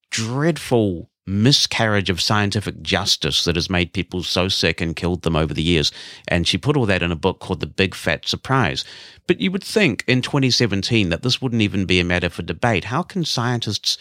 dreadful 0.10 1.10
miscarriage 1.30 2.10
of 2.10 2.20
scientific 2.20 2.82
justice 2.82 3.46
that 3.46 3.56
has 3.56 3.70
made 3.70 3.94
people 3.94 4.24
so 4.24 4.48
sick 4.48 4.82
and 4.82 4.96
killed 4.96 5.22
them 5.22 5.36
over 5.36 5.54
the 5.54 5.64
years. 5.64 5.92
And 6.28 6.48
she 6.48 6.58
put 6.58 6.76
all 6.76 6.86
that 6.88 7.04
in 7.04 7.12
a 7.12 7.16
book 7.16 7.40
called 7.40 7.60
The 7.60 7.68
Big 7.68 7.96
Fat 7.96 8.28
Surprise. 8.28 8.84
But 9.28 9.40
you 9.40 9.52
would 9.52 9.64
think 9.64 10.04
in 10.08 10.22
2017 10.22 11.10
that 11.10 11.22
this 11.22 11.42
wouldn't 11.42 11.62
even 11.62 11.86
be 11.86 12.00
a 12.00 12.04
matter 12.04 12.30
for 12.30 12.42
debate. 12.42 12.86
How 12.86 13.04
can 13.04 13.24
scientists 13.24 13.98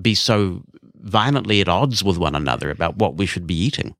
be 0.00 0.14
so 0.14 0.62
violently 0.96 1.60
at 1.60 1.68
odds 1.68 2.02
with 2.02 2.18
one 2.18 2.34
another 2.34 2.70
about 2.70 2.96
what 2.96 3.16
we 3.16 3.26
should 3.26 3.46
be 3.46 3.54
eating? 3.54 3.94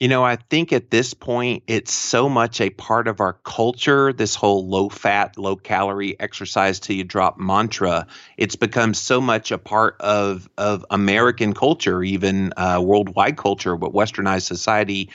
You 0.00 0.08
know, 0.08 0.24
I 0.24 0.36
think 0.36 0.72
at 0.72 0.90
this 0.90 1.12
point, 1.12 1.64
it's 1.66 1.92
so 1.92 2.30
much 2.30 2.62
a 2.62 2.70
part 2.70 3.06
of 3.06 3.20
our 3.20 3.34
culture, 3.34 4.14
this 4.14 4.34
whole 4.34 4.66
low 4.66 4.88
fat, 4.88 5.36
low 5.36 5.56
calorie 5.56 6.18
exercise 6.18 6.80
till 6.80 6.96
you 6.96 7.04
drop 7.04 7.38
mantra. 7.38 8.06
It's 8.38 8.56
become 8.56 8.94
so 8.94 9.20
much 9.20 9.52
a 9.52 9.58
part 9.58 10.00
of, 10.00 10.48
of 10.56 10.86
American 10.90 11.52
culture, 11.52 12.02
even 12.02 12.54
uh, 12.56 12.80
worldwide 12.82 13.36
culture, 13.36 13.76
but 13.76 13.92
westernized 13.92 14.46
society. 14.46 15.10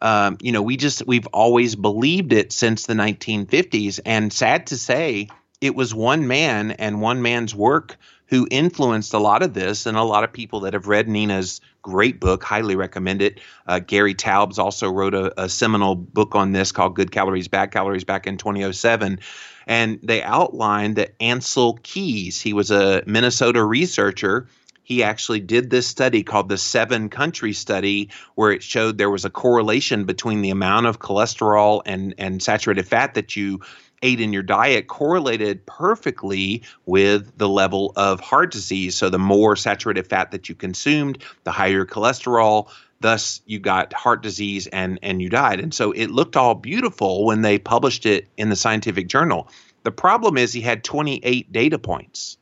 Um, 0.00 0.38
you 0.40 0.50
know, 0.50 0.62
we 0.62 0.78
just, 0.78 1.06
we've 1.06 1.26
always 1.26 1.76
believed 1.76 2.32
it 2.32 2.52
since 2.52 2.86
the 2.86 2.94
1950s. 2.94 4.00
And 4.06 4.32
sad 4.32 4.68
to 4.68 4.78
say, 4.78 5.28
it 5.60 5.74
was 5.74 5.94
one 5.94 6.26
man 6.26 6.70
and 6.70 7.02
one 7.02 7.20
man's 7.20 7.54
work 7.54 7.98
who 8.32 8.48
influenced 8.50 9.12
a 9.12 9.18
lot 9.18 9.42
of 9.42 9.52
this, 9.52 9.84
and 9.84 9.94
a 9.94 10.02
lot 10.02 10.24
of 10.24 10.32
people 10.32 10.60
that 10.60 10.72
have 10.72 10.86
read 10.86 11.06
Nina's 11.06 11.60
great 11.82 12.18
book, 12.18 12.42
highly 12.42 12.74
recommend 12.74 13.20
it. 13.20 13.40
Uh, 13.66 13.78
Gary 13.78 14.14
Taubes 14.14 14.58
also 14.58 14.90
wrote 14.90 15.12
a, 15.12 15.38
a, 15.38 15.50
seminal 15.50 15.94
book 15.94 16.34
on 16.34 16.52
this 16.52 16.72
called 16.72 16.96
Good 16.96 17.10
Calories, 17.12 17.48
Bad 17.48 17.72
Calories 17.72 18.04
back 18.04 18.26
in 18.26 18.38
2007. 18.38 19.20
And 19.66 20.00
they 20.02 20.22
outlined 20.22 20.96
that 20.96 21.18
Ancel 21.18 21.82
Keys, 21.82 22.40
he 22.40 22.54
was 22.54 22.70
a 22.70 23.02
Minnesota 23.04 23.62
researcher. 23.62 24.48
He 24.82 25.02
actually 25.02 25.40
did 25.40 25.68
this 25.68 25.86
study 25.86 26.22
called 26.22 26.48
the 26.48 26.56
seven 26.56 27.10
country 27.10 27.52
study, 27.52 28.08
where 28.34 28.50
it 28.50 28.62
showed 28.62 28.96
there 28.96 29.10
was 29.10 29.26
a 29.26 29.30
correlation 29.30 30.06
between 30.06 30.40
the 30.40 30.48
amount 30.48 30.86
of 30.86 31.00
cholesterol 31.00 31.82
and, 31.84 32.14
and 32.16 32.42
saturated 32.42 32.88
fat 32.88 33.12
that 33.12 33.36
you 33.36 33.60
ate 34.02 34.20
in 34.20 34.32
your 34.32 34.42
diet 34.42 34.88
correlated 34.88 35.64
perfectly 35.66 36.62
with 36.86 37.36
the 37.38 37.48
level 37.48 37.92
of 37.96 38.20
heart 38.20 38.52
disease. 38.52 38.94
So 38.94 39.08
the 39.08 39.18
more 39.18 39.56
saturated 39.56 40.06
fat 40.06 40.30
that 40.32 40.48
you 40.48 40.54
consumed, 40.54 41.22
the 41.44 41.52
higher 41.52 41.84
cholesterol. 41.84 42.68
Thus, 43.00 43.40
you 43.46 43.58
got 43.58 43.92
heart 43.92 44.22
disease 44.22 44.66
and 44.68 44.98
and 45.02 45.20
you 45.20 45.28
died. 45.28 45.60
And 45.60 45.74
so 45.74 45.92
it 45.92 46.08
looked 46.08 46.36
all 46.36 46.54
beautiful 46.54 47.24
when 47.24 47.42
they 47.42 47.58
published 47.58 48.06
it 48.06 48.28
in 48.36 48.48
the 48.48 48.56
scientific 48.56 49.08
journal. 49.08 49.48
The 49.82 49.90
problem 49.90 50.38
is 50.38 50.52
he 50.52 50.60
had 50.60 50.84
28 50.84 51.52
data 51.52 51.78
points. 51.78 52.38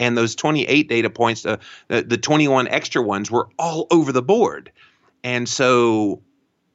And 0.00 0.16
those 0.18 0.34
28 0.34 0.88
data 0.88 1.08
points, 1.10 1.46
uh, 1.46 1.58
the, 1.88 2.02
the 2.02 2.18
21 2.18 2.68
extra 2.68 3.00
ones 3.00 3.30
were 3.30 3.48
all 3.58 3.86
over 3.90 4.12
the 4.12 4.22
board. 4.22 4.72
And 5.22 5.48
so 5.48 6.20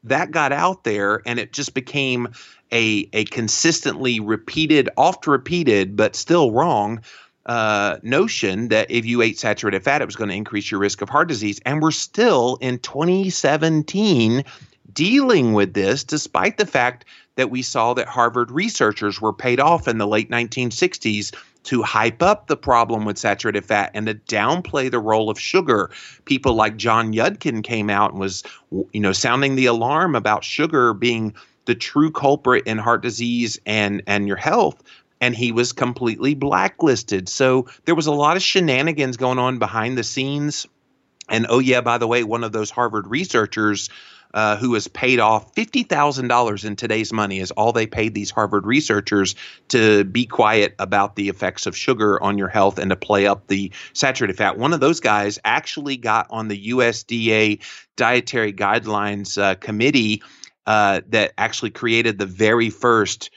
that 0.04 0.32
got 0.32 0.52
out 0.52 0.84
there 0.84 1.22
and 1.26 1.40
it 1.40 1.54
just 1.54 1.74
became 1.74 2.30
a 2.72 3.10
a 3.14 3.26
consistently 3.26 4.20
repeated, 4.20 4.90
oft 4.98 5.28
repeated, 5.28 5.96
but 5.96 6.16
still 6.16 6.52
wrong 6.52 7.02
uh, 7.46 7.98
notion 8.04 8.68
that 8.68 8.92
if 8.92 9.06
you 9.06 9.22
ate 9.22 9.40
saturated 9.40 9.84
fat, 9.84 10.02
it 10.02 10.06
was 10.06 10.16
going 10.16 10.30
to 10.30 10.36
increase 10.36 10.70
your 10.70 10.80
risk 10.80 11.02
of 11.02 11.10
heart 11.10 11.28
disease. 11.28 11.60
And 11.66 11.82
we're 11.82 11.92
still 11.92 12.58
in 12.62 12.80
2017 12.80 14.44
dealing 14.94 15.54
with 15.54 15.74
this, 15.74 16.04
despite 16.04 16.58
the 16.58 16.66
fact 16.66 17.06
that 17.36 17.50
we 17.50 17.62
saw 17.62 17.94
that 17.94 18.08
Harvard 18.08 18.52
researchers 18.52 19.20
were 19.20 19.34
paid 19.34 19.60
off 19.60 19.88
in 19.88 19.98
the 19.98 20.08
late 20.08 20.30
1960s 20.30 21.34
to 21.64 21.84
hype 21.84 22.22
up 22.22 22.48
the 22.48 22.58
problem 22.58 23.06
with 23.06 23.18
saturated 23.18 23.66
fat 23.66 23.92
and 23.94 24.08
to 24.08 24.16
downplay 24.16 24.90
the 24.90 25.00
role 25.00 25.30
of 25.30 25.40
sugar. 25.40 25.92
People 26.26 26.54
like 26.54 26.78
John 26.78 27.14
Yudkin 27.14 27.64
came 27.64 27.90
out 27.90 28.12
and 28.12 28.20
was, 28.20 28.44
you 28.94 29.02
know, 29.02 29.12
sounding 29.12 29.56
the 29.56 29.66
alarm 29.66 30.16
about 30.16 30.44
sugar 30.44 30.94
being 30.94 31.34
the 31.66 31.76
true 31.76 32.12
culprit 32.12 32.66
in 32.66 32.78
heart 32.78 33.04
disease 33.04 33.60
and 33.66 34.02
and 34.08 34.28
your 34.28 34.38
health 34.38 34.82
and 35.22 35.36
he 35.36 35.52
was 35.52 35.72
completely 35.72 36.34
blacklisted. 36.34 37.28
So 37.30 37.68
there 37.86 37.96
was 37.96 38.08
a 38.08 38.12
lot 38.12 38.38
of 38.38 38.44
shenanigans 38.44 39.18
going 39.18 39.40
on 39.40 39.60
behind 39.60 39.98
the 39.98 40.04
scenes. 40.04 40.66
And 41.28 41.46
oh 41.50 41.60
yeah, 41.60 41.82
by 41.82 41.98
the 41.98 42.08
way, 42.08 42.24
one 42.24 42.44
of 42.44 42.52
those 42.52 42.72
Harvard 42.72 43.08
researchers 43.08 43.90
uh, 44.34 44.58
who 44.58 44.74
has 44.74 44.88
paid 44.88 45.20
off 45.20 45.54
$50,000 45.56 46.66
in 46.66 46.76
today's 46.76 47.12
money 47.12 47.40
is 47.40 47.52
all 47.52 47.72
they 47.72 47.88
paid 47.88 48.14
these 48.14 48.32
Harvard 48.32 48.66
researchers 48.66 49.36
to 49.70 50.04
be 50.04 50.26
quiet 50.26 50.76
about 50.80 51.16
the 51.16 51.30
effects 51.30 51.66
of 51.66 51.76
sugar 51.76 52.22
on 52.22 52.38
your 52.38 52.48
health 52.48 52.78
and 52.78 52.90
to 52.90 52.96
play 52.96 53.26
up 53.26 53.48
the 53.48 53.72
saturated 53.94 54.38
fat. 54.38 54.58
One 54.58 54.74
of 54.74 54.80
those 54.80 55.00
guys 55.00 55.40
actually 55.44 55.98
got 55.98 56.28
on 56.30 56.48
the 56.48 56.70
USDA 56.70 57.64
dietary 57.96 58.54
guidelines 58.54 59.42
uh, 59.42 59.56
committee 59.56 60.22
uh, 60.66 61.02
that 61.10 61.34
actually 61.38 61.72
created 61.72 62.20
the 62.20 62.26
very 62.26 62.70
first 62.70 63.32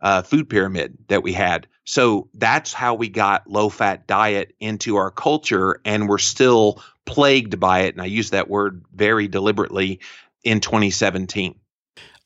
uh, 0.00 0.22
food 0.22 0.48
pyramid 0.48 0.96
that 1.08 1.22
we 1.22 1.32
had. 1.32 1.66
So 1.84 2.28
that's 2.34 2.72
how 2.72 2.94
we 2.94 3.08
got 3.08 3.46
low 3.50 3.68
fat 3.68 4.06
diet 4.06 4.54
into 4.60 4.96
our 4.96 5.10
culture, 5.10 5.80
and 5.84 6.08
we're 6.08 6.18
still 6.18 6.82
plagued 7.04 7.58
by 7.58 7.80
it. 7.80 7.94
And 7.94 8.02
I 8.02 8.06
use 8.06 8.30
that 8.30 8.48
word 8.48 8.84
very 8.94 9.28
deliberately 9.28 10.00
in 10.44 10.60
2017. 10.60 11.54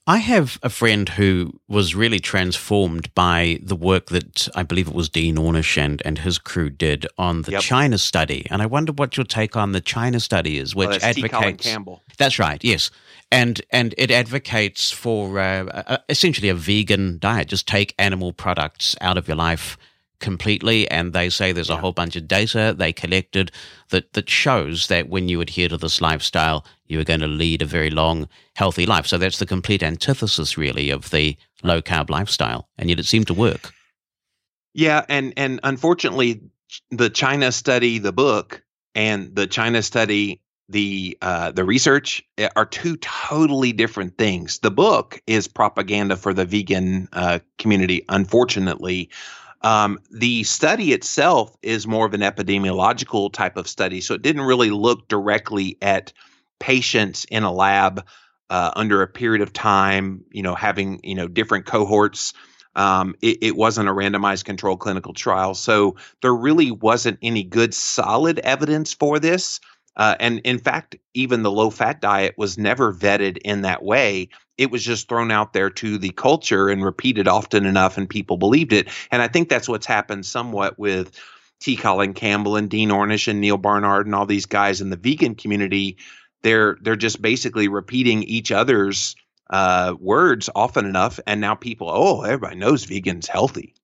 I 0.07 0.19
have 0.19 0.59
a 0.63 0.69
friend 0.69 1.09
who 1.09 1.59
was 1.67 1.95
really 1.95 2.21
transformed 2.21 3.15
by 3.15 3.59
the 3.63 3.75
work 3.75 4.07
that 4.07 4.49
I 4.55 4.63
believe 4.63 4.87
it 4.87 4.95
was 4.95 5.09
Dean 5.09 5.37
Ornish 5.37 5.79
and, 5.79 6.03
and 6.05 6.19
his 6.19 6.37
crew 6.37 6.69
did 6.69 7.07
on 7.17 7.43
the 7.43 7.53
yep. 7.53 7.63
China 7.63 7.97
study. 7.97 8.47
And 8.51 8.61
I 8.61 8.67
wonder 8.67 8.93
what 8.93 9.17
your 9.17 9.25
take 9.25 9.57
on 9.57 9.73
the 9.73 9.81
China 9.81 10.21
study 10.21 10.59
is, 10.59 10.75
which 10.75 10.91
well, 10.91 10.99
advocates. 11.01 11.65
Campbell. 11.65 12.03
That's 12.19 12.39
right, 12.39 12.63
yes 12.63 12.91
and 13.35 13.61
and 13.71 13.95
it 13.99 14.11
advocates 14.11 14.93
for 14.93 15.39
uh, 15.39 15.99
essentially 16.09 16.49
a 16.49 16.55
vegan 16.55 17.19
diet. 17.19 17.49
Just 17.49 17.67
take 17.67 17.95
animal 17.99 18.33
products 18.33 18.95
out 19.01 19.19
of 19.19 19.27
your 19.27 19.37
life 19.37 19.77
completely. 20.25 20.91
And 20.91 21.13
they 21.13 21.29
say 21.29 21.53
there's 21.53 21.69
yeah. 21.69 21.77
a 21.77 21.81
whole 21.81 21.93
bunch 21.93 22.17
of 22.17 22.27
data 22.27 22.75
they 22.77 22.93
collected 22.93 23.53
that 23.91 24.15
that 24.15 24.29
shows 24.29 24.89
that 24.89 25.09
when 25.09 25.29
you 25.29 25.41
adhere 25.41 25.69
to 25.69 25.77
this 25.77 26.01
lifestyle, 26.01 26.65
you 26.87 26.99
are 26.99 27.05
going 27.05 27.21
to 27.21 27.29
lead 27.29 27.63
a 27.63 27.67
very 27.67 27.91
long, 27.91 28.29
healthy 28.57 28.87
life. 28.87 29.07
So 29.07 29.19
that's 29.19 29.39
the 29.39 29.47
complete 29.47 29.83
antithesis, 29.83 30.57
really, 30.57 30.91
of 30.91 31.11
the 31.11 31.37
low 31.63 31.83
carb 31.83 32.11
lifestyle. 32.11 32.69
And 32.79 32.89
yet 32.89 32.99
it 32.99 33.07
seemed 33.07 33.27
to 33.29 33.35
work. 33.35 33.73
Yeah, 34.73 35.05
and 35.09 35.35
and 35.37 35.61
unfortunately, 35.63 36.41
the 36.91 37.11
China 37.11 37.53
study, 37.53 37.99
the 37.99 38.13
book, 38.13 38.65
and 38.95 39.37
the 39.37 39.47
China 39.47 39.83
study 39.83 40.41
the 40.69 41.19
uh, 41.21 41.53
the 41.53 41.65
research 41.65 42.25
eh, 42.39 42.49
are 42.57 42.65
two 42.65 42.97
totally 42.97 43.73
different 43.73 44.17
things. 44.17 44.61
The 44.61 44.71
book 44.71 45.21
is 45.27 45.47
propaganda 45.47 46.17
for 46.17 46.33
the 46.33 46.47
vegan 46.47 47.09
uh, 47.13 47.41
community. 47.59 48.03
Unfortunately, 48.09 49.11
um, 49.65 49.99
the 50.11 50.45
study 50.45 50.93
itself 50.93 51.57
is 51.63 51.87
more 51.87 52.05
of 52.05 52.13
an 52.13 52.21
epidemiological 52.21 53.33
type 53.33 53.57
of 53.57 53.67
study, 53.67 54.03
so 54.03 54.13
it 54.15 54.21
didn't 54.21 54.43
really 54.43 54.71
look 54.71 55.09
directly 55.09 55.79
at 55.81 56.13
patients 56.61 57.25
in 57.31 57.45
a 57.45 57.53
lab 57.53 58.07
uh, 58.51 58.73
under 58.77 59.01
a 59.01 59.09
period 59.09 59.41
of 59.41 59.55
time. 59.55 60.23
You 60.31 60.43
know, 60.43 60.55
having 60.55 61.01
you 61.03 61.15
know 61.15 61.27
different 61.27 61.65
cohorts. 61.65 62.35
Um, 62.77 63.15
it, 63.23 63.39
it, 63.41 63.57
wasn't 63.57 63.89
a 63.89 63.93
randomized 63.93 64.45
controlled 64.45 64.81
clinical 64.81 65.13
trial, 65.13 65.55
so 65.55 65.95
there 66.23 66.35
really 66.35 66.73
wasn't 66.73 67.21
any 67.23 67.45
good 67.45 67.73
solid 67.73 68.41
evidence 68.41 68.93
for 68.93 69.21
this. 69.21 69.61
Uh, 69.97 70.17
and 70.19 70.41
in 70.41 70.59
fact, 70.59 70.97
even 71.15 71.43
the 71.43 71.53
low 71.53 71.71
fat 71.71 72.01
diet 72.01 72.35
was 72.37 72.59
never 72.59 72.93
vetted 72.93 73.39
in 73.45 73.63
that 73.63 73.85
way. 73.85 74.29
It 74.57 74.71
was 74.71 74.85
just 74.85 75.09
thrown 75.09 75.31
out 75.31 75.53
there 75.53 75.71
to 75.71 75.99
the 75.99 76.11
culture 76.11 76.69
and 76.69 76.85
repeated 76.85 77.27
often 77.29 77.67
enough, 77.67 77.99
and 77.99 78.09
people 78.09 78.37
believed 78.37 78.73
it. 78.73 78.89
And 79.11 79.21
I 79.21 79.29
think 79.29 79.49
that's 79.49 79.69
what's 79.69 79.87
happened 79.87 80.27
somewhat 80.27 80.79
with 80.79 81.19
T. 81.61 81.77
Colin 81.77 82.15
Campbell 82.15 82.57
and 82.57 82.71
Dean 82.71 82.91
Ornish 82.91 83.27
and 83.29 83.41
Neal 83.41 83.57
Barnard 83.57 84.07
and 84.07 84.15
all 84.15 84.27
these 84.27 84.47
guys 84.47 84.81
in 84.81 84.91
the 84.91 84.97
vegan 84.97 85.35
community. 85.35 85.97
They're 86.43 86.77
they're 86.83 86.97
just 86.97 87.23
basically 87.23 87.69
repeating 87.69 88.23
each 88.23 88.53
other's 88.53 89.17
uh, 89.51 89.95
words 89.99 90.51
often 90.55 90.87
enough, 90.87 91.21
and 91.27 91.41
now 91.41 91.55
people, 91.55 91.89
oh, 91.91 92.23
everybody 92.23 92.57
knows 92.57 92.85
vegan's 92.85 93.27
healthy. 93.29 93.75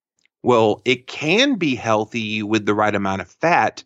Well, 0.42 0.80
it 0.84 1.06
can 1.06 1.56
be 1.56 1.74
healthy 1.74 2.42
with 2.42 2.64
the 2.64 2.74
right 2.74 2.94
amount 2.94 3.20
of 3.20 3.30
fat, 3.30 3.84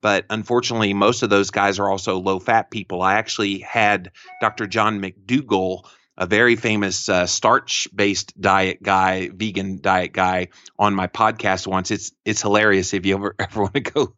but 0.00 0.24
unfortunately, 0.30 0.94
most 0.94 1.22
of 1.22 1.30
those 1.30 1.50
guys 1.50 1.78
are 1.78 1.90
also 1.90 2.18
low 2.18 2.38
fat 2.38 2.70
people. 2.70 3.02
I 3.02 3.14
actually 3.14 3.58
had 3.58 4.12
Dr. 4.40 4.66
John 4.66 5.00
McDougall, 5.00 5.84
a 6.18 6.26
very 6.26 6.56
famous 6.56 7.08
uh, 7.08 7.26
starch 7.26 7.88
based 7.94 8.38
diet 8.40 8.82
guy, 8.82 9.28
vegan 9.28 9.80
diet 9.80 10.12
guy, 10.12 10.48
on 10.78 10.94
my 10.94 11.06
podcast 11.06 11.66
once. 11.66 11.90
It's 11.90 12.12
it's 12.24 12.42
hilarious 12.42 12.94
if 12.94 13.04
you 13.06 13.16
ever 13.16 13.34
ever 13.38 13.62
want 13.62 13.74
to 13.74 13.80
go. 13.80 14.14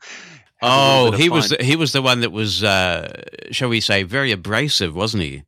Oh, 0.60 1.12
he 1.12 1.28
was 1.28 1.54
he 1.60 1.76
was 1.76 1.92
the 1.92 2.02
one 2.02 2.20
that 2.20 2.32
was, 2.32 2.64
uh, 2.64 3.22
shall 3.50 3.68
we 3.68 3.80
say, 3.80 4.02
very 4.02 4.32
abrasive, 4.32 4.94
wasn't 4.94 5.22
he? 5.22 5.44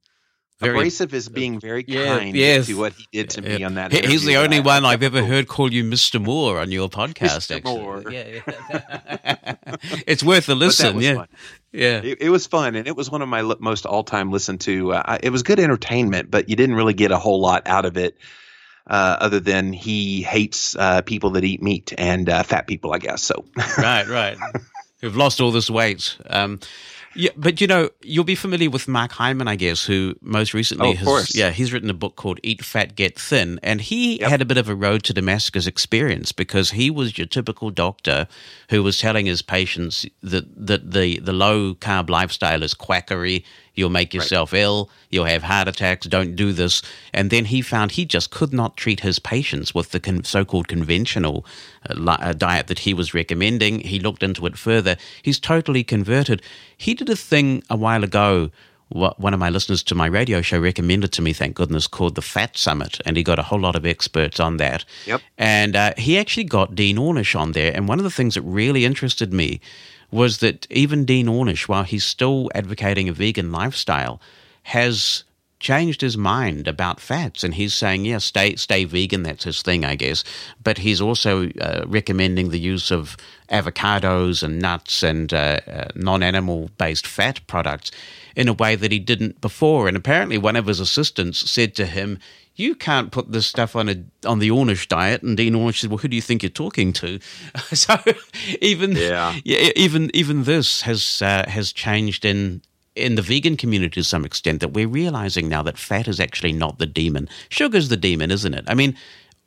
Very, 0.60 0.76
abrasive 0.76 1.14
is 1.14 1.30
being 1.30 1.58
very 1.58 1.86
yeah, 1.88 2.18
kind 2.18 2.36
yes. 2.36 2.66
to 2.66 2.74
what 2.74 2.92
he 2.92 3.06
did 3.10 3.30
to 3.30 3.42
me 3.42 3.64
on 3.64 3.74
that. 3.74 3.92
He's 3.92 4.24
the 4.24 4.36
only 4.36 4.60
one 4.60 4.84
I've 4.84 5.02
ever 5.02 5.24
heard 5.24 5.48
call 5.48 5.72
you 5.72 5.82
Mr. 5.82 6.20
Moore 6.22 6.60
on 6.60 6.70
your 6.70 6.90
podcast. 6.90 7.48
Mr. 7.48 7.56
Actually, 7.56 7.80
Moore. 7.80 8.04
yeah, 8.10 8.40
yeah. 8.46 9.54
it's 10.06 10.22
worth 10.22 10.50
a 10.50 10.54
listen. 10.54 11.00
Yeah, 11.00 11.14
fun. 11.14 11.28
yeah. 11.72 12.02
It, 12.02 12.18
it, 12.20 12.28
was 12.28 12.46
fun, 12.46 12.74
and 12.74 12.86
it 12.86 12.94
was 12.94 13.10
one 13.10 13.22
of 13.22 13.28
my 13.28 13.40
most 13.58 13.86
all-time 13.86 14.30
listened 14.30 14.60
to. 14.62 14.92
Uh, 14.92 15.16
it 15.22 15.30
was 15.30 15.42
good 15.42 15.58
entertainment, 15.58 16.30
but 16.30 16.50
you 16.50 16.56
didn't 16.56 16.76
really 16.76 16.94
get 16.94 17.10
a 17.10 17.18
whole 17.18 17.40
lot 17.40 17.66
out 17.66 17.86
of 17.86 17.96
it. 17.96 18.18
Uh, 18.86 19.16
other 19.20 19.40
than 19.40 19.72
he 19.72 20.20
hates 20.20 20.74
uh, 20.76 21.00
people 21.02 21.30
that 21.30 21.44
eat 21.44 21.62
meat 21.62 21.92
and 21.96 22.28
uh, 22.28 22.42
fat 22.42 22.66
people, 22.66 22.92
I 22.92 22.98
guess. 22.98 23.22
So 23.22 23.44
right, 23.78 24.06
right, 24.08 24.36
who've 25.00 25.16
lost 25.16 25.40
all 25.40 25.52
this 25.52 25.70
weight. 25.70 26.18
Um, 26.28 26.58
yeah, 27.14 27.30
but 27.36 27.60
you 27.60 27.66
know, 27.66 27.90
you'll 28.02 28.24
be 28.24 28.36
familiar 28.36 28.70
with 28.70 28.86
Mark 28.86 29.10
Hyman, 29.12 29.48
I 29.48 29.56
guess, 29.56 29.84
who 29.84 30.14
most 30.20 30.54
recently 30.54 30.88
oh, 30.88 30.92
of 30.92 30.98
has, 30.98 31.06
course. 31.06 31.34
yeah, 31.34 31.50
he's 31.50 31.72
written 31.72 31.90
a 31.90 31.94
book 31.94 32.14
called 32.14 32.38
Eat 32.42 32.64
Fat, 32.64 32.94
Get 32.94 33.18
Thin. 33.18 33.58
And 33.62 33.80
he 33.80 34.20
yep. 34.20 34.30
had 34.30 34.42
a 34.42 34.44
bit 34.44 34.58
of 34.58 34.68
a 34.68 34.74
road 34.74 35.02
to 35.04 35.12
Damascus 35.12 35.66
experience 35.66 36.30
because 36.30 36.70
he 36.70 36.88
was 36.88 37.18
your 37.18 37.26
typical 37.26 37.70
doctor 37.70 38.28
who 38.68 38.82
was 38.84 38.98
telling 38.98 39.26
his 39.26 39.42
patients 39.42 40.06
that, 40.22 40.44
that 40.66 40.92
the, 40.92 41.18
the 41.18 41.32
low 41.32 41.74
carb 41.74 42.10
lifestyle 42.10 42.62
is 42.62 42.74
quackery. 42.74 43.44
You'll 43.80 43.88
make 43.90 44.12
yourself 44.12 44.52
right. 44.52 44.60
ill. 44.60 44.90
You'll 45.08 45.24
have 45.24 45.42
heart 45.42 45.66
attacks. 45.66 46.06
Don't 46.06 46.36
do 46.36 46.52
this. 46.52 46.82
And 47.14 47.30
then 47.30 47.46
he 47.46 47.62
found 47.62 47.92
he 47.92 48.04
just 48.04 48.30
could 48.30 48.52
not 48.52 48.76
treat 48.76 49.00
his 49.00 49.18
patients 49.18 49.74
with 49.74 49.90
the 49.90 50.00
con- 50.00 50.24
so 50.24 50.44
called 50.44 50.68
conventional 50.68 51.46
uh, 51.88 51.98
uh, 52.08 52.32
diet 52.34 52.66
that 52.66 52.80
he 52.80 52.92
was 52.92 53.14
recommending. 53.14 53.80
He 53.80 53.98
looked 53.98 54.22
into 54.22 54.44
it 54.44 54.58
further. 54.58 54.96
He's 55.22 55.40
totally 55.40 55.82
converted. 55.82 56.42
He 56.76 56.92
did 56.92 57.08
a 57.08 57.16
thing 57.16 57.62
a 57.70 57.76
while 57.76 58.04
ago 58.04 58.50
one 58.90 59.32
of 59.32 59.38
my 59.38 59.50
listeners 59.50 59.84
to 59.84 59.94
my 59.94 60.06
radio 60.06 60.42
show 60.42 60.58
recommended 60.58 61.12
to 61.12 61.22
me, 61.22 61.32
thank 61.32 61.54
goodness, 61.54 61.86
called 61.86 62.16
the 62.16 62.22
Fat 62.22 62.56
Summit, 62.56 63.00
and 63.06 63.16
he 63.16 63.22
got 63.22 63.38
a 63.38 63.42
whole 63.42 63.60
lot 63.60 63.76
of 63.76 63.86
experts 63.86 64.40
on 64.40 64.56
that. 64.56 64.84
Yep. 65.06 65.20
And 65.38 65.76
uh, 65.76 65.94
he 65.96 66.18
actually 66.18 66.44
got 66.44 66.74
Dean 66.74 66.96
Ornish 66.96 67.38
on 67.38 67.52
there, 67.52 67.72
and 67.72 67.86
one 67.86 68.00
of 68.00 68.04
the 68.04 68.10
things 68.10 68.34
that 68.34 68.42
really 68.42 68.84
interested 68.84 69.32
me 69.32 69.60
was 70.10 70.38
that 70.38 70.66
even 70.70 71.04
Dean 71.04 71.26
Ornish, 71.26 71.68
while 71.68 71.84
he's 71.84 72.04
still 72.04 72.50
advocating 72.54 73.08
a 73.08 73.12
vegan 73.12 73.52
lifestyle, 73.52 74.20
has 74.64 75.24
changed 75.60 76.00
his 76.00 76.16
mind 76.16 76.66
about 76.66 77.00
fats, 77.00 77.44
and 77.44 77.54
he's 77.54 77.74
saying, 77.74 78.06
"Yeah, 78.06 78.18
stay 78.18 78.56
stay 78.56 78.84
vegan. 78.84 79.22
That's 79.22 79.44
his 79.44 79.62
thing, 79.62 79.84
I 79.84 79.94
guess." 79.94 80.24
But 80.62 80.78
he's 80.78 81.00
also 81.00 81.50
uh, 81.60 81.84
recommending 81.86 82.50
the 82.50 82.58
use 82.58 82.90
of 82.90 83.16
avocados 83.50 84.42
and 84.42 84.58
nuts 84.58 85.02
and 85.02 85.32
uh, 85.32 85.60
uh, 85.66 85.88
non-animal 85.94 86.70
based 86.78 87.06
fat 87.06 87.46
products 87.46 87.90
in 88.34 88.48
a 88.48 88.52
way 88.54 88.74
that 88.74 88.92
he 88.92 88.98
didn't 88.98 89.40
before. 89.40 89.86
And 89.86 89.96
apparently, 89.96 90.38
one 90.38 90.56
of 90.56 90.66
his 90.66 90.80
assistants 90.80 91.50
said 91.50 91.74
to 91.76 91.86
him, 91.86 92.18
you 92.60 92.74
can't 92.74 93.10
put 93.10 93.32
this 93.32 93.46
stuff 93.46 93.74
on 93.74 93.88
a 93.88 94.28
on 94.28 94.38
the 94.38 94.50
Ornish 94.50 94.86
diet. 94.86 95.22
And 95.22 95.36
Dean 95.36 95.54
Ornish 95.54 95.80
said, 95.80 95.90
well, 95.90 95.98
who 95.98 96.08
do 96.08 96.16
you 96.16 96.22
think 96.22 96.42
you're 96.42 96.50
talking 96.50 96.92
to? 96.94 97.18
so 97.72 97.96
even 98.60 98.92
yeah. 98.92 99.36
yeah. 99.44 99.70
even 99.74 100.10
even 100.14 100.44
this 100.44 100.82
has 100.82 101.22
uh, 101.22 101.44
has 101.48 101.72
changed 101.72 102.24
in 102.24 102.62
in 102.94 103.14
the 103.14 103.22
vegan 103.22 103.56
community 103.56 104.00
to 104.00 104.04
some 104.04 104.24
extent 104.24 104.60
that 104.60 104.68
we're 104.68 104.88
realizing 104.88 105.48
now 105.48 105.62
that 105.62 105.78
fat 105.78 106.06
is 106.06 106.20
actually 106.20 106.52
not 106.52 106.78
the 106.78 106.86
demon. 106.86 107.28
Sugar's 107.48 107.88
the 107.88 107.96
demon, 107.96 108.30
isn't 108.30 108.54
it? 108.54 108.64
I 108.66 108.74
mean, 108.74 108.96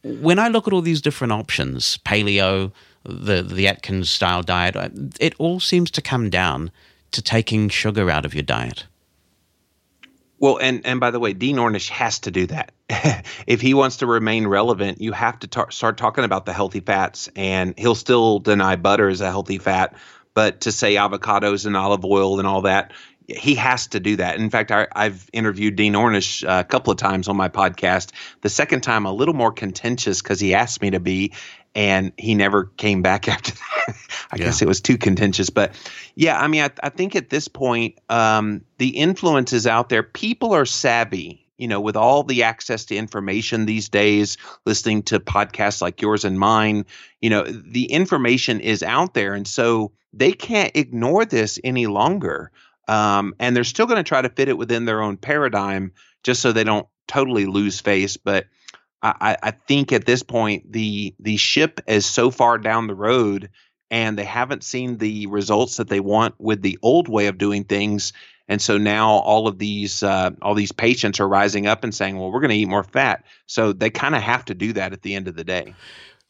when 0.03 0.39
I 0.39 0.47
look 0.47 0.67
at 0.67 0.73
all 0.73 0.81
these 0.81 1.01
different 1.01 1.33
options, 1.33 1.97
paleo, 1.99 2.71
the 3.03 3.41
the 3.43 3.67
Atkins 3.67 4.09
style 4.09 4.43
diet, 4.43 4.75
it 5.19 5.35
all 5.37 5.59
seems 5.59 5.91
to 5.91 6.01
come 6.01 6.29
down 6.29 6.71
to 7.11 7.21
taking 7.21 7.69
sugar 7.69 8.09
out 8.09 8.25
of 8.25 8.33
your 8.33 8.43
diet. 8.43 8.85
Well, 10.43 10.57
and 10.57 10.85
and 10.85 10.99
by 10.99 11.11
the 11.11 11.21
way, 11.21 11.31
Dean 11.31 11.55
Ornish 11.55 11.87
has 11.87 12.19
to 12.19 12.31
do 12.31 12.47
that. 12.47 12.73
if 13.47 13.61
he 13.61 13.73
wants 13.73 13.95
to 13.97 14.05
remain 14.05 14.45
relevant, 14.45 14.99
you 14.99 15.13
have 15.13 15.39
to 15.39 15.47
tar- 15.47 15.71
start 15.71 15.95
talking 15.95 16.25
about 16.25 16.45
the 16.45 16.51
healthy 16.51 16.81
fats, 16.81 17.29
and 17.33 17.73
he'll 17.77 17.95
still 17.95 18.39
deny 18.39 18.75
butter 18.75 19.07
is 19.07 19.21
a 19.21 19.29
healthy 19.29 19.57
fat, 19.57 19.95
but 20.33 20.59
to 20.59 20.73
say 20.73 20.95
avocados 20.95 21.65
and 21.65 21.77
olive 21.77 22.03
oil 22.03 22.39
and 22.39 22.47
all 22.49 22.63
that, 22.63 22.91
he 23.25 23.55
has 23.55 23.87
to 23.87 24.01
do 24.01 24.17
that. 24.17 24.37
In 24.37 24.49
fact, 24.49 24.69
I, 24.69 24.87
have 24.93 25.29
interviewed 25.31 25.77
Dean 25.77 25.93
Ornish 25.93 26.45
uh, 26.45 26.59
a 26.59 26.63
couple 26.65 26.91
of 26.91 26.97
times 26.97 27.29
on 27.29 27.37
my 27.37 27.47
podcast. 27.47 28.11
The 28.41 28.49
second 28.49 28.81
time, 28.81 29.05
a 29.05 29.13
little 29.13 29.35
more 29.35 29.53
contentious 29.53 30.21
because 30.21 30.41
he 30.41 30.55
asked 30.55 30.81
me 30.81 30.91
to 30.91 30.99
be, 30.99 31.31
and 31.75 32.11
he 32.17 32.35
never 32.35 32.65
came 32.65 33.01
back 33.01 33.27
after 33.29 33.53
that. 33.53 33.95
I 34.31 34.37
yeah. 34.37 34.45
guess 34.45 34.61
it 34.61 34.67
was 34.67 34.81
too 34.81 34.97
contentious, 34.97 35.49
but 35.49 35.73
yeah, 36.15 36.39
I 36.39 36.47
mean, 36.47 36.63
I, 36.63 36.71
I 36.81 36.89
think 36.89 37.15
at 37.15 37.29
this 37.29 37.47
point, 37.47 37.99
um, 38.09 38.63
the 38.77 38.89
influence 38.89 39.53
is 39.53 39.67
out 39.67 39.89
there. 39.89 40.03
People 40.03 40.53
are 40.53 40.65
savvy. 40.65 41.39
You 41.55 41.67
know, 41.67 41.79
with 41.79 41.95
all 41.95 42.23
the 42.23 42.43
access 42.43 42.85
to 42.85 42.95
information 42.95 43.65
these 43.67 43.87
days, 43.87 44.37
listening 44.65 45.03
to 45.03 45.19
podcasts 45.19 45.81
like 45.81 46.01
yours 46.01 46.25
and 46.25 46.37
mine, 46.37 46.85
you 47.21 47.29
know, 47.29 47.43
the 47.43 47.85
information 47.85 48.59
is 48.59 48.81
out 48.81 49.13
there. 49.13 49.33
And 49.35 49.47
so 49.47 49.91
they 50.11 50.31
can't 50.31 50.75
ignore 50.75 51.25
this 51.25 51.59
any 51.63 51.85
longer. 51.85 52.51
Um, 52.87 53.35
and 53.39 53.55
they're 53.55 53.63
still 53.63 53.85
going 53.85 53.97
to 53.97 54.03
try 54.03 54.21
to 54.21 54.29
fit 54.29 54.49
it 54.49 54.57
within 54.57 54.85
their 54.85 55.01
own 55.01 55.15
paradigm 55.15 55.93
just 56.23 56.41
so 56.41 56.51
they 56.51 56.63
don't 56.63 56.87
totally 57.07 57.45
lose 57.45 57.79
face. 57.79 58.17
But 58.17 58.47
I, 59.03 59.37
I 59.43 59.51
think 59.51 59.91
at 59.91 60.05
this 60.05 60.23
point 60.23 60.71
the 60.71 61.13
the 61.19 61.37
ship 61.37 61.81
is 61.87 62.05
so 62.05 62.31
far 62.31 62.57
down 62.57 62.87
the 62.87 62.95
road 62.95 63.49
and 63.91 64.17
they 64.17 64.23
haven't 64.23 64.63
seen 64.63 64.97
the 64.97 65.27
results 65.27 65.77
that 65.77 65.89
they 65.89 65.99
want 65.99 66.35
with 66.39 66.61
the 66.61 66.79
old 66.81 67.09
way 67.09 67.27
of 67.27 67.37
doing 67.37 67.65
things. 67.65 68.13
And 68.47 68.61
so 68.61 68.77
now 68.77 69.09
all 69.09 69.47
of 69.47 69.59
these 69.59 70.03
uh, 70.03 70.31
all 70.41 70.55
these 70.55 70.71
patients 70.71 71.19
are 71.19 71.27
rising 71.27 71.67
up 71.67 71.83
and 71.83 71.93
saying 71.93 72.17
well 72.17 72.31
we're 72.31 72.39
going 72.39 72.51
to 72.51 72.55
eat 72.55 72.67
more 72.69 72.83
fat. 72.83 73.25
So 73.45 73.73
they 73.73 73.89
kind 73.89 74.15
of 74.15 74.21
have 74.21 74.45
to 74.45 74.53
do 74.53 74.71
that 74.73 74.93
at 74.93 75.01
the 75.01 75.15
end 75.15 75.27
of 75.27 75.35
the 75.35 75.43
day. 75.43 75.75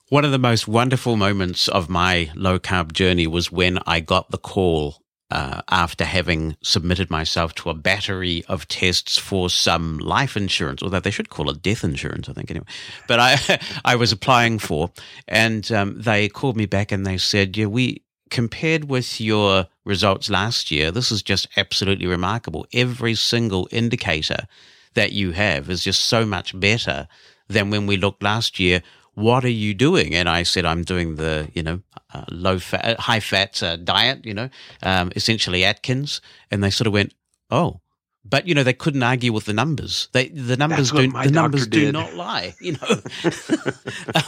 One 0.10 0.26
of 0.26 0.32
the 0.32 0.40
most 0.40 0.68
wonderful 0.68 1.16
moments 1.16 1.68
of 1.68 1.90
my 1.90 2.32
low 2.36 2.60
carb 2.60 2.92
journey 2.92 3.28
was 3.28 3.52
when 3.52 3.80
I 3.86 4.00
got 4.00 4.32
the 4.32 4.38
call 4.38 5.03
uh, 5.34 5.64
after 5.72 6.06
having 6.06 6.56
submitted 6.62 7.10
myself 7.10 7.56
to 7.56 7.72
a 7.72 7.74
battery 7.74 8.44
of 8.48 8.68
tests 8.68 9.18
for 9.18 9.50
some 9.50 9.98
life 9.98 10.38
insurance, 10.38 10.84
although 10.84 11.00
they 11.00 11.10
should 11.10 11.30
call 11.30 11.50
it 11.50 11.64
death 11.64 11.84
insurance, 11.84 12.30
I 12.30 12.34
think, 12.34 12.52
anyway. 12.52 12.68
But 13.08 13.20
I, 13.20 13.60
I 13.86 13.96
was 13.96 14.12
applying 14.12 14.60
for, 14.60 14.92
and 15.28 15.70
um, 15.72 16.00
they 16.00 16.30
called 16.30 16.56
me 16.56 16.68
back 16.68 16.92
and 16.92 17.04
they 17.04 17.18
said, 17.18 17.58
Yeah, 17.58 17.66
we 17.66 18.04
compared 18.30 18.92
with 18.92 19.20
your 19.20 19.66
results 19.86 20.30
last 20.30 20.70
year, 20.70 20.92
this 20.92 21.12
is 21.12 21.24
just 21.24 21.48
absolutely 21.58 22.06
remarkable. 22.06 22.68
Every 22.72 23.16
single 23.16 23.68
indicator 23.72 24.48
that 24.94 25.14
you 25.14 25.32
have 25.32 25.68
is 25.68 25.84
just 25.84 26.06
so 26.06 26.28
much 26.28 26.60
better 26.60 27.08
than 27.48 27.72
when 27.72 27.88
we 27.88 27.98
looked 27.98 28.22
last 28.22 28.60
year 28.60 28.84
what 29.16 29.46
are 29.46 29.50
you 29.50 29.74
doing? 29.74 30.16
And 30.16 30.28
I 30.28 30.44
said, 30.44 30.66
I'm 30.66 30.84
doing 30.84 31.16
the, 31.16 31.50
you 31.54 31.64
know, 31.64 31.82
uh, 32.14 32.26
low 32.32 32.60
fat, 32.60 32.86
uh, 32.86 33.02
high 33.02 33.20
fat 33.20 33.62
uh, 33.62 33.76
diet, 33.76 34.26
you 34.26 34.34
know, 34.34 34.50
um, 34.82 35.12
essentially 35.16 35.64
Atkins. 35.64 36.22
And 36.50 36.64
they 36.64 36.70
sort 36.70 36.88
of 36.88 36.94
went, 36.94 37.14
oh, 37.50 37.82
but 38.26 38.48
you 38.48 38.56
know 38.56 38.64
they 38.64 38.74
couldn't 38.74 39.04
argue 39.04 39.34
with 39.34 39.46
the 39.46 39.54
numbers. 39.54 40.08
They 40.14 40.30
the 40.30 40.56
numbers 40.56 40.92
do 40.92 41.12
the 41.12 41.32
numbers 41.32 41.68
did. 41.68 41.80
do 41.80 41.92
not 41.92 42.14
lie. 42.14 42.56
You 42.62 42.74
know, 42.74 42.88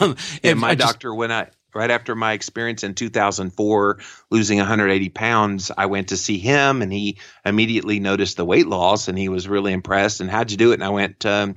um, 0.00 0.16
yeah, 0.42 0.54
my 0.54 0.74
doctor 0.74 1.14
when 1.14 1.32
I 1.32 1.48
right 1.74 1.90
after 1.90 2.14
my 2.14 2.32
experience 2.32 2.84
in 2.84 2.94
2004 2.94 3.98
losing 4.30 4.58
180 4.58 5.08
pounds, 5.10 5.70
I 5.76 5.86
went 5.86 6.08
to 6.08 6.16
see 6.16 6.38
him 6.38 6.82
and 6.82 6.92
he 6.92 7.18
immediately 7.44 8.00
noticed 8.00 8.36
the 8.36 8.44
weight 8.44 8.66
loss 8.66 9.08
and 9.08 9.18
he 9.18 9.28
was 9.28 9.48
really 9.48 9.72
impressed. 9.72 10.20
And 10.20 10.30
how'd 10.30 10.50
you 10.50 10.56
do 10.56 10.72
it? 10.72 10.74
And 10.74 10.84
I 10.84 10.90
went. 10.90 11.24
Um, 11.24 11.56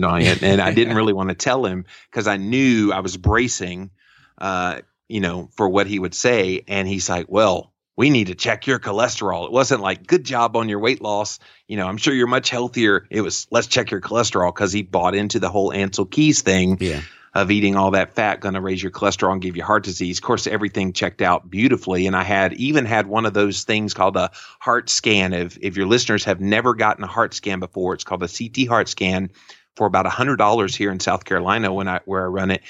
diet, 0.00 0.42
and 0.42 0.60
I 0.60 0.72
didn't 0.72 0.96
really 0.96 1.12
want 1.12 1.30
to 1.30 1.34
tell 1.34 1.64
him 1.64 1.84
because 2.10 2.26
I 2.26 2.36
knew 2.36 2.92
I 2.92 3.00
was 3.00 3.16
bracing, 3.16 3.90
uh, 4.38 4.80
you 5.08 5.20
know, 5.20 5.48
for 5.56 5.68
what 5.68 5.86
he 5.86 5.98
would 5.98 6.14
say. 6.14 6.64
And 6.68 6.86
he's 6.86 7.08
like, 7.08 7.26
"Well, 7.28 7.72
we 7.96 8.10
need 8.10 8.28
to 8.28 8.34
check 8.34 8.66
your 8.66 8.78
cholesterol." 8.78 9.46
It 9.46 9.52
wasn't 9.52 9.80
like, 9.80 10.06
"Good 10.06 10.24
job 10.24 10.56
on 10.56 10.68
your 10.68 10.78
weight 10.78 11.02
loss." 11.02 11.38
You 11.66 11.76
know, 11.76 11.88
I'm 11.88 11.96
sure 11.96 12.14
you're 12.14 12.26
much 12.28 12.50
healthier. 12.50 13.06
It 13.10 13.22
was, 13.22 13.46
"Let's 13.50 13.66
check 13.66 13.90
your 13.90 14.00
cholesterol" 14.00 14.54
because 14.54 14.72
he 14.72 14.82
bought 14.82 15.14
into 15.14 15.40
the 15.40 15.50
whole 15.50 15.72
Ancel 15.72 16.08
Keys 16.08 16.42
thing. 16.42 16.78
Yeah 16.80 17.00
of 17.38 17.50
eating 17.52 17.76
all 17.76 17.92
that 17.92 18.14
fat 18.14 18.40
going 18.40 18.54
to 18.54 18.60
raise 18.60 18.82
your 18.82 18.90
cholesterol 18.90 19.32
and 19.32 19.40
give 19.40 19.56
you 19.56 19.62
heart 19.62 19.84
disease. 19.84 20.18
Of 20.18 20.24
course, 20.24 20.46
everything 20.46 20.92
checked 20.92 21.22
out 21.22 21.48
beautifully, 21.48 22.06
and 22.06 22.16
I 22.16 22.24
had 22.24 22.52
even 22.54 22.84
had 22.84 23.06
one 23.06 23.26
of 23.26 23.32
those 23.32 23.62
things 23.62 23.94
called 23.94 24.16
a 24.16 24.30
heart 24.60 24.90
scan. 24.90 25.32
If 25.32 25.56
if 25.60 25.76
your 25.76 25.86
listeners 25.86 26.24
have 26.24 26.40
never 26.40 26.74
gotten 26.74 27.04
a 27.04 27.08
heart 27.08 27.34
scan 27.34 27.60
before, 27.60 27.94
it's 27.94 28.04
called 28.04 28.22
a 28.22 28.28
CT 28.28 28.66
heart 28.68 28.88
scan 28.88 29.30
for 29.76 29.86
about 29.86 30.06
a 30.06 30.10
hundred 30.10 30.36
dollars 30.36 30.74
here 30.74 30.90
in 30.90 30.98
South 30.98 31.24
Carolina 31.24 31.72
when 31.72 31.86
I 31.86 32.00
where 32.04 32.24
I 32.24 32.26
run 32.26 32.50
it. 32.50 32.62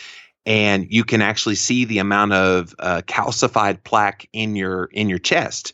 And 0.45 0.91
you 0.91 1.05
can 1.05 1.23
actually 1.23 1.57
see 1.57 1.85
the 1.85 1.99
amount 1.99 2.33
of 2.35 2.75
uh, 2.79 3.03
calcified 3.07 3.83
plaque 3.85 4.29
in 4.33 4.55
your 4.55 4.85
in 4.85 5.09
your 5.09 5.19
chest 5.19 5.73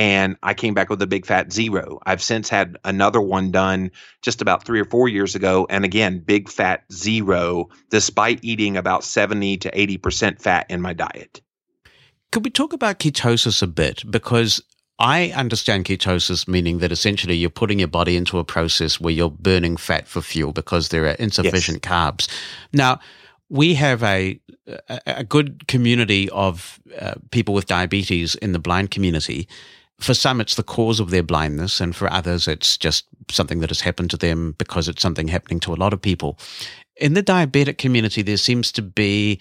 and 0.00 0.38
I 0.42 0.54
came 0.54 0.72
back 0.72 0.88
with 0.88 1.02
a 1.02 1.06
big 1.06 1.26
fat 1.26 1.52
zero. 1.52 1.98
I've 2.06 2.22
since 2.22 2.48
had 2.48 2.78
another 2.86 3.20
one 3.20 3.50
done 3.50 3.90
just 4.22 4.40
about 4.40 4.64
three 4.64 4.80
or 4.80 4.86
four 4.86 5.10
years 5.10 5.34
ago, 5.34 5.66
and 5.68 5.84
again, 5.84 6.20
big 6.20 6.48
fat 6.48 6.84
zero, 6.90 7.68
despite 7.90 8.42
eating 8.42 8.78
about 8.78 9.04
70 9.04 9.58
to 9.58 9.70
80% 9.70 10.40
fat 10.40 10.64
in 10.70 10.80
my 10.80 10.94
diet. 10.94 11.42
Could 12.32 12.46
we 12.46 12.50
talk 12.50 12.72
about 12.72 12.98
ketosis 12.98 13.62
a 13.62 13.66
bit? 13.66 14.10
Because 14.10 14.62
I 14.98 15.32
understand 15.36 15.84
ketosis 15.84 16.48
meaning 16.48 16.78
that 16.78 16.92
essentially 16.92 17.36
you're 17.36 17.50
putting 17.50 17.80
your 17.80 17.88
body 17.88 18.16
into 18.16 18.38
a 18.38 18.44
process 18.44 19.00
where 19.00 19.12
you're 19.12 19.30
burning 19.30 19.76
fat 19.76 20.08
for 20.08 20.22
fuel 20.22 20.54
because 20.54 20.88
there 20.88 21.04
are 21.08 21.16
insufficient 21.18 21.84
yes. 21.84 21.92
carbs. 21.92 22.28
Now, 22.72 23.00
we 23.50 23.74
have 23.74 24.02
a 24.02 24.40
a 25.04 25.24
good 25.24 25.66
community 25.66 26.30
of 26.30 26.80
uh, 26.98 27.14
people 27.32 27.52
with 27.52 27.66
diabetes 27.66 28.36
in 28.36 28.52
the 28.52 28.60
blind 28.60 28.92
community 28.92 29.48
for 30.00 30.14
some, 30.14 30.40
it's 30.40 30.54
the 30.54 30.62
cause 30.62 30.98
of 30.98 31.10
their 31.10 31.22
blindness, 31.22 31.80
and 31.80 31.94
for 31.94 32.12
others, 32.12 32.48
it's 32.48 32.76
just 32.76 33.06
something 33.30 33.60
that 33.60 33.70
has 33.70 33.80
happened 33.80 34.10
to 34.10 34.16
them 34.16 34.54
because 34.58 34.88
it's 34.88 35.02
something 35.02 35.28
happening 35.28 35.60
to 35.60 35.72
a 35.72 35.76
lot 35.76 35.92
of 35.92 36.00
people. 36.00 36.38
In 36.96 37.14
the 37.14 37.22
diabetic 37.22 37.78
community, 37.78 38.22
there 38.22 38.36
seems 38.36 38.72
to 38.72 38.82
be 38.82 39.40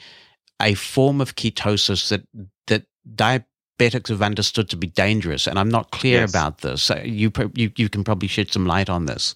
a 0.61 0.73
form 0.73 1.21
of 1.21 1.35
ketosis 1.35 2.09
that 2.09 2.23
that 2.67 2.85
diabetics 3.15 4.09
have 4.09 4.21
understood 4.21 4.69
to 4.69 4.77
be 4.77 4.87
dangerous, 4.87 5.47
and 5.47 5.57
I'm 5.57 5.69
not 5.69 5.91
clear 5.91 6.21
yes. 6.21 6.29
about 6.29 6.59
this. 6.59 6.91
Uh, 6.91 7.01
you, 7.03 7.31
you 7.55 7.71
you 7.75 7.89
can 7.89 8.03
probably 8.03 8.27
shed 8.27 8.51
some 8.51 8.65
light 8.65 8.89
on 8.89 9.05
this. 9.05 9.35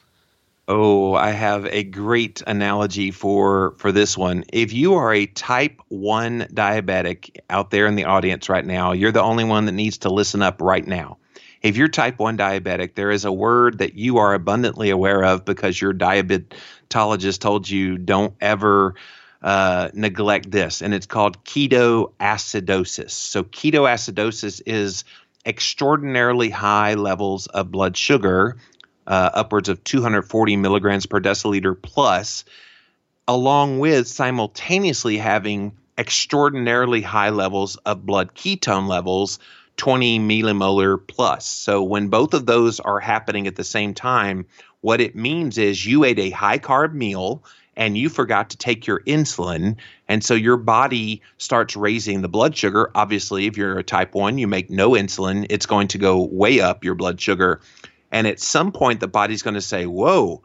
Oh, 0.68 1.14
I 1.14 1.32
have 1.32 1.66
a 1.66 1.84
great 1.84 2.42
analogy 2.48 3.12
for 3.12 3.76
for 3.80 3.92
this 3.92 4.18
one. 4.18 4.46
If 4.54 4.72
you 4.72 4.94
are 4.96 5.14
a 5.14 5.26
type 5.26 5.82
1 5.90 6.48
diabetic 6.54 7.38
out 7.50 7.70
there 7.70 7.86
in 7.86 7.96
the 7.96 8.06
audience 8.06 8.48
right 8.48 8.66
now, 8.66 8.94
you're 8.94 9.12
the 9.12 9.22
only 9.22 9.44
one 9.44 9.66
that 9.66 9.74
needs 9.74 9.98
to 10.00 10.10
listen 10.10 10.42
up 10.42 10.62
right 10.62 10.86
now. 10.88 11.18
if 11.62 11.78
you're 11.78 11.88
type 11.90 12.20
1 12.20 12.38
diabetic, 12.38 12.96
there 12.96 13.12
is 13.12 13.26
a 13.26 13.32
word 13.32 13.80
that 13.80 13.96
you 13.96 14.18
are 14.18 14.34
abundantly 14.34 14.90
aware 14.90 15.24
of 15.24 15.46
because 15.46 15.82
your 15.82 15.94
diabetologist 15.94 17.40
told 17.40 17.70
you 17.70 17.98
don't 17.98 18.34
ever 18.42 18.96
uh, 19.42 19.90
neglect 19.94 20.50
this, 20.52 20.82
and 20.82 20.94
it's 20.94 21.06
called 21.06 21.44
ketoacidosis. 21.46 23.12
So, 23.12 23.44
ketoacidosis 23.44 24.62
is 24.66 25.04
extraordinarily 25.46 26.50
high 26.50 26.94
levels 26.94 27.48
of 27.48 27.72
blood 27.72 27.98
sugar, 27.98 28.58
uh, 29.08 29.30
upwards 29.34 29.70
of 29.70 29.84
240 29.84 30.56
milligrams 30.58 31.06
per 31.06 31.20
deciliter 31.20 31.80
plus, 31.80 32.46
along 33.28 33.80
with 33.80 34.08
simultaneously 34.08 35.18
having 35.18 35.74
extraordinarily 35.98 37.02
high 37.02 37.30
levels 37.30 37.76
of 37.78 38.06
blood 38.06 38.34
ketone 38.34 38.88
levels 38.88 39.40
20 39.78 40.20
millimolar 40.20 41.00
plus. 41.08 41.46
So 41.46 41.84
when 41.84 42.10
both 42.10 42.34
of 42.34 42.46
those 42.46 42.80
are 42.80 43.00
happening 43.00 43.48
at 43.48 43.56
the 43.56 43.64
same 43.64 43.94
time, 43.94 44.46
what 44.82 45.02
it 45.02 45.16
means 45.16 45.58
is 45.58 45.86
you 45.86 46.04
ate 46.04 46.20
a 46.20 46.30
high 46.30 46.60
carb 46.60 46.94
meal 46.94 47.44
and 47.76 47.98
you 47.98 48.10
forgot 48.10 48.52
to 48.52 48.58
take 48.58 48.86
your 48.86 49.00
insulin. 49.02 49.78
And 50.08 50.24
so 50.24 50.36
your 50.36 50.58
body 50.58 51.22
starts 51.38 51.76
raising 51.76 52.22
the 52.22 52.30
blood 52.30 52.56
sugar. 52.56 52.92
Obviously, 52.94 53.48
if 53.48 53.58
you're 53.58 53.80
a 53.80 53.84
type 53.84 54.14
1, 54.14 54.38
you 54.38 54.48
make 54.48 54.70
no 54.70 54.92
insulin, 54.92 55.48
it's 55.50 55.66
going 55.66 55.88
to 55.90 55.98
go 55.98 56.22
way 56.22 56.60
up 56.60 56.84
your 56.84 56.96
blood 56.96 57.20
sugar. 57.20 57.62
And 58.14 58.28
at 58.28 58.40
some 58.40 58.72
point, 58.72 59.02
the 59.02 59.08
body's 59.08 59.42
going 59.42 59.56
to 59.56 59.62
say, 59.62 59.86
Whoa, 59.86 60.44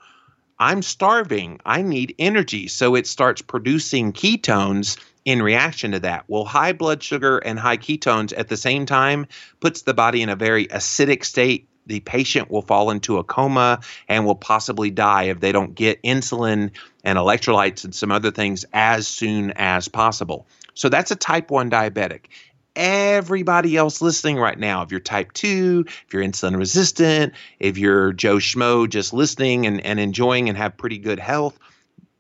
I'm 0.59 0.83
starving. 0.83 1.61
I 1.65 1.83
need 1.83 2.17
energy. 2.19 2.67
So 2.67 2.97
it 2.97 3.07
starts 3.07 3.43
producing 3.43 4.13
ketones 4.13 4.99
in 5.25 5.43
reaction 5.43 5.93
to 5.93 6.01
that. 6.01 6.25
Well, 6.27 6.47
high 6.47 6.73
blood 6.73 7.03
sugar 7.03 7.39
and 7.39 7.59
high 7.59 7.77
ketones 7.77 8.33
at 8.37 8.49
the 8.49 8.57
same 8.57 8.87
time 8.87 9.27
puts 9.61 9.83
the 9.83 9.95
body 9.95 10.23
in 10.23 10.31
a 10.31 10.37
very 10.37 10.67
acidic 10.67 11.25
state. 11.25 11.69
The 11.87 12.01
patient 12.01 12.51
will 12.51 12.63
fall 12.63 12.91
into 12.91 13.19
a 13.19 13.25
coma 13.25 13.81
and 14.09 14.25
will 14.25 14.35
possibly 14.35 14.91
die 14.91 15.25
if 15.25 15.41
they 15.41 15.53
don't 15.53 15.75
get 15.75 16.03
insulin 16.03 16.71
and 17.05 17.19
electrolytes 17.19 17.85
and 17.85 17.95
some 17.95 18.11
other 18.11 18.31
things 18.31 18.65
as 18.73 19.07
soon 19.07 19.53
as 19.53 19.89
possible. 19.89 20.47
So 20.75 20.89
that's 20.89 21.11
a 21.11 21.17
type 21.17 21.51
1 21.51 21.71
diabetic 21.71 22.27
everybody 22.79 23.77
else 23.77 24.01
listening 24.01 24.39
right 24.39 24.59
now, 24.59 24.83
if 24.83 24.91
you're 24.93 25.01
type 25.01 25.33
2, 25.33 25.85
if 25.87 26.15
you're 26.15 26.23
insulin 26.23 26.57
resistant, 26.57 27.35
if 27.59 27.77
you're 27.77 28.13
Joe 28.13 28.37
Schmo 28.37 28.89
just 28.89 29.13
listening 29.13 29.67
and, 29.67 29.85
and 29.85 29.99
enjoying 30.01 30.49
and 30.49 30.57
have 30.57 30.77
pretty 30.77 30.99
good 30.99 31.19
health, 31.19 31.59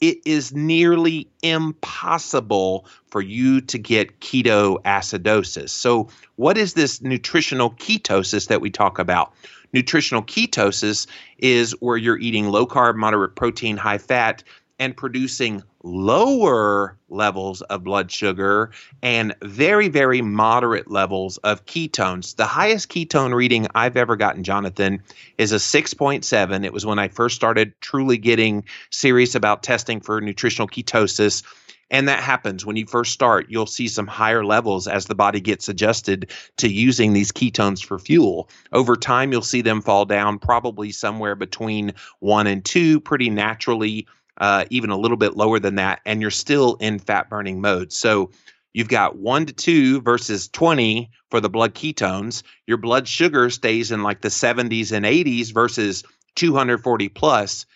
it 0.00 0.18
is 0.26 0.52
nearly 0.52 1.28
impossible 1.42 2.86
for 3.06 3.20
you 3.20 3.60
to 3.62 3.78
get 3.78 4.20
ketoacidosis. 4.20 5.70
So, 5.70 6.08
what 6.36 6.58
is 6.58 6.74
this 6.74 7.00
nutritional 7.02 7.70
ketosis 7.70 8.48
that 8.48 8.60
we 8.60 8.70
talk 8.70 8.98
about? 8.98 9.32
Nutritional 9.72 10.22
ketosis 10.22 11.06
is 11.38 11.72
where 11.80 11.96
you're 11.96 12.18
eating 12.18 12.48
low 12.48 12.66
carb, 12.66 12.96
moderate 12.96 13.34
protein, 13.34 13.76
high 13.76 13.98
fat, 13.98 14.42
and 14.78 14.96
producing 14.96 15.62
lower 15.82 16.98
levels 17.08 17.62
of 17.62 17.84
blood 17.84 18.10
sugar 18.10 18.70
and 19.02 19.34
very, 19.42 19.88
very 19.88 20.22
moderate 20.22 20.90
levels 20.90 21.38
of 21.38 21.64
ketones. 21.66 22.36
The 22.36 22.46
highest 22.46 22.88
ketone 22.88 23.34
reading 23.34 23.66
I've 23.74 23.96
ever 23.96 24.16
gotten, 24.16 24.44
Jonathan, 24.44 25.02
is 25.36 25.52
a 25.52 25.56
6.7. 25.56 26.64
It 26.64 26.72
was 26.72 26.86
when 26.86 26.98
I 26.98 27.08
first 27.08 27.36
started 27.36 27.72
truly 27.80 28.18
getting 28.18 28.64
serious 28.90 29.34
about 29.34 29.62
testing 29.62 30.00
for 30.00 30.20
nutritional 30.20 30.68
ketosis. 30.68 31.42
And 31.90 32.06
that 32.06 32.22
happens 32.22 32.66
when 32.66 32.76
you 32.76 32.86
first 32.86 33.12
start. 33.12 33.46
You'll 33.48 33.66
see 33.66 33.88
some 33.88 34.06
higher 34.06 34.44
levels 34.44 34.86
as 34.86 35.06
the 35.06 35.14
body 35.14 35.40
gets 35.40 35.70
adjusted 35.70 36.30
to 36.58 36.68
using 36.68 37.14
these 37.14 37.32
ketones 37.32 37.82
for 37.82 37.98
fuel. 37.98 38.50
Over 38.72 38.94
time, 38.94 39.32
you'll 39.32 39.40
see 39.40 39.62
them 39.62 39.80
fall 39.80 40.04
down 40.04 40.38
probably 40.38 40.92
somewhere 40.92 41.34
between 41.34 41.94
one 42.18 42.46
and 42.46 42.62
two 42.62 43.00
pretty 43.00 43.30
naturally 43.30 44.06
uh, 44.38 44.64
even 44.70 44.90
a 44.90 44.96
little 44.96 45.16
bit 45.16 45.36
lower 45.36 45.58
than 45.58 45.76
that, 45.76 46.00
and 46.06 46.20
you're 46.20 46.30
still 46.30 46.76
in 46.76 46.98
fat 46.98 47.28
burning 47.28 47.60
mode. 47.60 47.92
So 47.92 48.30
you've 48.72 48.88
got 48.88 49.16
one 49.16 49.46
to 49.46 49.52
two 49.52 50.00
versus 50.00 50.48
20 50.48 51.10
for 51.30 51.40
the 51.40 51.50
blood 51.50 51.74
ketones. 51.74 52.42
Your 52.66 52.78
blood 52.78 53.08
sugar 53.08 53.50
stays 53.50 53.90
in 53.92 54.02
like 54.02 54.20
the 54.20 54.28
70s 54.28 54.92
and 54.92 55.04
80s 55.04 55.52
versus 55.52 56.04
240 56.36 57.08
plus. 57.08 57.66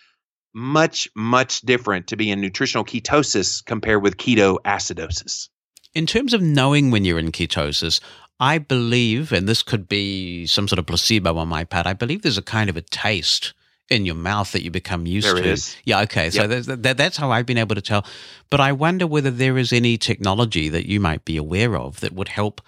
Much, 0.55 1.09
much 1.15 1.61
different 1.61 2.07
to 2.07 2.15
be 2.15 2.29
in 2.29 2.39
nutritional 2.39 2.85
ketosis 2.85 3.65
compared 3.65 4.03
with 4.03 4.17
ketoacidosis. 4.17 5.49
In 5.95 6.05
terms 6.05 6.33
of 6.33 6.41
knowing 6.41 6.91
when 6.91 7.05
you're 7.05 7.19
in 7.19 7.31
ketosis, 7.31 7.99
I 8.39 8.59
believe, 8.59 9.31
and 9.31 9.47
this 9.47 9.63
could 9.63 9.87
be 9.87 10.45
some 10.45 10.67
sort 10.67 10.79
of 10.79 10.85
placebo 10.85 11.37
on 11.37 11.47
my 11.47 11.63
part, 11.63 11.87
I 11.87 11.93
believe 11.93 12.21
there's 12.21 12.37
a 12.37 12.43
kind 12.43 12.69
of 12.69 12.77
a 12.77 12.81
taste 12.81 13.53
in 13.89 14.05
your 14.05 14.15
mouth 14.15 14.51
that 14.53 14.63
you 14.63 14.71
become 14.71 15.05
used 15.05 15.27
there 15.27 15.55
to. 15.55 15.61
Yeah, 15.83 16.01
okay. 16.01 16.29
So 16.29 16.45
yep. 16.45 16.63
that, 16.81 16.97
that's 16.97 17.17
how 17.17 17.31
I've 17.31 17.45
been 17.45 17.57
able 17.57 17.75
to 17.75 17.81
tell. 17.81 18.05
But 18.49 18.59
I 18.59 18.71
wonder 18.71 19.05
whether 19.05 19.31
there 19.31 19.57
is 19.57 19.73
any 19.73 19.97
technology 19.97 20.69
that 20.69 20.87
you 20.87 20.99
might 20.99 21.25
be 21.25 21.37
aware 21.37 21.75
of 21.75 21.99
that 21.99 22.13
would 22.13 22.29
help 22.29 22.61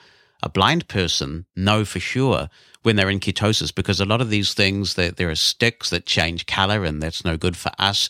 a 0.43 0.49
blind 0.49 0.87
person 0.87 1.45
know 1.55 1.85
for 1.85 1.99
sure 1.99 2.49
when 2.83 2.95
they're 2.95 3.09
in 3.09 3.19
ketosis 3.19 3.73
because 3.73 3.99
a 3.99 4.05
lot 4.05 4.21
of 4.21 4.29
these 4.29 4.53
things 4.53 4.93
that 4.93 5.17
there 5.17 5.29
are 5.29 5.35
sticks 5.35 5.89
that 5.89 6.05
change 6.05 6.45
color 6.45 6.83
and 6.83 7.01
that's 7.01 7.25
no 7.25 7.35
good 7.35 7.57
for 7.57 7.71
us 7.79 8.09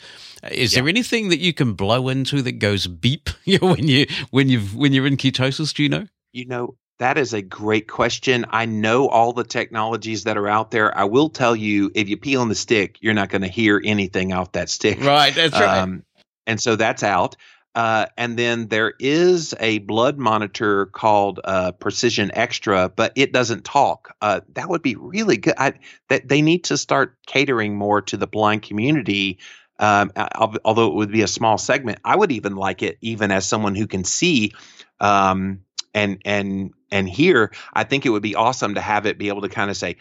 is 0.51 0.73
yep. 0.73 0.81
there 0.83 0.89
anything 0.89 1.29
that 1.29 1.39
you 1.39 1.53
can 1.53 1.73
blow 1.73 2.09
into 2.09 2.41
that 2.41 2.59
goes 2.59 2.87
beep 2.87 3.29
when 3.61 3.87
you 3.87 4.05
when 4.31 4.49
you 4.49 4.59
when 4.59 4.91
you're 4.91 5.07
in 5.07 5.15
ketosis 5.15 5.73
do 5.73 5.81
you 5.81 5.89
know 5.89 6.05
you 6.33 6.45
know 6.45 6.75
that 6.99 7.17
is 7.17 7.33
a 7.33 7.41
great 7.41 7.87
question. 7.87 8.45
I 8.49 8.65
know 8.65 9.07
all 9.07 9.33
the 9.33 9.43
technologies 9.43 10.23
that 10.23 10.37
are 10.37 10.47
out 10.47 10.71
there. 10.71 10.97
I 10.97 11.03
will 11.03 11.29
tell 11.29 11.55
you, 11.55 11.91
if 11.93 12.07
you 12.07 12.17
peel 12.17 12.41
on 12.41 12.49
the 12.49 12.55
stick, 12.55 12.97
you're 13.01 13.13
not 13.13 13.29
going 13.29 13.41
to 13.41 13.47
hear 13.47 13.81
anything 13.83 14.31
off 14.31 14.53
that 14.53 14.69
stick. 14.69 15.01
Right, 15.01 15.33
that's 15.33 15.53
right. 15.53 15.79
Um, 15.79 16.03
and 16.47 16.59
so 16.61 16.75
that's 16.75 17.03
out. 17.03 17.35
Uh, 17.75 18.05
and 18.17 18.39
then 18.39 18.69
there 18.69 18.93
is 18.99 19.53
a 19.59 19.79
blood 19.79 20.17
monitor 20.17 20.85
called 20.85 21.41
uh, 21.43 21.73
Precision 21.73 22.31
Xtra, 22.33 22.89
but 22.95 23.11
it 23.15 23.33
doesn't 23.33 23.65
talk. 23.65 24.15
Uh, 24.21 24.39
that 24.53 24.69
would 24.69 24.81
be 24.81 24.95
really 24.95 25.35
good. 25.35 25.55
I, 25.57 25.73
that 26.07 26.29
they 26.29 26.41
need 26.41 26.63
to 26.65 26.77
start 26.77 27.17
catering 27.27 27.75
more 27.75 28.01
to 28.03 28.15
the 28.15 28.27
blind 28.27 28.61
community. 28.61 29.39
Um, 29.77 30.13
although 30.63 30.87
it 30.87 30.93
would 30.93 31.11
be 31.11 31.23
a 31.23 31.27
small 31.27 31.57
segment, 31.57 31.99
I 32.05 32.15
would 32.15 32.31
even 32.31 32.55
like 32.55 32.81
it, 32.81 32.97
even 33.01 33.29
as 33.31 33.45
someone 33.45 33.75
who 33.75 33.87
can 33.87 34.05
see. 34.05 34.53
Um, 35.01 35.59
and 35.95 36.21
and 36.25 36.71
and 36.91 37.09
here 37.09 37.51
i 37.73 37.83
think 37.83 38.05
it 38.05 38.09
would 38.09 38.21
be 38.21 38.35
awesome 38.35 38.75
to 38.75 38.81
have 38.81 39.07
it 39.07 39.17
be 39.17 39.29
able 39.29 39.41
to 39.41 39.49
kind 39.49 39.71
of 39.71 39.77
say 39.77 39.95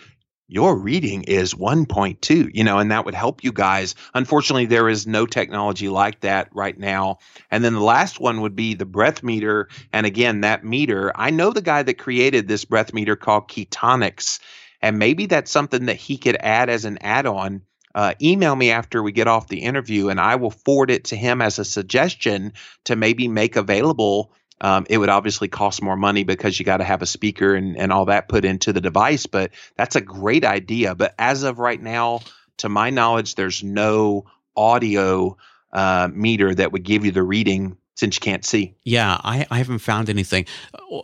your 0.46 0.76
reading 0.76 1.22
is 1.22 1.54
1.2 1.54 2.50
you 2.52 2.64
know 2.64 2.78
and 2.78 2.90
that 2.90 3.04
would 3.06 3.14
help 3.14 3.42
you 3.42 3.50
guys. 3.50 3.94
Unfortunately 4.12 4.66
there 4.66 4.88
is 4.88 5.06
no 5.06 5.24
technology 5.24 5.88
like 5.88 6.20
that 6.20 6.48
right 6.52 6.78
now. 6.78 7.18
And 7.50 7.64
then 7.64 7.72
the 7.72 7.80
last 7.80 8.20
one 8.20 8.42
would 8.42 8.54
be 8.54 8.74
the 8.74 8.84
breath 8.84 9.22
meter. 9.22 9.68
And 9.92 10.06
again 10.06 10.42
that 10.42 10.64
meter 10.64 11.12
i 11.14 11.30
know 11.30 11.50
the 11.50 11.62
guy 11.62 11.82
that 11.82 11.98
created 11.98 12.46
this 12.46 12.64
breath 12.64 12.92
meter 12.92 13.16
called 13.16 13.48
Ketonix 13.48 14.38
and 14.82 14.98
maybe 14.98 15.26
that's 15.26 15.50
something 15.50 15.86
that 15.86 15.96
he 15.96 16.18
could 16.18 16.36
add 16.38 16.68
as 16.68 16.84
an 16.84 16.98
add-on. 17.00 17.62
Uh, 17.94 18.12
email 18.20 18.54
me 18.54 18.70
after 18.70 19.02
we 19.02 19.12
get 19.12 19.28
off 19.28 19.46
the 19.46 19.62
interview 19.62 20.08
and 20.08 20.20
i 20.20 20.34
will 20.34 20.50
forward 20.50 20.90
it 20.90 21.04
to 21.04 21.16
him 21.16 21.40
as 21.40 21.60
a 21.60 21.64
suggestion 21.64 22.52
to 22.82 22.96
maybe 22.96 23.28
make 23.28 23.54
available 23.54 24.32
um, 24.64 24.86
it 24.88 24.96
would 24.96 25.10
obviously 25.10 25.46
cost 25.46 25.82
more 25.82 25.94
money 25.94 26.24
because 26.24 26.58
you 26.58 26.64
got 26.64 26.78
to 26.78 26.84
have 26.84 27.02
a 27.02 27.06
speaker 27.06 27.54
and, 27.54 27.76
and 27.76 27.92
all 27.92 28.06
that 28.06 28.28
put 28.28 28.46
into 28.46 28.72
the 28.72 28.80
device, 28.80 29.26
but 29.26 29.50
that's 29.76 29.94
a 29.94 30.00
great 30.00 30.42
idea. 30.42 30.94
But 30.94 31.14
as 31.18 31.42
of 31.42 31.58
right 31.58 31.80
now, 31.80 32.20
to 32.56 32.70
my 32.70 32.88
knowledge, 32.88 33.34
there's 33.34 33.62
no 33.62 34.24
audio 34.56 35.36
uh, 35.74 36.08
meter 36.10 36.54
that 36.54 36.72
would 36.72 36.82
give 36.82 37.04
you 37.04 37.10
the 37.10 37.22
reading 37.22 37.76
since 37.96 38.16
you 38.16 38.20
can't 38.20 38.44
see. 38.44 38.74
Yeah, 38.84 39.20
I, 39.22 39.46
I 39.50 39.58
haven't 39.58 39.80
found 39.80 40.08
anything. 40.08 40.46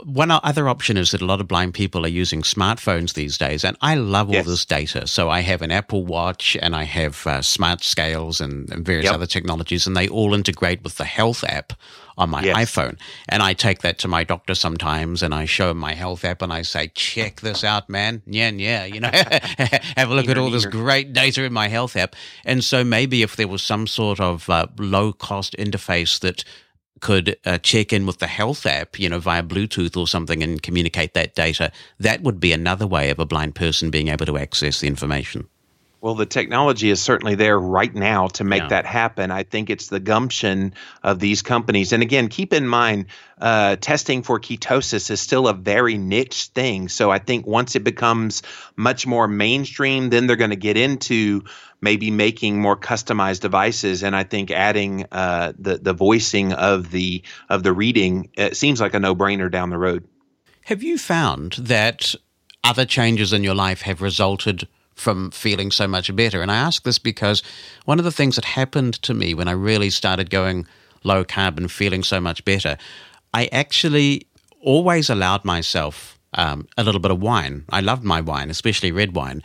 One 0.04 0.30
other 0.30 0.66
option 0.66 0.96
is 0.96 1.10
that 1.10 1.20
a 1.20 1.26
lot 1.26 1.40
of 1.40 1.46
blind 1.46 1.74
people 1.74 2.06
are 2.06 2.08
using 2.08 2.40
smartphones 2.40 3.12
these 3.12 3.36
days, 3.36 3.62
and 3.62 3.76
I 3.82 3.94
love 3.94 4.28
all 4.28 4.34
yes. 4.34 4.46
this 4.46 4.64
data. 4.64 5.06
So 5.06 5.28
I 5.28 5.40
have 5.40 5.60
an 5.60 5.70
Apple 5.70 6.06
Watch 6.06 6.56
and 6.62 6.74
I 6.74 6.84
have 6.84 7.26
uh, 7.26 7.42
smart 7.42 7.84
scales 7.84 8.40
and, 8.40 8.70
and 8.72 8.86
various 8.86 9.04
yep. 9.04 9.14
other 9.14 9.26
technologies, 9.26 9.86
and 9.86 9.94
they 9.94 10.08
all 10.08 10.32
integrate 10.32 10.82
with 10.82 10.96
the 10.96 11.04
health 11.04 11.44
app 11.44 11.74
on 12.20 12.28
my 12.30 12.42
yes. 12.42 12.56
iPhone. 12.56 12.98
And 13.28 13.42
I 13.42 13.54
take 13.54 13.80
that 13.80 13.98
to 14.00 14.08
my 14.08 14.24
doctor 14.24 14.54
sometimes 14.54 15.22
and 15.22 15.34
I 15.34 15.46
show 15.46 15.70
him 15.70 15.78
my 15.78 15.94
health 15.94 16.22
app 16.24 16.42
and 16.42 16.52
I 16.52 16.62
say, 16.62 16.88
check 16.88 17.40
this 17.40 17.64
out, 17.64 17.88
man. 17.88 18.22
Yeah, 18.26 18.50
yeah. 18.50 18.84
You 18.84 19.00
know, 19.00 19.10
have 19.12 20.10
a 20.10 20.14
look 20.14 20.28
at 20.28 20.36
all 20.36 20.50
this 20.50 20.66
great 20.66 21.14
data 21.14 21.42
in 21.44 21.52
my 21.52 21.68
health 21.68 21.96
app. 21.96 22.14
And 22.44 22.62
so 22.62 22.84
maybe 22.84 23.22
if 23.22 23.36
there 23.36 23.48
was 23.48 23.62
some 23.62 23.86
sort 23.86 24.20
of 24.20 24.50
uh, 24.50 24.66
low 24.78 25.14
cost 25.14 25.56
interface 25.58 26.20
that 26.20 26.44
could 27.00 27.38
uh, 27.46 27.56
check 27.58 27.90
in 27.90 28.04
with 28.04 28.18
the 28.18 28.26
health 28.26 28.66
app, 28.66 28.98
you 28.98 29.08
know, 29.08 29.18
via 29.18 29.42
Bluetooth 29.42 29.96
or 29.96 30.06
something 30.06 30.42
and 30.42 30.62
communicate 30.62 31.14
that 31.14 31.34
data, 31.34 31.72
that 31.98 32.22
would 32.22 32.38
be 32.38 32.52
another 32.52 32.86
way 32.86 33.08
of 33.08 33.18
a 33.18 33.24
blind 33.24 33.54
person 33.54 33.90
being 33.90 34.08
able 34.08 34.26
to 34.26 34.36
access 34.36 34.80
the 34.80 34.86
information. 34.86 35.48
Well, 36.00 36.14
the 36.14 36.24
technology 36.24 36.88
is 36.88 37.00
certainly 37.02 37.34
there 37.34 37.58
right 37.58 37.94
now 37.94 38.28
to 38.28 38.44
make 38.44 38.62
yeah. 38.62 38.68
that 38.68 38.86
happen. 38.86 39.30
I 39.30 39.42
think 39.42 39.68
it's 39.68 39.88
the 39.88 40.00
gumption 40.00 40.72
of 41.02 41.18
these 41.18 41.42
companies. 41.42 41.92
And 41.92 42.02
again, 42.02 42.28
keep 42.28 42.54
in 42.54 42.66
mind, 42.66 43.06
uh, 43.38 43.76
testing 43.76 44.22
for 44.22 44.40
ketosis 44.40 45.10
is 45.10 45.20
still 45.20 45.46
a 45.46 45.52
very 45.52 45.98
niche 45.98 46.46
thing. 46.54 46.88
So 46.88 47.10
I 47.10 47.18
think 47.18 47.46
once 47.46 47.76
it 47.76 47.84
becomes 47.84 48.42
much 48.76 49.06
more 49.06 49.28
mainstream, 49.28 50.08
then 50.08 50.26
they're 50.26 50.36
going 50.36 50.50
to 50.50 50.56
get 50.56 50.78
into 50.78 51.44
maybe 51.82 52.10
making 52.10 52.58
more 52.58 52.78
customized 52.78 53.40
devices. 53.40 54.02
And 54.02 54.16
I 54.16 54.24
think 54.24 54.50
adding 54.50 55.04
uh, 55.12 55.52
the 55.58 55.76
the 55.78 55.92
voicing 55.92 56.54
of 56.54 56.90
the 56.90 57.22
of 57.50 57.62
the 57.62 57.74
reading 57.74 58.30
seems 58.52 58.80
like 58.80 58.94
a 58.94 59.00
no 59.00 59.14
brainer 59.14 59.50
down 59.50 59.68
the 59.68 59.78
road. 59.78 60.08
Have 60.64 60.82
you 60.82 60.96
found 60.96 61.52
that 61.58 62.14
other 62.64 62.86
changes 62.86 63.34
in 63.34 63.44
your 63.44 63.54
life 63.54 63.82
have 63.82 64.00
resulted? 64.00 64.66
From 65.00 65.30
feeling 65.30 65.70
so 65.70 65.88
much 65.88 66.14
better. 66.14 66.42
And 66.42 66.50
I 66.50 66.56
ask 66.56 66.82
this 66.84 66.98
because 66.98 67.42
one 67.86 67.98
of 67.98 68.04
the 68.04 68.12
things 68.12 68.36
that 68.36 68.44
happened 68.44 68.94
to 69.02 69.14
me 69.14 69.34
when 69.34 69.48
I 69.48 69.52
really 69.52 69.90
started 69.90 70.30
going 70.30 70.66
low 71.02 71.24
carb 71.24 71.56
and 71.56 71.72
feeling 71.72 72.02
so 72.02 72.20
much 72.20 72.44
better, 72.44 72.76
I 73.32 73.48
actually 73.50 74.26
always 74.62 75.08
allowed 75.08 75.44
myself 75.44 76.18
um, 76.34 76.68
a 76.76 76.84
little 76.84 77.00
bit 77.00 77.10
of 77.10 77.20
wine. 77.20 77.64
I 77.70 77.80
loved 77.80 78.04
my 78.04 78.20
wine, 78.20 78.50
especially 78.50 78.92
red 78.92 79.16
wine 79.16 79.42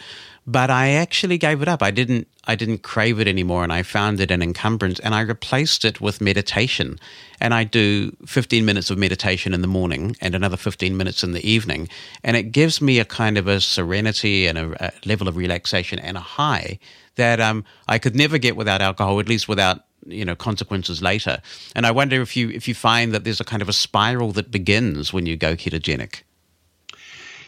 but 0.47 0.69
I 0.69 0.89
actually 0.89 1.37
gave 1.37 1.61
it 1.61 1.67
up. 1.67 1.81
I 1.81 1.91
didn't 1.91 2.27
I 2.47 2.55
didn't 2.55 2.83
crave 2.83 3.19
it 3.19 3.27
anymore 3.27 3.63
and 3.63 3.73
I 3.73 3.81
found 3.81 4.19
it 4.19 4.29
an 4.29 4.43
encumbrance 4.43 4.99
and 4.99 5.15
I 5.15 5.21
replaced 5.21 5.83
it 5.83 5.99
with 5.99 6.21
meditation. 6.21 6.99
And 7.41 7.53
I 7.53 7.63
do 7.63 8.15
15 8.25 8.63
minutes 8.63 8.91
of 8.91 8.97
meditation 8.97 9.53
in 9.53 9.61
the 9.61 9.67
morning 9.67 10.15
and 10.21 10.35
another 10.35 10.57
15 10.57 10.95
minutes 10.95 11.23
in 11.23 11.31
the 11.31 11.47
evening 11.47 11.89
and 12.23 12.37
it 12.37 12.51
gives 12.51 12.81
me 12.81 12.99
a 12.99 13.05
kind 13.05 13.37
of 13.37 13.47
a 13.47 13.59
serenity 13.59 14.45
and 14.45 14.57
a, 14.57 14.87
a 14.87 15.07
level 15.07 15.27
of 15.27 15.35
relaxation 15.35 15.97
and 15.99 16.17
a 16.17 16.21
high 16.21 16.77
that 17.15 17.39
um, 17.39 17.63
I 17.87 17.97
could 17.97 18.15
never 18.15 18.37
get 18.37 18.55
without 18.55 18.81
alcohol, 18.81 19.19
at 19.19 19.27
least 19.27 19.47
without 19.47 19.85
you 20.05 20.23
know 20.23 20.35
consequences 20.35 21.01
later. 21.01 21.41
And 21.75 21.85
I 21.85 21.91
wonder 21.91 22.21
if 22.21 22.37
you 22.37 22.49
if 22.49 22.67
you 22.67 22.75
find 22.75 23.13
that 23.13 23.23
there's 23.23 23.41
a 23.41 23.45
kind 23.45 23.61
of 23.61 23.69
a 23.69 23.73
spiral 23.73 24.31
that 24.33 24.51
begins 24.51 25.11
when 25.11 25.25
you 25.25 25.35
go 25.35 25.55
ketogenic. 25.55 26.21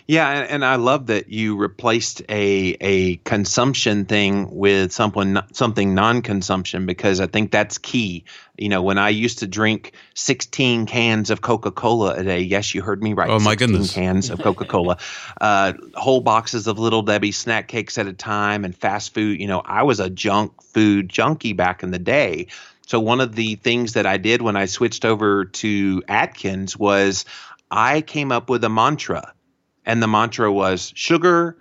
Yeah, 0.07 0.29
and, 0.29 0.49
and, 0.49 0.65
I 0.65 0.77
love 0.77 1.07
that 1.07 1.27
you 1.27 1.57
replaced 1.57 2.21
a 2.29 2.77
a 2.79 3.17
consumption 3.17 4.05
thing 4.05 4.55
with 4.55 4.93
something 4.93 5.37
something 5.51 5.93
non-consumption 5.93 6.85
because 6.85 7.19
I 7.19 7.27
think 7.27 7.51
that's 7.51 7.77
key. 7.77 8.23
You 8.57 8.69
know, 8.69 8.81
when 8.81 8.97
I 8.97 9.09
used 9.09 9.39
to 9.39 9.47
drink 9.47 9.91
16 10.13 10.85
cans 10.85 11.29
of 11.29 11.41
Coca-Cola 11.41 12.13
a 12.13 12.23
day, 12.23 12.39
yes, 12.39 12.73
you 12.73 12.81
heard 12.81 13.03
me 13.03 13.13
right. 13.13 13.29
Oh 13.29 13.39
my 13.39 13.55
goodness, 13.55 13.93
cans 13.93 14.29
of 14.29 14.41
Coca-Cola, 14.41 14.97
uh, 15.41 15.73
whole 15.93 16.21
boxes 16.21 16.67
of 16.67 16.79
Little 16.79 17.01
Debbie 17.01 17.33
snack 17.33 17.67
cakes 17.67 17.97
at 17.97 18.07
a 18.07 18.13
time, 18.13 18.63
and 18.63 18.73
fast 18.73 19.13
food. 19.13 19.41
You 19.41 19.47
know, 19.47 19.59
I 19.59 19.83
was 19.83 19.99
a 19.99 20.09
junk 20.09 20.61
food 20.61 21.09
junkie 21.09 21.51
back 21.51 21.83
in 21.83 21.91
the 21.91 21.99
day. 21.99 22.47
So 22.85 23.01
one 23.01 23.19
of 23.19 23.35
the 23.35 23.55
things 23.55 23.93
that 23.93 24.05
I 24.05 24.15
did 24.15 24.41
when 24.41 24.55
I 24.55 24.67
switched 24.67 25.03
over 25.03 25.43
to 25.43 26.01
Atkins 26.07 26.77
was 26.77 27.25
I 27.69 27.99
came 27.99 28.31
up 28.31 28.49
with 28.49 28.63
a 28.63 28.69
mantra 28.69 29.33
and 29.87 30.03
the 30.03 30.07
mantra 30.07 30.51
was 30.51 30.91
sugar 30.93 31.57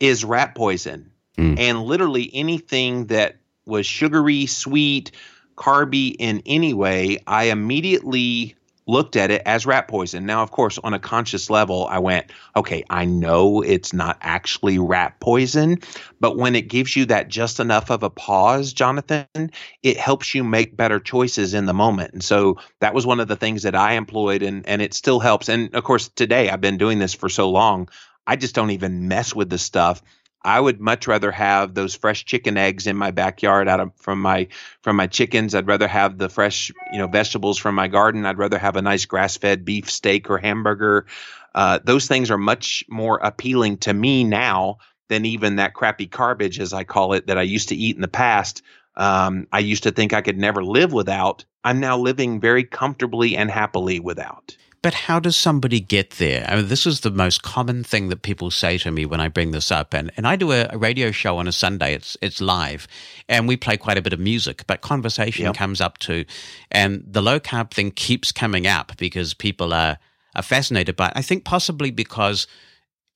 is 0.00 0.24
rat 0.24 0.54
poison. 0.54 1.10
Mm. 1.36 1.58
And 1.58 1.82
literally 1.82 2.30
anything 2.32 3.06
that 3.08 3.36
was 3.66 3.84
sugary, 3.84 4.46
sweet, 4.46 5.10
carby 5.56 6.14
in 6.18 6.42
any 6.46 6.72
way, 6.72 7.18
I 7.26 7.44
immediately 7.44 8.55
looked 8.86 9.16
at 9.16 9.30
it 9.30 9.42
as 9.46 9.66
rat 9.66 9.88
poison. 9.88 10.26
Now, 10.26 10.42
of 10.42 10.50
course, 10.50 10.78
on 10.78 10.94
a 10.94 10.98
conscious 10.98 11.50
level, 11.50 11.86
I 11.86 11.98
went, 11.98 12.30
okay, 12.54 12.84
I 12.88 13.04
know 13.04 13.62
it's 13.62 13.92
not 13.92 14.18
actually 14.20 14.78
rat 14.78 15.18
poison, 15.20 15.78
but 16.20 16.36
when 16.36 16.54
it 16.54 16.68
gives 16.68 16.94
you 16.94 17.06
that 17.06 17.28
just 17.28 17.58
enough 17.58 17.90
of 17.90 18.02
a 18.02 18.10
pause, 18.10 18.72
Jonathan, 18.72 19.50
it 19.82 19.96
helps 19.96 20.34
you 20.34 20.44
make 20.44 20.76
better 20.76 21.00
choices 21.00 21.54
in 21.54 21.66
the 21.66 21.74
moment. 21.74 22.12
And 22.12 22.22
so 22.22 22.58
that 22.80 22.94
was 22.94 23.06
one 23.06 23.20
of 23.20 23.28
the 23.28 23.36
things 23.36 23.64
that 23.64 23.74
I 23.74 23.94
employed, 23.94 24.42
and, 24.42 24.66
and 24.68 24.80
it 24.80 24.94
still 24.94 25.20
helps. 25.20 25.48
And 25.48 25.74
of 25.74 25.84
course, 25.84 26.08
today 26.08 26.48
I've 26.48 26.60
been 26.60 26.78
doing 26.78 26.98
this 26.98 27.14
for 27.14 27.28
so 27.28 27.50
long. 27.50 27.88
I 28.26 28.36
just 28.36 28.54
don't 28.54 28.70
even 28.70 29.08
mess 29.08 29.34
with 29.34 29.50
the 29.50 29.58
stuff. 29.58 30.02
I 30.46 30.60
would 30.60 30.80
much 30.80 31.08
rather 31.08 31.32
have 31.32 31.74
those 31.74 31.96
fresh 31.96 32.24
chicken 32.24 32.56
eggs 32.56 32.86
in 32.86 32.96
my 32.96 33.10
backyard 33.10 33.66
out 33.66 33.80
of 33.80 33.90
from 33.96 34.22
my 34.22 34.46
from 34.80 34.94
my 34.94 35.08
chickens. 35.08 35.56
I'd 35.56 35.66
rather 35.66 35.88
have 35.88 36.18
the 36.18 36.28
fresh, 36.28 36.70
you 36.92 36.98
know, 37.00 37.08
vegetables 37.08 37.58
from 37.58 37.74
my 37.74 37.88
garden. 37.88 38.24
I'd 38.24 38.38
rather 38.38 38.56
have 38.58 38.76
a 38.76 38.82
nice 38.82 39.04
grass-fed 39.06 39.64
beef 39.64 39.90
steak 39.90 40.30
or 40.30 40.38
hamburger. 40.38 41.06
Uh, 41.52 41.80
those 41.82 42.06
things 42.06 42.30
are 42.30 42.38
much 42.38 42.84
more 42.88 43.18
appealing 43.18 43.78
to 43.78 43.92
me 43.92 44.22
now 44.22 44.78
than 45.08 45.24
even 45.24 45.56
that 45.56 45.74
crappy 45.74 46.06
garbage, 46.06 46.60
as 46.60 46.72
I 46.72 46.84
call 46.84 47.12
it, 47.14 47.26
that 47.26 47.38
I 47.38 47.42
used 47.42 47.70
to 47.70 47.76
eat 47.76 47.96
in 47.96 48.02
the 48.02 48.08
past. 48.08 48.62
Um, 48.94 49.48
I 49.52 49.58
used 49.58 49.82
to 49.82 49.90
think 49.90 50.12
I 50.12 50.22
could 50.22 50.38
never 50.38 50.62
live 50.62 50.92
without. 50.92 51.44
I'm 51.64 51.80
now 51.80 51.98
living 51.98 52.40
very 52.40 52.62
comfortably 52.62 53.36
and 53.36 53.50
happily 53.50 53.98
without. 53.98 54.56
But 54.86 54.94
how 54.94 55.18
does 55.18 55.36
somebody 55.36 55.80
get 55.80 56.10
there? 56.10 56.46
I 56.48 56.54
mean, 56.54 56.68
this 56.68 56.86
is 56.86 57.00
the 57.00 57.10
most 57.10 57.42
common 57.42 57.82
thing 57.82 58.08
that 58.10 58.22
people 58.22 58.52
say 58.52 58.78
to 58.78 58.92
me 58.92 59.04
when 59.04 59.20
I 59.20 59.26
bring 59.26 59.50
this 59.50 59.72
up. 59.72 59.92
And, 59.92 60.12
and 60.16 60.28
I 60.28 60.36
do 60.36 60.52
a, 60.52 60.68
a 60.70 60.78
radio 60.78 61.10
show 61.10 61.38
on 61.38 61.48
a 61.48 61.50
Sunday. 61.50 61.92
It's, 61.92 62.16
it's 62.22 62.40
live 62.40 62.86
and 63.28 63.48
we 63.48 63.56
play 63.56 63.76
quite 63.76 63.98
a 63.98 64.00
bit 64.00 64.12
of 64.12 64.20
music, 64.20 64.62
but 64.68 64.82
conversation 64.82 65.46
yep. 65.46 65.56
comes 65.56 65.80
up 65.80 65.98
too. 65.98 66.24
And 66.70 67.02
the 67.04 67.20
low 67.20 67.40
carb 67.40 67.72
thing 67.72 67.90
keeps 67.90 68.30
coming 68.30 68.68
up 68.68 68.96
because 68.96 69.34
people 69.34 69.74
are, 69.74 69.98
are 70.36 70.42
fascinated 70.42 70.94
by 70.94 71.08
it. 71.08 71.14
I 71.16 71.22
think 71.22 71.44
possibly 71.44 71.90
because 71.90 72.46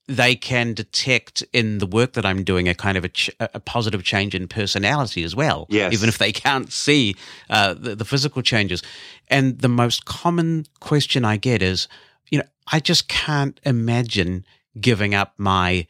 they 0.07 0.35
can 0.35 0.73
detect 0.73 1.43
in 1.53 1.77
the 1.77 1.85
work 1.85 2.13
that 2.13 2.25
I'm 2.25 2.43
doing 2.43 2.67
a 2.67 2.75
kind 2.75 2.97
of 2.97 3.05
a, 3.05 3.09
ch- 3.09 3.29
a 3.39 3.59
positive 3.59 4.03
change 4.03 4.35
in 4.35 4.47
personality 4.47 5.23
as 5.23 5.35
well, 5.35 5.67
yes. 5.69 5.93
even 5.93 6.09
if 6.09 6.17
they 6.17 6.31
can't 6.31 6.71
see 6.71 7.15
uh, 7.49 7.73
the, 7.73 7.95
the 7.95 8.05
physical 8.05 8.41
changes. 8.41 8.83
And 9.29 9.59
the 9.59 9.69
most 9.69 10.05
common 10.05 10.65
question 10.79 11.23
I 11.23 11.37
get 11.37 11.61
is, 11.61 11.87
you 12.29 12.39
know, 12.39 12.45
I 12.71 12.79
just 12.79 13.07
can't 13.07 13.59
imagine 13.63 14.45
giving 14.79 15.13
up 15.13 15.33
my 15.37 15.87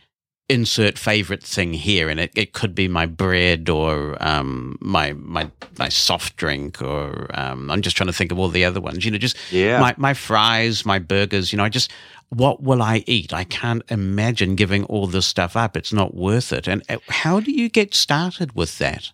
insert 0.51 0.97
favorite 0.97 1.41
thing 1.41 1.73
here, 1.73 2.09
and 2.09 2.19
it, 2.19 2.31
it 2.35 2.51
could 2.51 2.75
be 2.75 2.87
my 2.87 3.05
bread 3.05 3.69
or 3.69 4.21
um, 4.21 4.77
my 4.81 5.13
my 5.13 5.49
my 5.79 5.87
soft 5.87 6.35
drink, 6.35 6.81
or 6.81 7.27
um, 7.33 7.71
I'm 7.71 7.81
just 7.81 7.95
trying 7.95 8.07
to 8.07 8.13
think 8.13 8.31
of 8.31 8.39
all 8.39 8.49
the 8.49 8.65
other 8.65 8.81
ones. 8.81 9.05
You 9.05 9.11
know, 9.11 9.17
just 9.17 9.37
yeah. 9.51 9.79
my 9.79 9.95
my 9.97 10.13
fries, 10.13 10.85
my 10.85 10.99
burgers. 10.99 11.53
You 11.53 11.57
know, 11.57 11.63
I 11.63 11.69
just 11.69 11.91
what 12.31 12.63
will 12.63 12.81
I 12.81 13.03
eat? 13.07 13.33
I 13.33 13.43
can't 13.43 13.83
imagine 13.89 14.55
giving 14.55 14.85
all 14.85 15.05
this 15.05 15.25
stuff 15.25 15.57
up. 15.57 15.75
It's 15.75 15.91
not 15.91 16.15
worth 16.15 16.53
it. 16.53 16.65
And 16.67 16.81
uh, 16.89 16.97
how 17.09 17.41
do 17.41 17.51
you 17.51 17.69
get 17.69 17.93
started 17.93 18.55
with 18.55 18.77
that? 18.77 19.11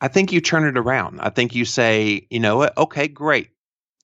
I 0.00 0.08
think 0.08 0.32
you 0.32 0.40
turn 0.40 0.64
it 0.64 0.76
around. 0.76 1.20
I 1.20 1.30
think 1.30 1.54
you 1.54 1.64
say, 1.64 2.26
you 2.30 2.40
know 2.40 2.56
what? 2.56 2.76
Okay, 2.76 3.06
great. 3.06 3.50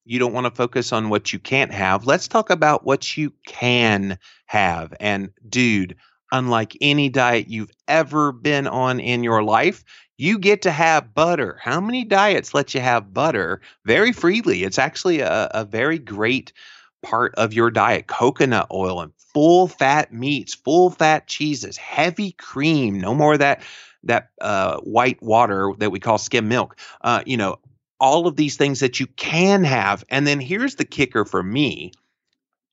You 0.05 0.21
don't 0.21 0.33
want 0.33 0.47
to 0.47 0.55
focus 0.55 0.93
on 0.93 1.09
what 1.09 1.33
you 1.33 1.39
can't 1.41 1.73
have. 1.73 2.07
Let's 2.07 2.29
talk 2.29 2.51
about 2.51 2.85
what 2.85 3.17
you 3.17 3.33
can 3.47 4.19
have. 4.47 4.95
And 5.01 5.31
dude, 5.49 5.97
unlike 6.31 6.77
any 6.81 7.09
diet 7.09 7.49
you've 7.49 7.73
ever 7.89 8.31
been 8.31 8.69
on 8.69 9.01
in 9.01 9.25
your 9.25 9.43
life, 9.43 9.83
you 10.17 10.39
get 10.39 10.63
to 10.63 10.71
have 10.71 11.15
butter. 11.15 11.59
How 11.61 11.81
many 11.81 12.05
diets 12.05 12.55
let 12.55 12.73
you 12.75 12.81
have 12.81 13.13
butter 13.13 13.61
very 13.85 14.13
freely? 14.13 14.63
It's 14.63 14.79
actually 14.79 15.21
a, 15.21 15.51
a 15.53 15.65
very 15.65 15.99
great 15.99 16.53
part 17.05 17.35
of 17.37 17.53
your 17.53 17.71
diet. 17.71 18.07
Coconut 18.07 18.67
oil 18.73 19.01
and 19.01 19.13
full 19.33 19.69
fat 19.69 20.13
meats, 20.13 20.55
full 20.55 20.91
fat 20.91 21.27
cheeses, 21.27 21.77
heavy 21.77 22.33
cream, 22.33 22.99
no 22.99 23.15
more 23.15 23.35
of 23.35 23.39
that 23.41 23.63
that 24.05 24.31
uh, 24.41 24.79
white 24.81 25.23
water 25.23 25.73
that 25.79 25.91
we 25.91 26.01
call 26.01 26.19
skim 26.19 26.49
milk. 26.49 26.79
Uh, 27.01 27.23
you 27.25 27.37
know, 27.37 27.59
all 28.01 28.27
of 28.27 28.37
these 28.37 28.57
things 28.57 28.81
that 28.81 29.01
you 29.01 29.07
can 29.07 29.65
have. 29.65 30.05
And 30.09 30.27
then 30.27 30.41
here's 30.41 30.75
the 30.75 30.85
kicker 30.85 31.25
for 31.25 31.43
me. 31.43 31.93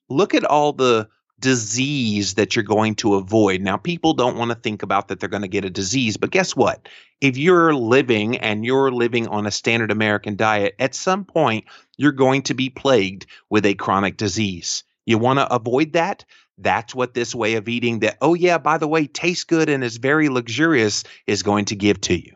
Look 0.10 0.34
at 0.34 0.44
all 0.44 0.74
the 0.74 1.08
disease 1.42 2.36
that 2.36 2.56
you're 2.56 2.64
going 2.64 2.96
to 2.96 3.16
avoid. 3.16 3.62
Now, 3.62 3.76
people 3.76 4.14
don't 4.14 4.38
want 4.38 4.52
to 4.52 4.56
think 4.56 4.84
about 4.84 5.10
that 5.10 5.20
they're 5.20 5.28
going 5.28 5.42
to 5.42 5.48
get 5.48 5.66
a 5.66 5.70
disease, 5.70 6.16
but 6.16 6.32
guess 6.32 6.56
what? 6.56 6.88
If 7.20 7.38
you're 7.38 7.74
living 7.74 8.38
and 8.38 8.66
you're 8.66 8.92
living 8.92 9.28
on 9.28 9.46
a 9.46 9.52
standard 9.52 9.92
American 9.92 10.36
diet, 10.36 10.76
at 10.80 10.96
some 10.96 11.26
point 11.26 11.66
you're 11.98 12.14
going 12.14 12.44
to 12.44 12.54
be 12.54 12.70
plagued 12.70 13.26
with 13.50 13.66
a 13.66 13.74
chronic 13.74 14.16
disease. 14.18 14.84
You 15.06 15.18
want 15.18 15.40
to 15.40 15.54
avoid 15.54 15.94
that? 15.94 16.24
That's 16.58 16.96
what 16.96 17.14
this 17.14 17.36
way 17.36 17.56
of 17.56 17.68
eating 17.68 18.00
that, 18.00 18.18
oh, 18.22 18.36
yeah, 18.36 18.60
by 18.60 18.78
the 18.78 18.88
way, 18.88 19.08
tastes 19.08 19.44
good 19.44 19.68
and 19.68 19.84
is 19.84 19.98
very 19.98 20.30
luxurious 20.30 21.04
is 21.26 21.44
going 21.44 21.66
to 21.66 21.76
give 21.76 22.00
to 22.02 22.16
you 22.16 22.36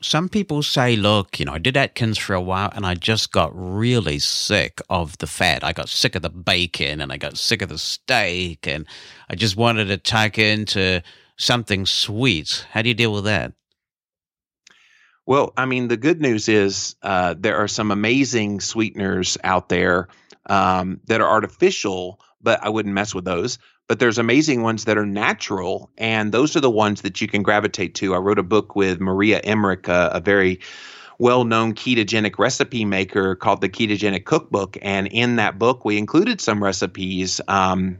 some 0.00 0.28
people 0.28 0.62
say, 0.62 0.96
look, 0.96 1.38
you 1.38 1.46
know, 1.46 1.54
I 1.54 1.58
did 1.58 1.76
Atkins 1.76 2.18
for 2.18 2.34
a 2.34 2.40
while 2.40 2.70
and 2.74 2.84
I 2.84 2.94
just 2.94 3.32
got 3.32 3.50
really 3.54 4.18
sick 4.18 4.80
of 4.90 5.16
the 5.18 5.26
fat. 5.26 5.64
I 5.64 5.72
got 5.72 5.88
sick 5.88 6.14
of 6.14 6.22
the 6.22 6.30
bacon 6.30 7.00
and 7.00 7.12
I 7.12 7.16
got 7.16 7.36
sick 7.36 7.62
of 7.62 7.68
the 7.68 7.78
steak 7.78 8.66
and 8.66 8.86
I 9.30 9.34
just 9.34 9.56
wanted 9.56 9.86
to 9.86 9.96
tuck 9.96 10.38
into 10.38 11.02
something 11.36 11.86
sweet. 11.86 12.66
How 12.70 12.82
do 12.82 12.88
you 12.88 12.94
deal 12.94 13.12
with 13.12 13.24
that? 13.24 13.52
Well, 15.24 15.52
I 15.56 15.66
mean, 15.66 15.88
the 15.88 15.96
good 15.96 16.20
news 16.20 16.48
is 16.48 16.94
uh, 17.02 17.34
there 17.36 17.56
are 17.56 17.68
some 17.68 17.90
amazing 17.90 18.60
sweeteners 18.60 19.36
out 19.42 19.68
there 19.68 20.08
um, 20.48 21.00
that 21.06 21.20
are 21.20 21.28
artificial, 21.28 22.20
but 22.40 22.62
I 22.62 22.68
wouldn't 22.68 22.94
mess 22.94 23.12
with 23.12 23.24
those. 23.24 23.58
But 23.88 24.00
there's 24.00 24.18
amazing 24.18 24.62
ones 24.62 24.84
that 24.84 24.98
are 24.98 25.06
natural, 25.06 25.90
and 25.96 26.32
those 26.32 26.56
are 26.56 26.60
the 26.60 26.70
ones 26.70 27.02
that 27.02 27.20
you 27.20 27.28
can 27.28 27.42
gravitate 27.42 27.94
to. 27.96 28.14
I 28.14 28.18
wrote 28.18 28.38
a 28.38 28.42
book 28.42 28.74
with 28.74 29.00
Maria 29.00 29.38
Emmerich, 29.38 29.86
a, 29.86 30.10
a 30.14 30.20
very 30.20 30.60
well 31.18 31.44
known 31.44 31.74
ketogenic 31.74 32.38
recipe 32.38 32.84
maker 32.84 33.36
called 33.36 33.60
the 33.60 33.68
Ketogenic 33.68 34.24
Cookbook. 34.24 34.76
And 34.82 35.06
in 35.06 35.36
that 35.36 35.58
book, 35.58 35.84
we 35.84 35.98
included 35.98 36.40
some 36.40 36.62
recipes 36.62 37.40
um, 37.48 37.98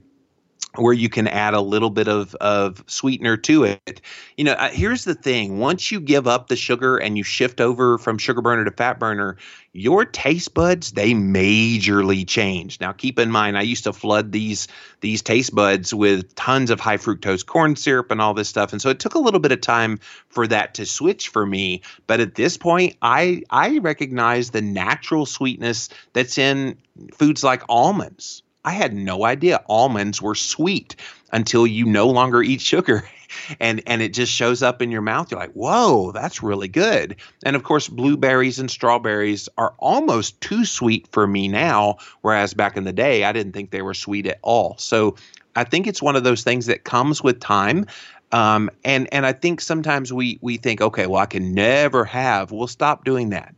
where 0.78 0.92
you 0.92 1.08
can 1.08 1.26
add 1.28 1.54
a 1.54 1.60
little 1.60 1.90
bit 1.90 2.08
of, 2.08 2.34
of 2.36 2.84
sweetener 2.86 3.36
to 3.36 3.64
it. 3.64 4.00
You 4.36 4.44
know, 4.44 4.56
here's 4.70 5.04
the 5.04 5.14
thing 5.14 5.58
once 5.58 5.90
you 5.90 6.00
give 6.00 6.26
up 6.26 6.48
the 6.48 6.56
sugar 6.56 6.96
and 6.98 7.16
you 7.16 7.24
shift 7.24 7.60
over 7.60 7.98
from 7.98 8.18
sugar 8.18 8.42
burner 8.42 8.64
to 8.64 8.70
fat 8.70 8.98
burner, 8.98 9.36
your 9.72 10.04
taste 10.04 10.54
buds 10.54 10.92
they 10.92 11.12
majorly 11.12 12.26
change. 12.26 12.80
Now 12.80 12.92
keep 12.92 13.18
in 13.18 13.30
mind 13.30 13.58
I 13.58 13.62
used 13.62 13.84
to 13.84 13.92
flood 13.92 14.32
these 14.32 14.68
these 15.00 15.22
taste 15.22 15.54
buds 15.54 15.92
with 15.92 16.34
tons 16.34 16.70
of 16.70 16.80
high 16.80 16.96
fructose 16.96 17.44
corn 17.44 17.76
syrup 17.76 18.10
and 18.10 18.20
all 18.20 18.34
this 18.34 18.48
stuff 18.48 18.72
and 18.72 18.80
so 18.80 18.88
it 18.88 18.98
took 18.98 19.14
a 19.14 19.18
little 19.18 19.40
bit 19.40 19.52
of 19.52 19.60
time 19.60 19.98
for 20.28 20.46
that 20.46 20.74
to 20.74 20.86
switch 20.86 21.28
for 21.28 21.46
me, 21.46 21.82
but 22.06 22.20
at 22.20 22.34
this 22.34 22.56
point 22.56 22.96
I 23.02 23.42
I 23.50 23.78
recognize 23.78 24.50
the 24.50 24.62
natural 24.62 25.26
sweetness 25.26 25.90
that's 26.12 26.38
in 26.38 26.78
foods 27.12 27.44
like 27.44 27.62
almonds 27.68 28.42
I 28.66 28.72
had 28.72 28.92
no 28.94 29.24
idea 29.24 29.62
almonds 29.68 30.20
were 30.20 30.34
sweet 30.34 30.96
until 31.32 31.66
you 31.66 31.86
no 31.86 32.08
longer 32.08 32.42
eat 32.42 32.60
sugar. 32.60 33.08
And 33.58 33.82
and 33.88 34.02
it 34.02 34.14
just 34.14 34.32
shows 34.32 34.62
up 34.62 34.80
in 34.80 34.92
your 34.92 35.02
mouth. 35.02 35.30
You're 35.30 35.40
like, 35.40 35.52
whoa, 35.52 36.12
that's 36.12 36.44
really 36.44 36.68
good. 36.68 37.16
And 37.44 37.56
of 37.56 37.64
course, 37.64 37.88
blueberries 37.88 38.60
and 38.60 38.70
strawberries 38.70 39.48
are 39.58 39.74
almost 39.78 40.40
too 40.40 40.64
sweet 40.64 41.08
for 41.10 41.26
me 41.26 41.48
now, 41.48 41.96
whereas 42.22 42.54
back 42.54 42.76
in 42.76 42.84
the 42.84 42.92
day 42.92 43.24
I 43.24 43.32
didn't 43.32 43.52
think 43.52 43.72
they 43.72 43.82
were 43.82 43.94
sweet 43.94 44.26
at 44.26 44.38
all. 44.42 44.76
So 44.78 45.16
I 45.56 45.64
think 45.64 45.88
it's 45.88 46.00
one 46.00 46.14
of 46.14 46.22
those 46.22 46.44
things 46.44 46.66
that 46.66 46.84
comes 46.84 47.22
with 47.22 47.40
time. 47.40 47.86
Um, 48.30 48.70
and 48.84 49.08
and 49.12 49.26
I 49.26 49.32
think 49.32 49.60
sometimes 49.60 50.12
we 50.12 50.38
we 50.40 50.56
think, 50.56 50.80
okay, 50.80 51.06
well, 51.06 51.20
I 51.20 51.26
can 51.26 51.52
never 51.52 52.04
have. 52.04 52.52
We'll 52.52 52.68
stop 52.68 53.04
doing 53.04 53.30
that. 53.30 53.54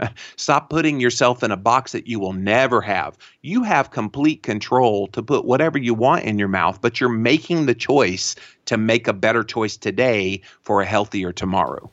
Stop 0.36 0.70
putting 0.70 1.00
yourself 1.00 1.42
in 1.42 1.50
a 1.50 1.56
box 1.56 1.92
that 1.92 2.06
you 2.06 2.20
will 2.20 2.32
never 2.32 2.80
have. 2.80 3.16
You 3.42 3.62
have 3.62 3.90
complete 3.90 4.42
control 4.42 5.08
to 5.08 5.22
put 5.22 5.44
whatever 5.44 5.78
you 5.78 5.94
want 5.94 6.24
in 6.24 6.38
your 6.38 6.48
mouth, 6.48 6.80
but 6.80 7.00
you're 7.00 7.08
making 7.08 7.66
the 7.66 7.74
choice 7.74 8.34
to 8.66 8.76
make 8.76 9.06
a 9.06 9.12
better 9.12 9.44
choice 9.44 9.76
today 9.76 10.40
for 10.62 10.82
a 10.82 10.84
healthier 10.84 11.32
tomorrow. 11.32 11.90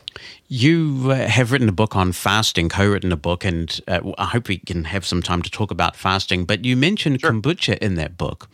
You 0.48 1.12
uh, 1.12 1.28
have 1.28 1.52
written 1.52 1.70
a 1.70 1.74
book 1.74 1.96
on 1.96 2.12
fasting, 2.12 2.70
co 2.70 2.88
written 2.88 3.12
a 3.12 3.18
book, 3.18 3.46
and 3.46 3.80
uh, 3.88 4.02
I 4.18 4.26
hope 4.26 4.48
we 4.48 4.58
can 4.58 4.86
have 4.86 5.06
some 5.06 5.22
time 5.22 5.42
to 5.44 5.52
talk 5.52 5.72
about 5.72 5.96
fasting. 5.96 6.46
But 6.46 6.66
you 6.66 6.76
mentioned 6.76 7.22
sure. 7.22 7.32
kombucha 7.32 7.78
in 7.78 7.96
that 7.96 8.18
book. 8.18 8.50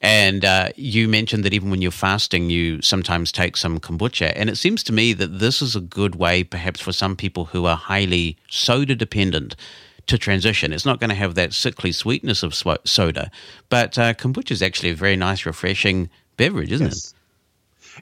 And 0.00 0.44
uh, 0.44 0.70
you 0.76 1.08
mentioned 1.08 1.44
that 1.44 1.52
even 1.52 1.70
when 1.70 1.82
you're 1.82 1.90
fasting, 1.90 2.48
you 2.48 2.80
sometimes 2.80 3.30
take 3.30 3.56
some 3.56 3.78
kombucha. 3.78 4.32
And 4.34 4.48
it 4.48 4.56
seems 4.56 4.82
to 4.84 4.92
me 4.92 5.12
that 5.12 5.38
this 5.40 5.60
is 5.60 5.76
a 5.76 5.80
good 5.80 6.14
way, 6.14 6.42
perhaps, 6.42 6.80
for 6.80 6.92
some 6.92 7.16
people 7.16 7.46
who 7.46 7.66
are 7.66 7.76
highly 7.76 8.38
soda 8.48 8.94
dependent 8.94 9.56
to 10.06 10.16
transition. 10.16 10.72
It's 10.72 10.86
not 10.86 11.00
going 11.00 11.10
to 11.10 11.16
have 11.16 11.34
that 11.34 11.52
sickly 11.52 11.92
sweetness 11.92 12.42
of 12.42 12.54
soda, 12.84 13.30
but 13.68 13.98
uh, 13.98 14.14
kombucha 14.14 14.52
is 14.52 14.62
actually 14.62 14.90
a 14.90 14.94
very 14.94 15.16
nice, 15.16 15.44
refreshing 15.44 16.08
beverage, 16.36 16.72
isn't 16.72 16.86
yes. 16.86 17.08
it? 17.08 17.14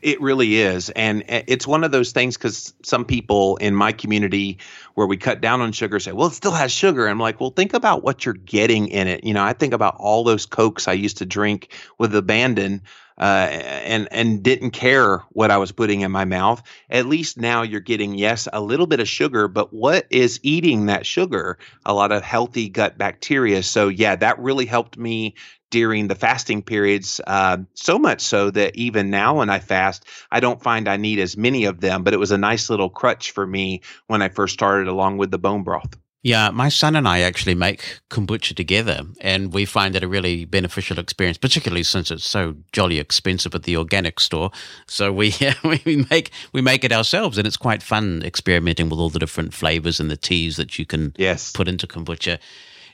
It 0.03 0.21
really 0.21 0.59
is. 0.59 0.91
And 0.91 1.25
it's 1.27 1.67
one 1.67 1.83
of 1.83 1.91
those 1.91 2.13
things 2.13 2.37
because 2.37 2.73
some 2.83 3.05
people 3.05 3.57
in 3.57 3.75
my 3.75 3.91
community 3.91 4.59
where 4.99 5.07
we 5.07 5.17
cut 5.17 5.41
down 5.41 5.61
on 5.61 5.71
sugar 5.71 6.01
say, 6.01 6.11
well, 6.11 6.27
it 6.27 6.33
still 6.33 6.51
has 6.51 6.73
sugar. 6.73 7.07
I'm 7.07 7.21
like, 7.21 7.39
well, 7.39 7.51
think 7.51 7.73
about 7.73 8.03
what 8.03 8.25
you're 8.25 8.35
getting 8.35 8.89
in 8.89 9.07
it. 9.07 9.23
You 9.23 9.33
know, 9.33 9.45
I 9.45 9.53
think 9.53 9.73
about 9.73 9.95
all 9.97 10.25
those 10.25 10.45
Cokes 10.45 10.89
I 10.89 10.93
used 10.93 11.19
to 11.19 11.25
drink 11.25 11.73
with 11.99 12.17
abandon. 12.17 12.83
Uh, 13.17 13.49
and 13.51 14.07
and 14.13 14.45
didn't 14.45 14.71
care 14.71 15.19
what 15.31 15.51
I 15.51 15.57
was 15.57 15.73
putting 15.73 16.03
in 16.03 16.13
my 16.13 16.25
mouth. 16.25 16.63
At 16.89 17.07
least 17.07 17.37
now 17.37 17.63
you're 17.63 17.81
getting 17.81 18.15
yes 18.15 18.47
a 18.53 18.61
little 18.61 18.87
bit 18.87 19.01
of 19.01 19.09
sugar, 19.09 19.49
but 19.49 19.73
what 19.73 20.07
is 20.09 20.39
eating 20.45 20.87
that 20.87 21.05
sugar? 21.05 21.59
A 21.85 21.93
lot 21.93 22.13
of 22.13 22.23
healthy 22.23 22.69
gut 22.69 22.97
bacteria. 22.97 23.65
So 23.65 23.89
yeah, 23.89 24.15
that 24.15 24.39
really 24.39 24.67
helped 24.67 24.97
me 24.97 25.35
during 25.71 26.09
the 26.09 26.15
fasting 26.15 26.63
periods, 26.63 27.21
uh, 27.27 27.59
so 27.75 27.99
much 27.99 28.21
so 28.21 28.51
that 28.51 28.75
even 28.77 29.11
now 29.11 29.39
when 29.39 29.51
I 29.51 29.59
fast, 29.59 30.05
I 30.31 30.41
don't 30.41 30.63
find 30.63 30.89
I 30.89 30.97
need 30.97 31.19
as 31.19 31.37
many 31.37 31.65
of 31.65 31.81
them. 31.81 32.05
But 32.05 32.15
it 32.15 32.19
was 32.19 32.31
a 32.31 32.39
nice 32.39 32.71
little 32.71 32.89
crutch 32.89 33.33
for 33.33 33.47
me 33.47 33.83
when 34.07 34.23
I 34.23 34.29
first 34.29 34.55
started, 34.55 34.88
along 34.89 35.19
with 35.19 35.31
the 35.31 35.39
bone 35.39 35.63
broth. 35.63 35.97
Yeah, 36.23 36.51
my 36.51 36.69
son 36.69 36.97
and 36.97 37.07
I 37.07 37.21
actually 37.21 37.55
make 37.55 38.01
kombucha 38.11 38.57
together, 38.57 39.03
and 39.21 39.53
we 39.53 39.65
find 39.65 39.95
it 39.95 40.03
a 40.03 40.09
really 40.09 40.45
beneficial 40.45 40.99
experience, 40.99 41.39
particularly 41.39 41.85
since 41.85 42.11
it's 42.11 42.27
so 42.27 42.57
jolly 42.73 42.99
expensive 42.99 43.55
at 43.55 43.63
the 43.63 43.77
organic 43.77 44.19
store. 44.19 44.51
So 44.89 45.13
we 45.21 45.33
we 45.63 46.05
make 46.11 46.33
we 46.53 46.61
make 46.61 46.83
it 46.83 46.93
ourselves, 46.93 47.39
and 47.39 47.47
it's 47.47 47.57
quite 47.57 47.85
fun 47.85 48.23
experimenting 48.25 48.89
with 48.89 48.99
all 48.99 49.11
the 49.11 49.21
different 49.21 49.55
flavors 49.55 50.01
and 50.01 50.11
the 50.11 50.17
teas 50.17 50.57
that 50.57 50.77
you 50.77 50.87
can 50.87 51.15
yes. 51.17 51.53
put 51.53 51.69
into 51.69 51.87
kombucha. 51.87 52.39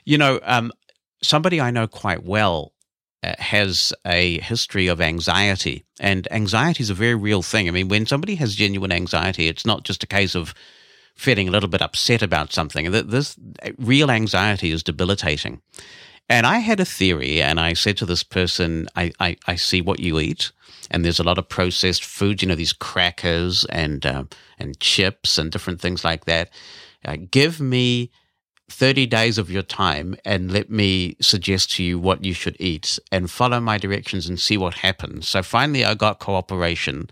You 0.03 0.19
know, 0.19 0.39
um, 0.43 0.71
somebody 1.23 1.59
I 1.59 1.71
know 1.71 1.87
quite 1.87 2.23
well 2.23 2.73
uh, 3.23 3.33
has 3.39 3.91
a 4.05 4.39
history 4.41 4.85
of 4.85 5.01
anxiety, 5.01 5.83
and 5.99 6.27
anxiety 6.29 6.83
is 6.83 6.91
a 6.91 6.93
very 6.93 7.15
real 7.15 7.41
thing. 7.41 7.67
I 7.67 7.71
mean, 7.71 7.87
when 7.87 8.05
somebody 8.05 8.35
has 8.35 8.53
genuine 8.53 8.91
anxiety, 8.91 9.47
it's 9.47 9.65
not 9.65 9.83
just 9.83 10.03
a 10.03 10.07
case 10.07 10.35
of 10.35 10.53
feeling 11.15 11.47
a 11.47 11.51
little 11.51 11.69
bit 11.69 11.81
upset 11.81 12.21
about 12.21 12.51
something. 12.51 12.91
This 12.91 13.37
real 13.77 14.11
anxiety 14.11 14.71
is 14.71 14.83
debilitating. 14.83 15.61
And 16.27 16.47
I 16.47 16.57
had 16.57 16.79
a 16.79 16.85
theory, 16.85 17.41
and 17.41 17.59
I 17.59 17.73
said 17.73 17.97
to 17.97 18.05
this 18.05 18.23
person, 18.23 18.87
I, 18.95 19.11
I, 19.19 19.37
I 19.47 19.55
see 19.55 19.81
what 19.81 19.99
you 19.99 20.19
eat, 20.19 20.51
and 20.89 21.05
there's 21.05 21.19
a 21.19 21.23
lot 21.23 21.37
of 21.37 21.47
processed 21.47 22.03
foods, 22.03 22.41
you 22.41 22.47
know, 22.47 22.55
these 22.55 22.73
crackers 22.73 23.63
and, 23.65 24.05
uh, 24.05 24.23
and 24.57 24.79
chips 24.79 25.37
and 25.37 25.51
different 25.51 25.81
things 25.81 26.03
like 26.03 26.25
that. 26.25 26.49
Uh, 27.03 27.17
give 27.29 27.59
me 27.61 28.11
30 28.69 29.05
days 29.05 29.37
of 29.37 29.51
your 29.51 29.61
time 29.61 30.15
and 30.25 30.51
let 30.51 30.69
me 30.69 31.15
suggest 31.21 31.71
to 31.71 31.83
you 31.83 31.99
what 31.99 32.23
you 32.23 32.33
should 32.33 32.57
eat 32.59 32.97
and 33.11 33.29
follow 33.29 33.59
my 33.59 33.77
directions 33.77 34.27
and 34.27 34.39
see 34.39 34.57
what 34.57 34.75
happens. 34.75 35.27
So 35.27 35.43
finally, 35.43 35.85
I 35.85 35.93
got 35.93 36.19
cooperation 36.19 37.09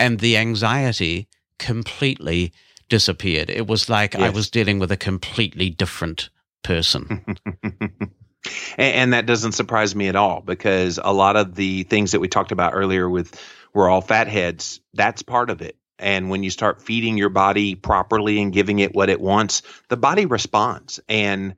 and 0.00 0.20
the 0.20 0.38
anxiety 0.38 1.28
completely 1.58 2.52
disappeared. 2.88 3.50
It 3.50 3.66
was 3.66 3.88
like 3.88 4.14
yes. 4.14 4.22
I 4.22 4.30
was 4.30 4.50
dealing 4.50 4.78
with 4.78 4.92
a 4.92 4.96
completely 4.96 5.70
different 5.70 6.30
person. 6.62 7.24
and, 8.78 9.12
that 9.12 9.26
doesn't 9.26 9.52
surprise 9.52 9.94
me 9.94 10.08
at 10.08 10.16
all 10.16 10.40
because 10.40 10.98
a 11.02 11.12
lot 11.12 11.36
of 11.36 11.54
the 11.54 11.84
things 11.84 12.12
that 12.12 12.20
we 12.20 12.28
talked 12.28 12.52
about 12.52 12.74
earlier 12.74 13.08
with 13.08 13.40
we're 13.72 13.90
all 13.90 14.00
fatheads, 14.00 14.80
that's 14.94 15.22
part 15.22 15.50
of 15.50 15.60
it. 15.60 15.76
And 15.98 16.30
when 16.30 16.42
you 16.42 16.50
start 16.50 16.82
feeding 16.82 17.16
your 17.16 17.28
body 17.28 17.74
properly 17.74 18.40
and 18.40 18.52
giving 18.52 18.78
it 18.78 18.94
what 18.94 19.10
it 19.10 19.20
wants, 19.20 19.62
the 19.88 19.96
body 19.96 20.26
responds. 20.26 21.00
And 21.08 21.56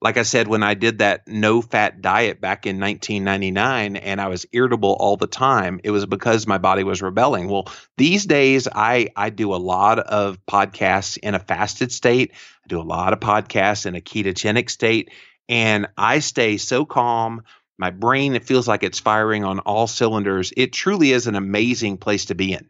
like 0.00 0.16
I 0.16 0.22
said, 0.22 0.46
when 0.46 0.62
I 0.62 0.74
did 0.74 0.98
that 0.98 1.26
no 1.26 1.60
fat 1.60 2.00
diet 2.00 2.40
back 2.40 2.66
in 2.66 2.78
1999 2.78 3.96
and 3.96 4.20
I 4.20 4.28
was 4.28 4.46
irritable 4.52 4.96
all 4.98 5.16
the 5.16 5.26
time, 5.26 5.80
it 5.82 5.90
was 5.90 6.06
because 6.06 6.46
my 6.46 6.58
body 6.58 6.84
was 6.84 7.02
rebelling. 7.02 7.48
Well, 7.48 7.68
these 7.96 8.24
days 8.24 8.68
I, 8.72 9.08
I 9.16 9.30
do 9.30 9.54
a 9.54 9.56
lot 9.56 9.98
of 9.98 10.38
podcasts 10.46 11.18
in 11.18 11.34
a 11.34 11.40
fasted 11.40 11.90
state. 11.90 12.32
I 12.32 12.68
do 12.68 12.80
a 12.80 12.82
lot 12.82 13.12
of 13.12 13.20
podcasts 13.20 13.86
in 13.86 13.96
a 13.96 14.00
ketogenic 14.00 14.70
state 14.70 15.10
and 15.48 15.88
I 15.96 16.20
stay 16.20 16.58
so 16.58 16.84
calm. 16.84 17.42
My 17.76 17.90
brain, 17.90 18.34
it 18.34 18.44
feels 18.44 18.68
like 18.68 18.82
it's 18.84 19.00
firing 19.00 19.44
on 19.44 19.60
all 19.60 19.86
cylinders. 19.86 20.52
It 20.56 20.72
truly 20.72 21.12
is 21.12 21.26
an 21.26 21.34
amazing 21.34 21.98
place 21.98 22.26
to 22.26 22.34
be 22.34 22.52
in. 22.52 22.68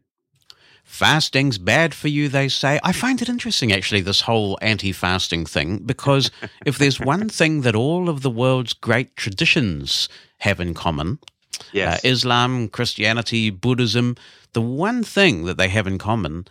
Fasting's 0.88 1.58
bad 1.58 1.94
for 1.94 2.08
you, 2.08 2.28
they 2.28 2.48
say. 2.48 2.80
I 2.82 2.92
find 2.92 3.22
it 3.22 3.28
interesting, 3.28 3.72
actually, 3.72 4.00
this 4.00 4.22
whole 4.22 4.58
anti 4.60 4.90
fasting 4.90 5.46
thing, 5.46 5.78
because 5.78 6.30
if 6.66 6.78
there's 6.78 6.98
one 6.98 7.28
thing 7.28 7.60
that 7.60 7.76
all 7.76 8.08
of 8.08 8.22
the 8.22 8.30
world's 8.30 8.72
great 8.72 9.14
traditions 9.14 10.08
have 10.38 10.60
in 10.60 10.74
common 10.74 11.18
yes. 11.72 12.04
uh, 12.04 12.08
Islam, 12.08 12.68
Christianity, 12.68 13.50
Buddhism 13.50 14.16
the 14.54 14.62
one 14.62 15.04
thing 15.04 15.44
that 15.44 15.58
they 15.58 15.68
have 15.68 15.86
in 15.86 15.98
common 15.98 16.46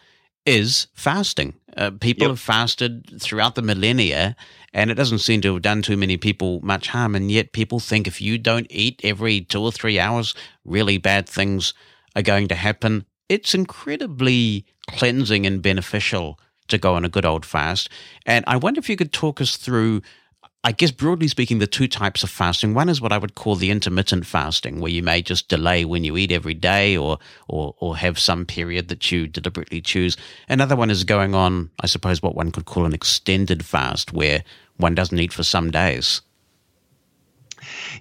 is 0.45 0.88
fasting. 0.93 1.55
Uh, 1.75 1.91
people 1.91 2.23
yep. 2.23 2.31
have 2.31 2.39
fasted 2.39 3.21
throughout 3.21 3.55
the 3.55 3.61
millennia, 3.61 4.35
and 4.73 4.89
it 4.89 4.95
doesn't 4.95 5.19
seem 5.19 5.41
to 5.41 5.53
have 5.53 5.61
done 5.61 5.81
too 5.81 5.97
many 5.97 6.15
people 6.15 6.61
much 6.61 6.88
harm. 6.88 7.15
And 7.15 7.31
yet, 7.31 7.51
people 7.51 7.79
think 7.79 8.07
if 8.07 8.21
you 8.21 8.38
don't 8.38 8.67
eat 8.69 9.01
every 9.03 9.41
two 9.41 9.61
or 9.61 9.71
three 9.71 9.99
hours, 9.99 10.33
really 10.63 10.97
bad 10.97 11.27
things 11.27 11.73
are 12.15 12.21
going 12.21 12.47
to 12.47 12.55
happen 12.55 13.05
it's 13.30 13.53
incredibly 13.53 14.65
cleansing 14.89 15.45
and 15.45 15.61
beneficial 15.61 16.39
to 16.67 16.78
go 16.78 16.95
on 16.95 17.05
a 17.05 17.09
good 17.09 17.25
old 17.25 17.45
fast. 17.45 17.89
And 18.25 18.43
I 18.47 18.57
wonder 18.57 18.80
if 18.80 18.89
you 18.89 18.97
could 18.97 19.13
talk 19.13 19.39
us 19.39 19.57
through, 19.57 20.01
I 20.63 20.71
guess, 20.71 20.91
broadly 20.91 21.28
speaking, 21.28 21.59
the 21.59 21.67
two 21.67 21.88
types 21.88 22.23
of 22.23 22.30
fasting. 22.30 22.73
One 22.73 22.89
is 22.89 23.01
what 23.01 23.13
I 23.13 23.17
would 23.17 23.36
call 23.36 23.55
the 23.55 23.71
intermittent 23.71 24.25
fasting, 24.25 24.80
where 24.80 24.91
you 24.91 25.03
may 25.03 25.21
just 25.21 25.47
delay 25.47 25.86
when 25.86 26.03
you 26.03 26.17
eat 26.17 26.32
every 26.32 26.53
day 26.53 26.97
or, 26.97 27.19
or, 27.47 27.75
or 27.80 27.97
have 27.97 28.19
some 28.19 28.45
period 28.45 28.89
that 28.89 29.11
you 29.11 29.28
deliberately 29.28 29.82
choose. 29.82 30.17
Another 30.49 30.75
one 30.75 30.89
is 30.89 31.03
going 31.03 31.36
on, 31.36 31.69
I 31.82 31.88
suppose, 31.88 32.21
what 32.21 32.36
one 32.36 32.51
could 32.51 32.65
call 32.65 32.86
an 32.86 32.93
extended 32.93 33.65
fast, 33.65 34.11
where 34.13 34.43
one 34.78 34.95
doesn't 34.95 35.19
eat 35.19 35.34
for 35.34 35.43
some 35.43 35.71
days. 35.71 36.21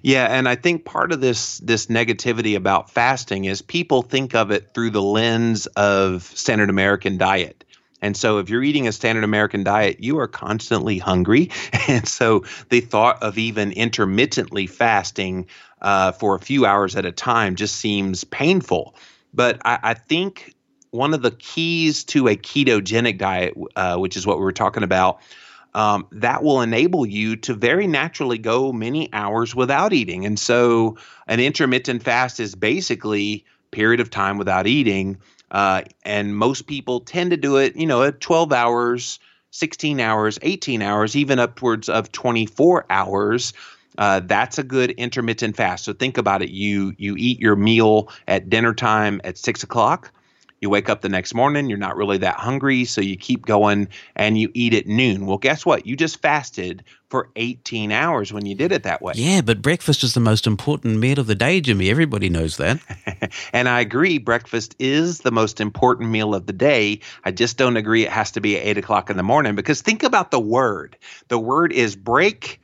Yeah, 0.01 0.25
and 0.25 0.47
I 0.47 0.55
think 0.55 0.85
part 0.85 1.11
of 1.11 1.21
this 1.21 1.59
this 1.59 1.87
negativity 1.87 2.55
about 2.55 2.89
fasting 2.89 3.45
is 3.45 3.61
people 3.61 4.01
think 4.01 4.35
of 4.35 4.51
it 4.51 4.73
through 4.73 4.91
the 4.91 5.01
lens 5.01 5.65
of 5.75 6.23
standard 6.23 6.69
American 6.69 7.17
diet. 7.17 7.63
And 8.01 8.15
so 8.15 8.37
if 8.37 8.49
you're 8.49 8.63
eating 8.63 8.87
a 8.87 8.91
standard 8.91 9.23
American 9.23 9.63
diet, 9.63 10.03
you 10.03 10.19
are 10.19 10.27
constantly 10.27 10.97
hungry. 10.97 11.49
And 11.87 12.07
so 12.07 12.43
the 12.69 12.81
thought 12.81 13.23
of 13.23 13.37
even 13.37 13.71
intermittently 13.71 14.67
fasting 14.67 15.47
uh, 15.81 16.11
for 16.11 16.35
a 16.35 16.39
few 16.39 16.65
hours 16.65 16.95
at 16.97 17.05
a 17.05 17.13
time 17.13 17.55
just 17.55 17.75
seems 17.77 18.25
painful. 18.25 18.93
But 19.33 19.61
I, 19.63 19.79
I 19.81 19.93
think 19.93 20.53
one 20.91 21.13
of 21.13 21.21
the 21.21 21.31
keys 21.31 22.03
to 22.05 22.27
a 22.27 22.35
ketogenic 22.35 23.17
diet, 23.17 23.53
uh, 23.75 23.97
which 23.97 24.17
is 24.17 24.27
what 24.27 24.37
we 24.37 24.43
were 24.43 24.51
talking 24.51 24.83
about, 24.83 25.19
um, 25.77 26.07
that 26.11 26.41
will 26.41 26.61
enable 26.61 27.05
you 27.05 27.35
to 27.35 27.53
very 27.53 27.85
naturally 27.85 28.39
go 28.39 28.73
many 28.73 29.13
hours 29.13 29.53
without 29.53 29.93
eating. 29.93 30.25
And 30.25 30.39
so 30.39 30.97
an 31.27 31.39
intermittent 31.39 32.01
fast 32.01 32.39
is 32.39 32.55
basically 32.55 33.45
period 33.69 33.99
of 33.99 34.09
time 34.09 34.39
without 34.39 34.65
eating. 34.65 35.19
Uh, 35.51 35.83
and 36.01 36.35
most 36.35 36.65
people 36.65 37.01
tend 37.01 37.29
to 37.29 37.37
do 37.37 37.57
it, 37.57 37.75
you 37.75 37.85
know, 37.85 38.01
at 38.01 38.19
12 38.19 38.51
hours, 38.53 39.19
16 39.51 39.99
hours, 39.99 40.39
18 40.41 40.81
hours, 40.81 41.15
even 41.15 41.37
upwards 41.37 41.89
of 41.89 42.11
24 42.11 42.87
hours. 42.89 43.53
Uh, 43.99 44.21
that's 44.21 44.57
a 44.57 44.63
good 44.63 44.89
intermittent 44.89 45.55
fast. 45.55 45.85
So 45.85 45.93
think 45.93 46.17
about 46.17 46.41
it. 46.41 46.49
You 46.49 46.93
you 46.97 47.15
eat 47.17 47.39
your 47.39 47.55
meal 47.55 48.09
at 48.27 48.49
dinner 48.49 48.73
time 48.73 49.21
at 49.23 49.37
six 49.37 49.61
o'clock. 49.61 50.11
You 50.59 50.71
wake 50.71 50.89
up 50.89 51.01
the 51.01 51.09
next 51.09 51.35
morning, 51.35 51.69
you're 51.69 51.77
not 51.77 51.97
really 51.97 52.17
that 52.17 52.35
hungry, 52.35 52.83
so 52.85 52.99
you 52.99 53.15
keep 53.15 53.45
going 53.45 53.89
and 54.15 54.39
you 54.39 54.49
eat 54.55 54.73
at 54.73 54.87
noon. 54.87 55.27
Well, 55.27 55.37
guess 55.37 55.65
what? 55.65 55.85
You 55.85 55.95
just 55.95 56.19
fasted 56.19 56.83
for 57.09 57.29
18 57.35 57.91
hours 57.91 58.33
when 58.33 58.47
you 58.47 58.55
did 58.55 58.71
it 58.71 58.81
that 58.83 59.01
way. 59.01 59.13
Yeah, 59.15 59.41
but 59.41 59.61
breakfast 59.61 60.03
is 60.03 60.15
the 60.15 60.19
most 60.19 60.47
important 60.47 60.97
meal 60.97 61.19
of 61.19 61.27
the 61.27 61.35
day, 61.35 61.61
Jimmy. 61.61 61.91
Everybody 61.91 62.29
knows 62.29 62.57
that. 62.57 62.79
and 63.53 63.69
I 63.69 63.81
agree, 63.81 64.17
breakfast 64.17 64.75
is 64.79 65.19
the 65.19 65.31
most 65.31 65.61
important 65.61 66.09
meal 66.09 66.33
of 66.33 66.47
the 66.47 66.53
day. 66.53 67.01
I 67.23 67.31
just 67.31 67.57
don't 67.57 67.77
agree 67.77 68.03
it 68.03 68.11
has 68.11 68.31
to 68.31 68.41
be 68.41 68.57
at 68.57 68.65
8 68.65 68.77
o'clock 68.79 69.09
in 69.11 69.17
the 69.17 69.23
morning 69.23 69.53
because 69.53 69.81
think 69.81 70.01
about 70.01 70.31
the 70.31 70.39
word. 70.39 70.97
The 71.27 71.39
word 71.39 71.71
is 71.71 71.95
break 71.95 72.59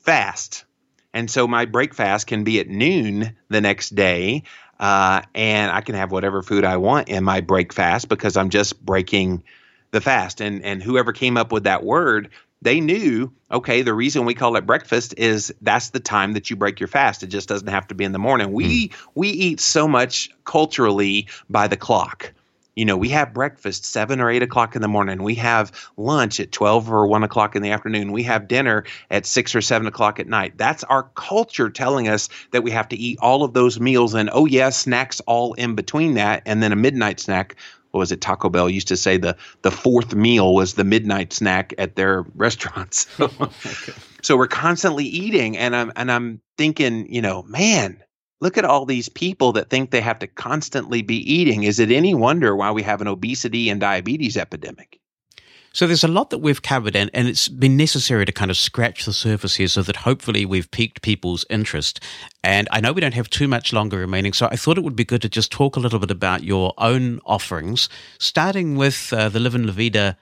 fast. 0.00 0.66
And 1.14 1.30
so 1.30 1.48
my 1.48 1.64
break 1.64 1.94
fast 1.94 2.26
can 2.26 2.44
be 2.44 2.60
at 2.60 2.68
noon 2.68 3.34
the 3.48 3.62
next 3.62 3.94
day 3.94 4.42
uh, 4.78 5.22
and 5.34 5.70
I 5.70 5.80
can 5.80 5.94
have 5.94 6.12
whatever 6.12 6.42
food 6.42 6.64
I 6.64 6.76
want 6.76 7.08
in 7.08 7.24
my 7.24 7.40
break 7.40 7.72
fast 7.72 8.08
because 8.08 8.36
I'm 8.36 8.50
just 8.50 8.84
breaking 8.84 9.42
the 9.90 10.00
fast. 10.00 10.40
And 10.40 10.62
and 10.64 10.82
whoever 10.82 11.12
came 11.12 11.36
up 11.36 11.52
with 11.52 11.64
that 11.64 11.84
word, 11.84 12.30
they 12.62 12.80
knew 12.80 13.32
okay. 13.50 13.82
The 13.82 13.94
reason 13.94 14.24
we 14.24 14.34
call 14.34 14.56
it 14.56 14.66
breakfast 14.66 15.14
is 15.16 15.54
that's 15.62 15.90
the 15.90 16.00
time 16.00 16.32
that 16.32 16.50
you 16.50 16.56
break 16.56 16.80
your 16.80 16.88
fast. 16.88 17.22
It 17.22 17.28
just 17.28 17.48
doesn't 17.48 17.68
have 17.68 17.88
to 17.88 17.94
be 17.94 18.04
in 18.04 18.12
the 18.12 18.18
morning. 18.18 18.52
We 18.52 18.88
mm. 18.88 18.94
we 19.14 19.28
eat 19.28 19.60
so 19.60 19.88
much 19.88 20.30
culturally 20.44 21.28
by 21.48 21.68
the 21.68 21.76
clock 21.76 22.32
you 22.76 22.84
know, 22.84 22.96
we 22.96 23.08
have 23.08 23.32
breakfast 23.32 23.86
seven 23.86 24.20
or 24.20 24.30
eight 24.30 24.42
o'clock 24.42 24.76
in 24.76 24.82
the 24.82 24.88
morning. 24.88 25.22
We 25.22 25.34
have 25.36 25.72
lunch 25.96 26.38
at 26.38 26.52
12 26.52 26.92
or 26.92 27.06
one 27.06 27.24
o'clock 27.24 27.56
in 27.56 27.62
the 27.62 27.70
afternoon. 27.70 28.12
We 28.12 28.22
have 28.24 28.46
dinner 28.46 28.84
at 29.10 29.24
six 29.24 29.54
or 29.54 29.62
seven 29.62 29.86
o'clock 29.86 30.20
at 30.20 30.28
night. 30.28 30.58
That's 30.58 30.84
our 30.84 31.04
culture 31.14 31.70
telling 31.70 32.06
us 32.06 32.28
that 32.52 32.62
we 32.62 32.70
have 32.70 32.88
to 32.90 32.96
eat 32.96 33.18
all 33.20 33.42
of 33.42 33.54
those 33.54 33.80
meals 33.80 34.12
and, 34.12 34.28
oh, 34.30 34.44
yeah, 34.44 34.68
snacks 34.68 35.20
all 35.20 35.54
in 35.54 35.74
between 35.74 36.14
that. 36.14 36.42
And 36.44 36.62
then 36.62 36.70
a 36.70 36.76
midnight 36.76 37.18
snack. 37.18 37.56
What 37.92 38.00
was 38.00 38.12
it? 38.12 38.20
Taco 38.20 38.50
Bell 38.50 38.68
used 38.68 38.88
to 38.88 38.96
say 38.96 39.16
the, 39.16 39.38
the 39.62 39.70
fourth 39.70 40.14
meal 40.14 40.54
was 40.54 40.74
the 40.74 40.84
midnight 40.84 41.32
snack 41.32 41.72
at 41.78 41.96
their 41.96 42.22
restaurants. 42.34 43.06
okay. 43.20 43.92
So 44.20 44.36
we're 44.36 44.48
constantly 44.48 45.06
eating. 45.06 45.56
And 45.56 45.74
I'm, 45.74 45.92
and 45.96 46.12
I'm 46.12 46.42
thinking, 46.58 47.10
you 47.10 47.22
know, 47.22 47.42
man, 47.44 48.02
look 48.40 48.58
at 48.58 48.64
all 48.64 48.84
these 48.84 49.08
people 49.08 49.52
that 49.52 49.70
think 49.70 49.90
they 49.90 50.00
have 50.00 50.18
to 50.20 50.26
constantly 50.26 51.02
be 51.02 51.16
eating. 51.32 51.62
Is 51.62 51.78
it 51.78 51.90
any 51.90 52.14
wonder 52.14 52.54
why 52.54 52.70
we 52.70 52.82
have 52.82 53.00
an 53.00 53.08
obesity 53.08 53.70
and 53.70 53.80
diabetes 53.80 54.36
epidemic? 54.36 55.00
So 55.76 55.86
there's 55.86 56.04
a 56.04 56.08
lot 56.08 56.30
that 56.30 56.38
we've 56.38 56.62
covered, 56.62 56.96
and, 56.96 57.10
and 57.12 57.28
it's 57.28 57.50
been 57.50 57.76
necessary 57.76 58.24
to 58.24 58.32
kind 58.32 58.50
of 58.50 58.56
scratch 58.56 59.04
the 59.04 59.12
surface 59.12 59.56
here 59.56 59.68
so 59.68 59.82
that 59.82 59.96
hopefully 59.96 60.46
we've 60.46 60.70
piqued 60.70 61.02
people's 61.02 61.44
interest. 61.50 62.00
And 62.42 62.66
I 62.72 62.80
know 62.80 62.94
we 62.94 63.02
don't 63.02 63.12
have 63.12 63.28
too 63.28 63.46
much 63.46 63.74
longer 63.74 63.98
remaining, 63.98 64.32
so 64.32 64.48
I 64.50 64.56
thought 64.56 64.78
it 64.78 64.84
would 64.84 64.96
be 64.96 65.04
good 65.04 65.20
to 65.20 65.28
just 65.28 65.52
talk 65.52 65.76
a 65.76 65.80
little 65.80 65.98
bit 65.98 66.10
about 66.10 66.44
your 66.44 66.72
own 66.78 67.20
offerings, 67.26 67.90
starting 68.18 68.76
with 68.76 69.12
uh, 69.12 69.28
the 69.28 69.38
Livin 69.38 69.66
La 69.66 69.72
Vida 69.74 70.16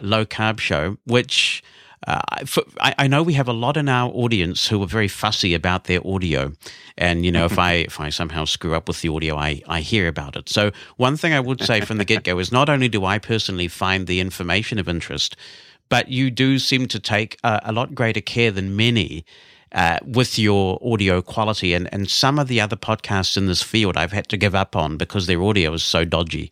low 0.00 0.24
carb 0.24 0.60
show, 0.60 0.96
which 1.06 1.60
uh, 2.06 2.46
for, 2.46 2.62
I, 2.80 2.94
I, 2.98 3.06
know 3.08 3.22
we 3.22 3.34
have 3.34 3.48
a 3.48 3.52
lot 3.52 3.76
in 3.76 3.88
our 3.88 4.10
audience 4.10 4.66
who 4.66 4.82
are 4.82 4.86
very 4.86 5.08
fussy 5.08 5.52
about 5.52 5.84
their 5.84 6.00
audio, 6.06 6.52
and 6.96 7.26
you 7.26 7.32
know 7.32 7.44
if 7.44 7.58
I 7.58 7.72
if 7.72 8.00
I 8.00 8.08
somehow 8.08 8.46
screw 8.46 8.74
up 8.74 8.88
with 8.88 9.02
the 9.02 9.10
audio, 9.10 9.36
I 9.36 9.60
I 9.68 9.80
hear 9.82 10.08
about 10.08 10.34
it. 10.34 10.48
So 10.48 10.70
one 10.96 11.18
thing 11.18 11.34
I 11.34 11.40
would 11.40 11.62
say 11.62 11.82
from 11.82 11.98
the 11.98 12.06
get 12.06 12.24
go 12.24 12.38
is 12.38 12.50
not 12.50 12.70
only 12.70 12.88
do 12.88 13.04
I 13.04 13.18
personally 13.18 13.68
find 13.68 14.06
the 14.06 14.18
information 14.18 14.78
of 14.78 14.88
interest, 14.88 15.36
but 15.90 16.08
you 16.08 16.30
do 16.30 16.58
seem 16.58 16.88
to 16.88 16.98
take 16.98 17.36
a, 17.44 17.60
a 17.64 17.72
lot 17.72 17.94
greater 17.94 18.22
care 18.22 18.50
than 18.50 18.76
many. 18.76 19.24
Uh, 19.72 20.00
with 20.04 20.36
your 20.36 20.80
audio 20.82 21.22
quality 21.22 21.74
and, 21.74 21.88
and 21.94 22.10
some 22.10 22.40
of 22.40 22.48
the 22.48 22.60
other 22.60 22.74
podcasts 22.74 23.36
in 23.36 23.46
this 23.46 23.62
field 23.62 23.96
I've 23.96 24.10
had 24.10 24.28
to 24.30 24.36
give 24.36 24.52
up 24.52 24.74
on 24.74 24.96
because 24.96 25.28
their 25.28 25.40
audio 25.40 25.72
is 25.72 25.84
so 25.84 26.04
dodgy. 26.04 26.50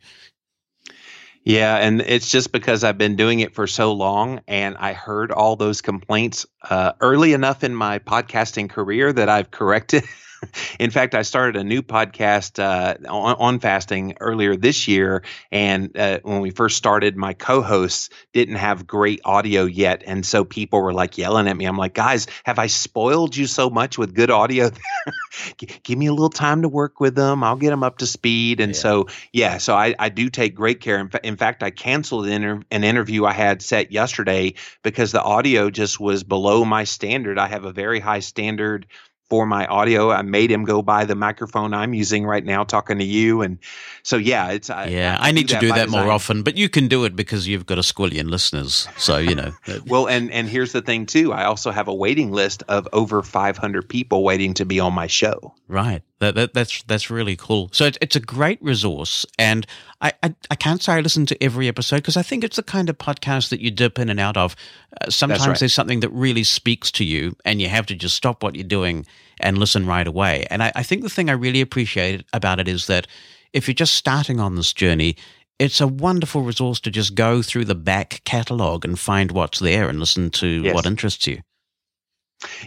Yeah, 1.49 1.77
and 1.77 2.03
it's 2.03 2.31
just 2.31 2.53
because 2.53 2.85
I've 2.85 2.99
been 2.99 3.17
doing 3.17 3.41
it 3.41 3.55
for 3.55 3.67
so 3.67 3.95
long, 3.95 4.43
and 4.47 4.77
I 4.77 4.93
heard 4.93 5.33
all 5.33 5.57
those 5.57 5.81
complaints 5.81 6.45
uh, 6.69 6.93
early 7.01 7.33
enough 7.33 7.65
in 7.65 7.75
my 7.75 8.01
podcasting 8.01 8.69
career 8.69 9.11
that 9.15 9.31
I've 9.31 9.51
corrected 9.51 10.05
in 10.79 10.91
fact, 10.91 11.15
I 11.15 11.23
started 11.23 11.57
a 11.57 11.65
new 11.65 11.83
podcast 11.83 12.59
uh, 12.63 12.97
on, 13.09 13.37
on, 13.39 13.59
fasting 13.59 14.17
earlier 14.21 14.57
this 14.57 14.89
year, 14.89 15.23
and 15.51 15.97
uh, 15.97 16.21
when 16.23 16.41
we 16.41 16.51
first 16.51 16.77
started, 16.77 17.17
my 17.17 17.35
co-hosts 17.35 18.11
didn't 18.33 18.57
have 18.57 18.87
great 18.87 19.21
audio 19.25 19.65
yet, 19.65 20.03
and 20.07 20.25
so 20.25 20.45
people 20.45 20.83
were 20.83 20.93
like 20.93 21.19
yelling 21.19 21.49
at 21.49 21.57
me. 21.57 21.65
I'm 21.65 21.77
like, 21.77 21.95
guys, 21.95 22.27
have 22.45 22.59
I 22.59 22.67
spoiled 22.67 23.37
you 23.37 23.47
so 23.47 23.71
much 23.71 23.99
with 23.99 24.15
good 24.15 24.31
audio? 24.31 24.71
Give 25.83 25.99
me 25.99 26.07
a 26.07 26.13
little 26.13 26.31
time 26.31 26.63
to 26.63 26.69
work 26.69 27.01
with 27.01 27.15
them. 27.15 27.45
I'll 27.45 27.57
get 27.57 27.71
them 27.71 27.83
up 27.83 27.99
to 27.99 28.07
speed. 28.07 28.61
And 28.61 28.73
yeah. 28.73 28.79
so, 28.79 29.07
yeah, 29.33 29.59
so 29.59 29.75
I, 29.75 29.95
I 29.99 30.09
do 30.09 30.31
take 30.31 30.55
great 30.55 30.81
care. 30.81 30.99
In, 30.99 31.09
fa- 31.09 31.27
in 31.27 31.37
fact, 31.37 31.63
I 31.63 31.71
canceled 31.71 32.27
an, 32.27 32.33
inter- 32.33 32.63
an 32.71 32.85
interview 32.85 33.25
I 33.25 33.33
had 33.33 33.63
set 33.63 33.93
yesterday 33.93 34.55
because 34.83 35.13
the 35.13 35.23
audio 35.23 35.71
just 35.71 36.01
was 36.01 36.25
below 36.25 36.65
my 36.65 36.85
standard. 36.85 37.39
I 37.39 37.49
have 37.49 37.65
a 37.65 37.73
very 37.73 38.01
high 38.01 38.21
standard 38.21 38.87
for 39.31 39.47
my 39.47 39.67
audio. 39.67 40.11
I 40.11 40.23
made 40.23 40.51
him 40.51 40.65
go 40.65 40.83
buy 40.83 41.05
the 41.05 41.15
microphone 41.15 41.75
I'm 41.75 41.95
using 41.95 42.25
right 42.25 42.45
now, 42.45 42.65
talking 42.65 42.99
to 42.99 43.05
you, 43.05 43.43
and 43.43 43.59
so 44.03 44.17
yeah, 44.17 44.51
it's 44.51 44.69
yeah. 44.69 45.17
I, 45.21 45.27
I, 45.27 45.29
I 45.29 45.33
need 45.33 45.49
to 45.49 45.59
do 45.59 45.69
that 45.69 45.89
more 45.89 46.11
often, 46.11 46.43
but 46.43 46.57
you 46.57 46.69
can 46.69 46.89
do 46.89 47.05
it 47.05 47.15
because 47.15 47.47
you've 47.47 47.67
got 47.67 47.79
a 47.79 47.83
squillion 47.83 48.31
listeners. 48.31 48.89
So 48.97 49.19
you 49.19 49.35
know. 49.35 49.53
well, 49.87 50.09
and 50.09 50.31
and 50.31 50.49
here's 50.49 50.73
the 50.73 50.83
thing 50.83 51.07
too. 51.07 51.33
I 51.33 51.45
also 51.45 51.71
have 51.71 51.89
a 51.89 51.95
waiting 51.95 52.33
list 52.33 52.63
of 52.69 52.89
over 52.93 53.23
500 53.23 53.89
people 53.89 54.25
waiting 54.25 54.55
to 54.55 54.65
be 54.65 54.81
on 54.81 54.93
my 54.93 55.07
show. 55.07 55.55
Right. 55.69 56.03
That, 56.21 56.35
that, 56.35 56.55
that's 56.55 56.83
that's 56.85 57.11
really 57.11 57.37
cool. 57.37 57.69
So 57.73 57.85
it's, 57.85 57.99
it's 58.01 58.17
a 58.17 58.21
great 58.21 58.61
resource, 58.61 59.25
and 59.39 59.67
I, 60.01 60.13
I, 60.23 60.35
I 60.51 60.55
can't 60.55 60.83
say 60.83 60.93
I 60.93 61.01
listen 61.01 61.27
to 61.27 61.43
every 61.43 61.67
episode 61.67 61.97
because 61.97 62.17
I 62.17 62.23
think 62.23 62.45
it's 62.45 62.57
the 62.57 62.63
kind 62.63 62.89
of 62.89 62.99
podcast 62.99 63.49
that 63.49 63.61
you 63.61 63.71
dip 63.71 63.99
in 63.99 64.09
and 64.09 64.21
out 64.21 64.37
of. 64.37 64.55
Uh, 65.01 65.11
sometimes 65.11 65.47
right. 65.47 65.59
there's 65.59 65.75
something 65.75 66.01
that 66.01 66.11
really 66.11 66.45
speaks 66.45 66.91
to 66.93 67.05
you, 67.05 67.37
and 67.45 67.61
you 67.61 67.69
have 67.69 67.87
to 67.87 67.95
just 67.95 68.17
stop 68.17 68.43
what 68.43 68.55
you're 68.55 68.65
doing 68.65 69.07
and 69.41 69.59
listen 69.59 69.87
right 69.87 70.07
away. 70.07 70.47
And 70.51 70.63
I, 70.63 70.73
I 70.77 70.83
think 70.83 71.03
the 71.03 71.11
thing 71.11 71.29
I 71.29 71.35
really 71.35 71.61
appreciate 71.61 72.25
about 72.33 72.61
it 72.61 72.69
is 72.69 72.87
that 72.87 73.07
if 73.53 73.67
you're 73.67 73.75
just 73.75 73.95
starting 73.95 74.39
on 74.39 74.55
this 74.55 74.73
journey, 74.73 75.17
it's 75.59 75.81
a 75.81 75.89
wonderful 75.89 76.43
resource 76.43 76.79
to 76.81 76.91
just 76.91 77.15
go 77.15 77.43
through 77.43 77.65
the 77.65 77.75
back 77.75 78.23
catalog 78.25 78.85
and 78.85 78.99
find 78.99 79.33
what's 79.33 79.59
there 79.59 79.89
and 79.89 79.99
listen 79.99 80.31
to 80.31 80.47
yes. 80.47 80.75
what 80.75 80.87
interests 80.87 81.27
you. 81.27 81.41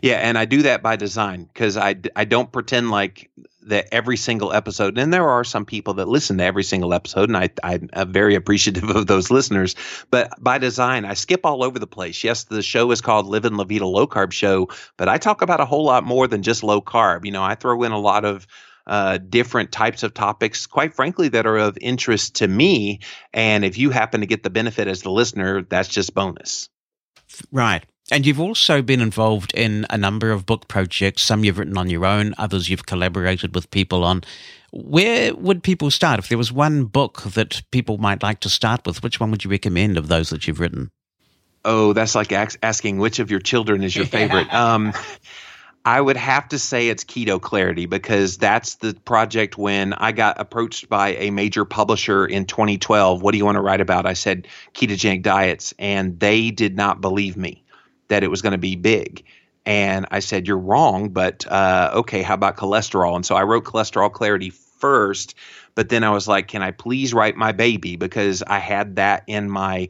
Yeah, 0.02 0.16
and 0.16 0.38
I 0.38 0.44
do 0.44 0.64
that 0.64 0.82
by 0.82 0.98
design 0.98 1.46
because 1.46 1.78
I, 1.78 1.96
I 2.16 2.26
don't 2.26 2.52
pretend 2.52 2.92
like 2.92 3.32
that 3.64 3.88
every 3.92 4.18
single 4.18 4.54
episode, 4.54 4.98
and 4.98 5.14
there 5.14 5.30
are 5.30 5.44
some 5.44 5.66
people 5.66 5.94
that 5.96 6.08
listen 6.08 6.38
to 6.38 6.44
every 6.44 6.64
single 6.64 6.94
episode, 6.94 7.30
and 7.30 7.38
I, 7.38 7.50
I'm 7.64 8.12
very 8.12 8.36
appreciative 8.36 8.90
of 8.90 9.08
those 9.08 9.32
listeners. 9.32 9.76
But 10.10 10.32
by 10.42 10.58
design, 10.58 11.06
I 11.06 11.14
skip 11.14 11.46
all 11.46 11.64
over 11.64 11.80
the 11.80 11.88
place. 11.88 12.24
Yes, 12.24 12.46
the 12.46 12.62
show 12.62 12.92
is 12.92 13.02
called 13.02 13.28
Livin 13.28 13.58
La 13.58 13.64
Vida 13.64 13.86
Low 13.86 14.08
Carb 14.08 14.32
Show, 14.32 14.70
but 14.98 15.10
I 15.10 15.18
talk 15.18 15.42
about 15.42 15.60
a 15.60 15.66
whole 15.66 15.86
lot 15.86 16.04
more 16.04 16.28
than 16.28 16.44
just 16.44 16.64
low 16.64 16.82
carb. 16.82 17.26
You 17.26 17.32
know, 17.32 17.44
I 17.44 17.56
throw 17.56 17.84
in 17.84 17.92
a 17.92 18.00
lot 18.00 18.26
of 18.26 18.48
uh, 18.88 19.18
different 19.18 19.72
types 19.72 20.04
of 20.04 20.14
topics, 20.14 20.66
quite 20.66 20.94
frankly, 20.94 21.30
that 21.30 21.46
are 21.46 21.58
of 21.58 21.78
interest 21.82 22.36
to 22.38 22.48
me. 22.48 23.00
And 23.34 23.64
if 23.64 23.78
you 23.78 23.92
happen 23.92 24.22
to 24.22 24.28
get 24.28 24.44
the 24.44 24.50
benefit 24.50 24.88
as 24.88 25.02
the 25.04 25.12
listener, 25.12 25.62
that's 25.62 25.90
just 25.90 26.14
bonus. 26.14 26.70
Right. 27.52 27.86
And 28.12 28.26
you've 28.26 28.42
also 28.42 28.82
been 28.82 29.00
involved 29.00 29.54
in 29.56 29.86
a 29.90 29.98
number 29.98 30.32
of 30.32 30.46
book 30.46 30.68
projects. 30.68 31.24
Some 31.24 31.46
you've 31.46 31.58
written 31.58 31.78
on 31.78 31.90
your 31.90 32.06
own, 32.06 32.36
others 32.38 32.70
you've 32.70 32.86
collaborated 32.86 33.56
with 33.56 33.72
people 33.72 34.04
on. 34.04 34.22
Where 34.72 35.34
would 35.34 35.64
people 35.64 35.90
start? 35.90 36.20
If 36.20 36.28
there 36.28 36.38
was 36.38 36.52
one 36.52 36.84
book 36.84 37.22
that 37.22 37.62
people 37.72 37.98
might 38.00 38.22
like 38.22 38.42
to 38.42 38.50
start 38.50 38.86
with, 38.86 39.02
which 39.02 39.22
one 39.22 39.32
would 39.32 39.46
you 39.46 39.50
recommend 39.50 39.98
of 39.98 40.10
those 40.10 40.30
that 40.30 40.46
you've 40.46 40.60
written? 40.60 40.92
Oh, 41.64 41.94
that's 41.94 42.14
like 42.14 42.34
asking 42.34 42.98
which 42.98 43.20
of 43.20 43.32
your 43.32 43.40
children 43.40 43.82
is 43.82 43.96
your 43.96 44.06
favorite. 44.06 44.54
um, 44.54 44.92
I 45.86 46.02
would 46.02 46.18
have 46.18 46.50
to 46.50 46.60
say 46.60 46.90
it's 46.90 47.06
Keto 47.06 47.42
Clarity 47.42 47.86
because 47.86 48.38
that's 48.38 48.76
the 48.76 48.94
project 48.94 49.58
when 49.58 49.94
I 49.94 50.12
got 50.12 50.40
approached 50.40 50.90
by 50.90 51.16
a 51.16 51.30
major 51.32 51.64
publisher 51.64 52.26
in 52.26 52.46
2012. 52.46 53.22
What 53.22 53.32
do 53.32 53.38
you 53.38 53.46
want 53.46 53.56
to 53.56 53.62
write 53.62 53.82
about? 53.82 54.06
I 54.06 54.14
said 54.14 54.48
ketogenic 54.74 55.24
diets, 55.24 55.74
and 55.80 56.20
they 56.20 56.52
did 56.52 56.76
not 56.76 57.00
believe 57.00 57.38
me 57.38 57.61
that 58.12 58.24
it 58.24 58.28
was 58.28 58.42
going 58.42 58.52
to 58.52 58.58
be 58.58 58.76
big. 58.76 59.24
And 59.66 60.06
I 60.12 60.20
said, 60.20 60.48
You're 60.48 60.58
wrong, 60.58 61.10
but 61.10 61.46
uh, 61.48 61.92
okay, 61.96 62.22
how 62.22 62.36
about 62.36 62.58
cholesterol? 62.58 63.16
And 63.16 63.26
so 63.26 63.36
I 63.36 63.44
wrote 63.44 63.64
Cholesterol 63.64 64.12
Clarity 64.12 64.50
first, 64.50 65.36
but 65.76 65.90
then 65.90 66.04
I 66.04 66.12
was 66.12 66.28
like, 66.28 66.48
Can 66.48 66.62
I 66.62 66.72
please 66.72 67.14
write 67.14 67.36
my 67.36 67.52
baby? 67.52 67.96
Because 67.96 68.44
I 68.44 68.60
had 68.60 68.98
that 68.98 69.24
in 69.28 69.50
my 69.50 69.90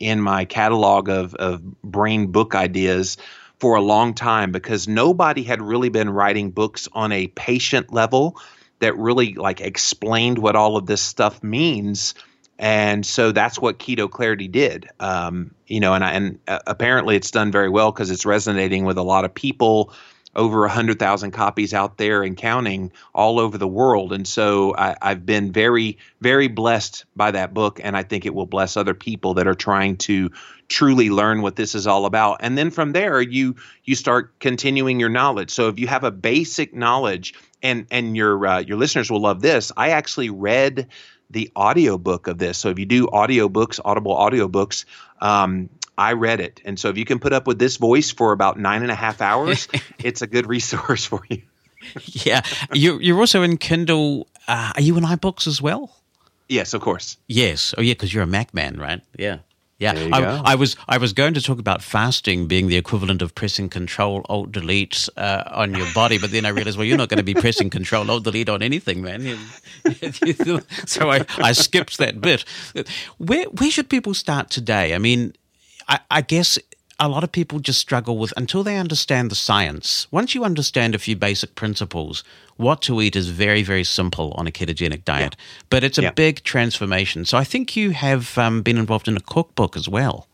in 0.00 0.20
my 0.20 0.44
catalog 0.44 1.08
of, 1.08 1.34
of 1.34 1.60
brain 1.82 2.28
book 2.28 2.54
ideas 2.54 3.16
for 3.58 3.74
a 3.74 3.80
long 3.80 4.14
time 4.14 4.52
because 4.52 4.86
nobody 4.86 5.42
had 5.42 5.60
really 5.60 5.88
been 5.88 6.08
writing 6.08 6.52
books 6.52 6.88
on 6.92 7.10
a 7.10 7.26
patient 7.26 7.92
level 7.92 8.40
that 8.78 8.96
really 8.96 9.34
like 9.34 9.60
explained 9.60 10.38
what 10.38 10.54
all 10.54 10.76
of 10.76 10.86
this 10.86 11.02
stuff 11.02 11.42
means 11.42 12.14
and 12.58 13.06
so 13.06 13.32
that's 13.32 13.58
what 13.58 13.78
keto 13.78 14.10
clarity 14.10 14.48
did 14.48 14.88
um, 15.00 15.54
you 15.66 15.80
know 15.80 15.94
and 15.94 16.04
I, 16.04 16.12
and 16.12 16.38
uh, 16.48 16.58
apparently 16.66 17.16
it's 17.16 17.30
done 17.30 17.52
very 17.52 17.68
well 17.68 17.92
because 17.92 18.10
it's 18.10 18.26
resonating 18.26 18.84
with 18.84 18.98
a 18.98 19.02
lot 19.02 19.24
of 19.24 19.34
people 19.34 19.92
over 20.36 20.60
100,000 20.60 21.32
copies 21.32 21.74
out 21.74 21.96
there 21.98 22.22
and 22.22 22.36
counting 22.36 22.92
all 23.14 23.40
over 23.40 23.58
the 23.58 23.66
world. 23.66 24.12
And 24.12 24.26
so 24.26 24.74
I, 24.76 24.94
have 25.02 25.26
been 25.26 25.52
very, 25.52 25.98
very 26.20 26.46
blessed 26.46 27.06
by 27.16 27.32
that 27.32 27.52
book. 27.52 27.80
And 27.82 27.96
I 27.96 28.04
think 28.04 28.24
it 28.24 28.34
will 28.34 28.46
bless 28.46 28.76
other 28.76 28.94
people 28.94 29.34
that 29.34 29.48
are 29.48 29.54
trying 29.54 29.96
to 29.98 30.30
truly 30.68 31.10
learn 31.10 31.42
what 31.42 31.56
this 31.56 31.74
is 31.74 31.86
all 31.86 32.06
about. 32.06 32.38
And 32.40 32.56
then 32.56 32.70
from 32.70 32.92
there, 32.92 33.20
you 33.20 33.56
you 33.84 33.94
start 33.94 34.38
continuing 34.38 35.00
your 35.00 35.08
knowledge. 35.08 35.50
So 35.50 35.68
if 35.68 35.78
you 35.78 35.86
have 35.86 36.04
a 36.04 36.10
basic 36.10 36.74
knowledge, 36.74 37.34
and 37.62 37.86
and 37.90 38.16
your 38.16 38.46
uh, 38.46 38.58
your 38.60 38.76
listeners 38.76 39.10
will 39.10 39.22
love 39.22 39.40
this, 39.40 39.72
I 39.76 39.90
actually 39.90 40.30
read 40.30 40.88
the 41.30 41.50
audiobook 41.56 42.26
of 42.26 42.38
this. 42.38 42.58
So 42.58 42.70
if 42.70 42.78
you 42.78 42.86
do 42.86 43.06
audiobooks, 43.06 43.80
audible 43.84 44.16
audiobooks, 44.16 44.84
um, 45.20 45.68
I 45.96 46.12
read 46.12 46.40
it. 46.40 46.60
And 46.64 46.78
so 46.78 46.88
if 46.88 46.96
you 46.96 47.04
can 47.04 47.18
put 47.18 47.32
up 47.32 47.46
with 47.46 47.58
this 47.58 47.76
voice 47.76 48.10
for 48.10 48.32
about 48.32 48.58
nine 48.58 48.82
and 48.82 48.90
a 48.90 48.94
half 48.94 49.20
hours, 49.20 49.68
it's 49.98 50.22
a 50.22 50.26
good 50.26 50.46
resource 50.46 51.04
for 51.04 51.22
you. 51.28 51.42
yeah. 52.04 52.42
You're, 52.72 53.00
you're 53.02 53.18
also 53.18 53.42
in 53.42 53.58
Kindle. 53.58 54.28
Uh, 54.46 54.72
are 54.74 54.80
you 54.80 54.96
in 54.96 55.04
iBooks 55.04 55.46
as 55.46 55.60
well? 55.60 55.94
Yes, 56.48 56.72
of 56.72 56.80
course. 56.80 57.18
Yes. 57.26 57.74
Oh, 57.76 57.82
yeah, 57.82 57.92
because 57.92 58.14
you're 58.14 58.22
a 58.22 58.26
Mac 58.26 58.54
man, 58.54 58.78
right? 58.78 59.02
Yeah. 59.18 59.38
Yeah, 59.78 59.92
I, 60.12 60.52
I, 60.52 60.54
was 60.56 60.74
I 60.88 60.98
was 60.98 61.12
going 61.12 61.34
to 61.34 61.40
talk 61.40 61.60
about 61.60 61.82
fasting 61.82 62.48
being 62.48 62.66
the 62.66 62.76
equivalent 62.76 63.22
of 63.22 63.32
pressing 63.36 63.68
Control 63.68 64.26
Alt 64.28 64.50
Delete 64.50 65.08
uh, 65.16 65.44
on 65.52 65.72
your 65.72 65.86
body, 65.94 66.18
but 66.18 66.32
then 66.32 66.44
I 66.44 66.48
realized, 66.48 66.76
well, 66.76 66.84
you're 66.84 66.98
not 66.98 67.08
going 67.08 67.18
to 67.18 67.22
be 67.22 67.34
pressing 67.34 67.70
Control 67.70 68.10
Alt 68.10 68.24
Delete 68.24 68.48
on 68.48 68.60
anything, 68.60 69.02
man. 69.02 69.38
so 70.86 71.12
I, 71.12 71.24
I 71.38 71.52
skipped 71.52 71.98
that 71.98 72.20
bit. 72.20 72.44
Where 73.18 73.44
where 73.44 73.70
should 73.70 73.88
people 73.88 74.14
start 74.14 74.50
today? 74.50 74.96
I 74.96 74.98
mean, 74.98 75.34
I, 75.88 76.00
I 76.10 76.20
guess 76.22 76.58
a 76.98 77.08
lot 77.08 77.22
of 77.22 77.30
people 77.30 77.60
just 77.60 77.78
struggle 77.78 78.18
with 78.18 78.32
until 78.36 78.64
they 78.64 78.76
understand 78.76 79.30
the 79.30 79.34
science. 79.36 80.06
Once 80.10 80.34
you 80.34 80.44
understand 80.44 80.94
a 80.94 80.98
few 80.98 81.16
basic 81.16 81.54
principles, 81.54 82.24
what 82.56 82.82
to 82.82 83.00
eat 83.00 83.14
is 83.14 83.28
very, 83.28 83.62
very 83.62 83.84
simple 83.84 84.32
on 84.36 84.46
a 84.46 84.50
ketogenic 84.50 85.04
diet. 85.04 85.36
Yeah. 85.38 85.44
But 85.70 85.84
it's 85.84 85.98
a 85.98 86.02
yeah. 86.02 86.10
big 86.10 86.42
transformation. 86.42 87.24
So 87.24 87.38
I 87.38 87.44
think 87.44 87.76
you 87.76 87.90
have 87.90 88.36
um, 88.36 88.62
been 88.62 88.78
involved 88.78 89.06
in 89.06 89.16
a 89.16 89.20
cookbook 89.20 89.76
as 89.76 89.88
well. 89.88 90.26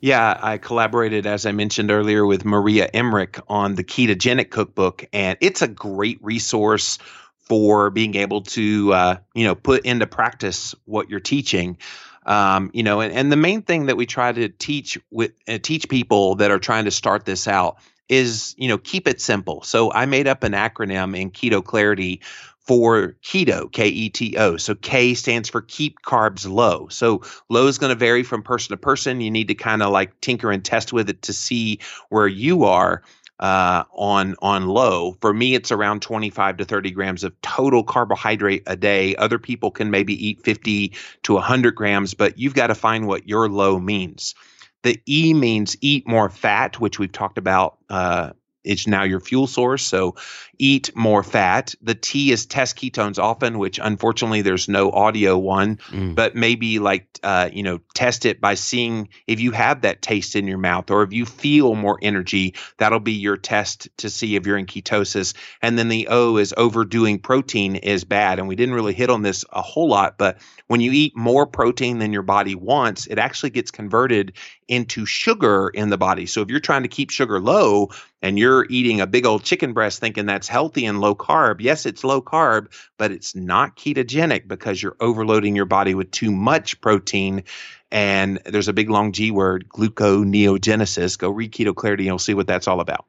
Yeah, 0.00 0.38
I 0.42 0.58
collaborated, 0.58 1.26
as 1.26 1.46
I 1.46 1.52
mentioned 1.52 1.90
earlier, 1.90 2.26
with 2.26 2.44
Maria 2.44 2.90
Emmerich 2.92 3.40
on 3.48 3.74
the 3.74 3.84
ketogenic 3.84 4.50
cookbook, 4.50 5.06
and 5.14 5.38
it's 5.40 5.62
a 5.62 5.68
great 5.68 6.18
resource 6.22 6.98
for 7.38 7.88
being 7.88 8.14
able 8.14 8.42
to, 8.42 8.92
uh, 8.92 9.16
you 9.34 9.44
know, 9.44 9.54
put 9.54 9.86
into 9.86 10.06
practice 10.06 10.74
what 10.84 11.08
you're 11.08 11.20
teaching. 11.20 11.78
Um, 12.26 12.70
you 12.72 12.82
know, 12.82 13.00
and, 13.00 13.12
and 13.12 13.30
the 13.30 13.36
main 13.36 13.62
thing 13.62 13.86
that 13.86 13.96
we 13.96 14.06
try 14.06 14.32
to 14.32 14.48
teach 14.48 14.98
with 15.10 15.32
uh, 15.48 15.58
teach 15.62 15.88
people 15.88 16.36
that 16.36 16.50
are 16.50 16.58
trying 16.58 16.84
to 16.86 16.90
start 16.90 17.24
this 17.24 17.46
out 17.46 17.76
is, 18.08 18.54
you 18.58 18.68
know, 18.68 18.78
keep 18.78 19.08
it 19.08 19.20
simple. 19.20 19.62
So 19.62 19.92
I 19.92 20.06
made 20.06 20.26
up 20.26 20.42
an 20.42 20.52
acronym 20.52 21.18
in 21.18 21.30
Keto 21.30 21.64
Clarity 21.64 22.20
for 22.66 23.14
keto, 23.22 23.70
K 23.70 23.88
E 23.88 24.08
T 24.08 24.36
O. 24.38 24.56
So 24.56 24.74
K 24.74 25.14
stands 25.14 25.48
for 25.50 25.60
keep 25.60 26.00
carbs 26.00 26.48
low. 26.48 26.88
So 26.88 27.22
low 27.50 27.66
is 27.66 27.78
going 27.78 27.90
to 27.90 27.98
vary 27.98 28.22
from 28.22 28.42
person 28.42 28.70
to 28.70 28.76
person. 28.78 29.20
You 29.20 29.30
need 29.30 29.48
to 29.48 29.54
kind 29.54 29.82
of 29.82 29.90
like 29.90 30.18
tinker 30.20 30.50
and 30.50 30.64
test 30.64 30.92
with 30.92 31.10
it 31.10 31.22
to 31.22 31.32
see 31.32 31.80
where 32.08 32.26
you 32.26 32.64
are 32.64 33.02
uh, 33.40 33.84
on 33.92 34.36
on 34.40 34.66
low. 34.66 35.16
For 35.20 35.32
me, 35.32 35.54
it's 35.54 35.72
around 35.72 36.02
25 36.02 36.56
to 36.58 36.64
30 36.64 36.90
grams 36.92 37.24
of 37.24 37.40
total 37.42 37.82
carbohydrate 37.82 38.62
a 38.66 38.76
day. 38.76 39.16
Other 39.16 39.38
people 39.38 39.70
can 39.70 39.90
maybe 39.90 40.14
eat 40.26 40.42
50 40.42 40.92
to 41.24 41.34
100 41.34 41.74
grams, 41.74 42.14
but 42.14 42.38
you've 42.38 42.54
got 42.54 42.68
to 42.68 42.74
find 42.74 43.06
what 43.06 43.28
your 43.28 43.48
low 43.48 43.78
means. 43.78 44.34
The 44.82 45.00
E 45.08 45.32
means 45.34 45.76
eat 45.80 46.06
more 46.06 46.28
fat, 46.28 46.78
which 46.78 46.98
we've 46.98 47.10
talked 47.10 47.38
about 47.38 47.78
uh, 47.88 48.30
it's 48.64 48.86
now 48.86 49.02
your 49.02 49.20
fuel 49.20 49.46
source. 49.46 49.84
So 49.84 50.16
eat 50.58 50.94
more 50.96 51.22
fat. 51.22 51.74
The 51.82 51.94
T 51.94 52.32
is 52.32 52.46
test 52.46 52.76
ketones 52.76 53.18
often, 53.18 53.58
which 53.58 53.78
unfortunately 53.82 54.42
there's 54.42 54.68
no 54.68 54.90
audio 54.90 55.38
one, 55.38 55.76
mm. 55.90 56.14
but 56.14 56.34
maybe 56.34 56.78
like, 56.78 57.18
uh, 57.22 57.50
you 57.52 57.62
know, 57.62 57.80
test 57.94 58.26
it 58.26 58.40
by 58.40 58.54
seeing 58.54 59.08
if 59.26 59.40
you 59.40 59.50
have 59.52 59.82
that 59.82 60.02
taste 60.02 60.36
in 60.36 60.46
your 60.46 60.58
mouth 60.58 60.90
or 60.90 61.02
if 61.02 61.12
you 61.12 61.26
feel 61.26 61.74
more 61.74 61.98
energy. 62.02 62.54
That'll 62.78 63.00
be 63.00 63.12
your 63.12 63.36
test 63.36 63.88
to 63.98 64.10
see 64.10 64.36
if 64.36 64.46
you're 64.46 64.58
in 64.58 64.66
ketosis. 64.66 65.34
And 65.62 65.78
then 65.78 65.88
the 65.88 66.08
O 66.08 66.36
is 66.36 66.54
overdoing 66.56 67.18
protein 67.18 67.76
is 67.76 68.04
bad. 68.04 68.38
And 68.38 68.48
we 68.48 68.56
didn't 68.56 68.74
really 68.74 68.94
hit 68.94 69.10
on 69.10 69.22
this 69.22 69.44
a 69.52 69.62
whole 69.62 69.88
lot, 69.88 70.18
but 70.18 70.38
when 70.66 70.80
you 70.80 70.92
eat 70.92 71.16
more 71.16 71.46
protein 71.46 71.98
than 71.98 72.12
your 72.12 72.22
body 72.22 72.54
wants, 72.54 73.06
it 73.06 73.18
actually 73.18 73.50
gets 73.50 73.70
converted 73.70 74.32
into 74.66 75.04
sugar 75.04 75.68
in 75.68 75.90
the 75.90 75.98
body. 75.98 76.26
So 76.26 76.40
if 76.40 76.48
you're 76.48 76.60
trying 76.60 76.82
to 76.82 76.88
keep 76.88 77.10
sugar 77.10 77.38
low 77.38 77.90
and 78.22 78.38
you're 78.38 78.66
eating 78.70 79.00
a 79.00 79.06
big 79.06 79.26
old 79.26 79.44
chicken 79.44 79.74
breast 79.74 80.00
thinking 80.00 80.26
that's 80.26 80.43
healthy 80.48 80.86
and 80.86 81.00
low 81.00 81.14
carb, 81.14 81.60
yes, 81.60 81.86
it's 81.86 82.04
low 82.04 82.20
carb, 82.20 82.72
but 82.98 83.10
it's 83.12 83.34
not 83.34 83.76
ketogenic 83.76 84.48
because 84.48 84.82
you're 84.82 84.96
overloading 85.00 85.56
your 85.56 85.64
body 85.64 85.94
with 85.94 86.10
too 86.10 86.30
much 86.30 86.80
protein. 86.80 87.44
And 87.90 88.40
there's 88.44 88.68
a 88.68 88.72
big 88.72 88.90
long 88.90 89.12
G 89.12 89.30
word, 89.30 89.68
gluconeogenesis. 89.68 91.18
Go 91.18 91.30
read 91.30 91.52
Keto 91.52 91.74
Clarity 91.74 92.04
and 92.04 92.06
you'll 92.06 92.18
see 92.18 92.34
what 92.34 92.46
that's 92.46 92.66
all 92.66 92.80
about. 92.80 93.06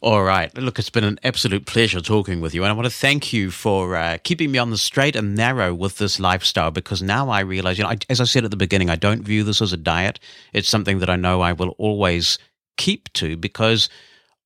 All 0.00 0.22
right. 0.22 0.56
Look, 0.56 0.78
it's 0.78 0.90
been 0.90 1.04
an 1.04 1.18
absolute 1.24 1.66
pleasure 1.66 2.00
talking 2.00 2.40
with 2.40 2.54
you. 2.54 2.62
And 2.62 2.70
I 2.70 2.74
want 2.74 2.86
to 2.86 2.94
thank 2.94 3.32
you 3.32 3.50
for 3.50 3.96
uh, 3.96 4.18
keeping 4.22 4.50
me 4.50 4.58
on 4.58 4.70
the 4.70 4.78
straight 4.78 5.16
and 5.16 5.34
narrow 5.34 5.72
with 5.74 5.98
this 5.98 6.20
lifestyle 6.20 6.70
because 6.70 7.02
now 7.02 7.30
I 7.30 7.40
realize, 7.40 7.78
you 7.78 7.84
know, 7.84 7.90
I, 7.90 7.98
as 8.10 8.20
I 8.20 8.24
said 8.24 8.44
at 8.44 8.50
the 8.50 8.56
beginning, 8.56 8.90
I 8.90 8.96
don't 8.96 9.22
view 9.22 9.44
this 9.44 9.62
as 9.62 9.72
a 9.72 9.78
diet. 9.78 10.20
It's 10.52 10.68
something 10.68 10.98
that 10.98 11.10
I 11.10 11.16
know 11.16 11.40
I 11.40 11.52
will 11.52 11.74
always 11.78 12.38
keep 12.76 13.12
to 13.14 13.36
because 13.36 13.88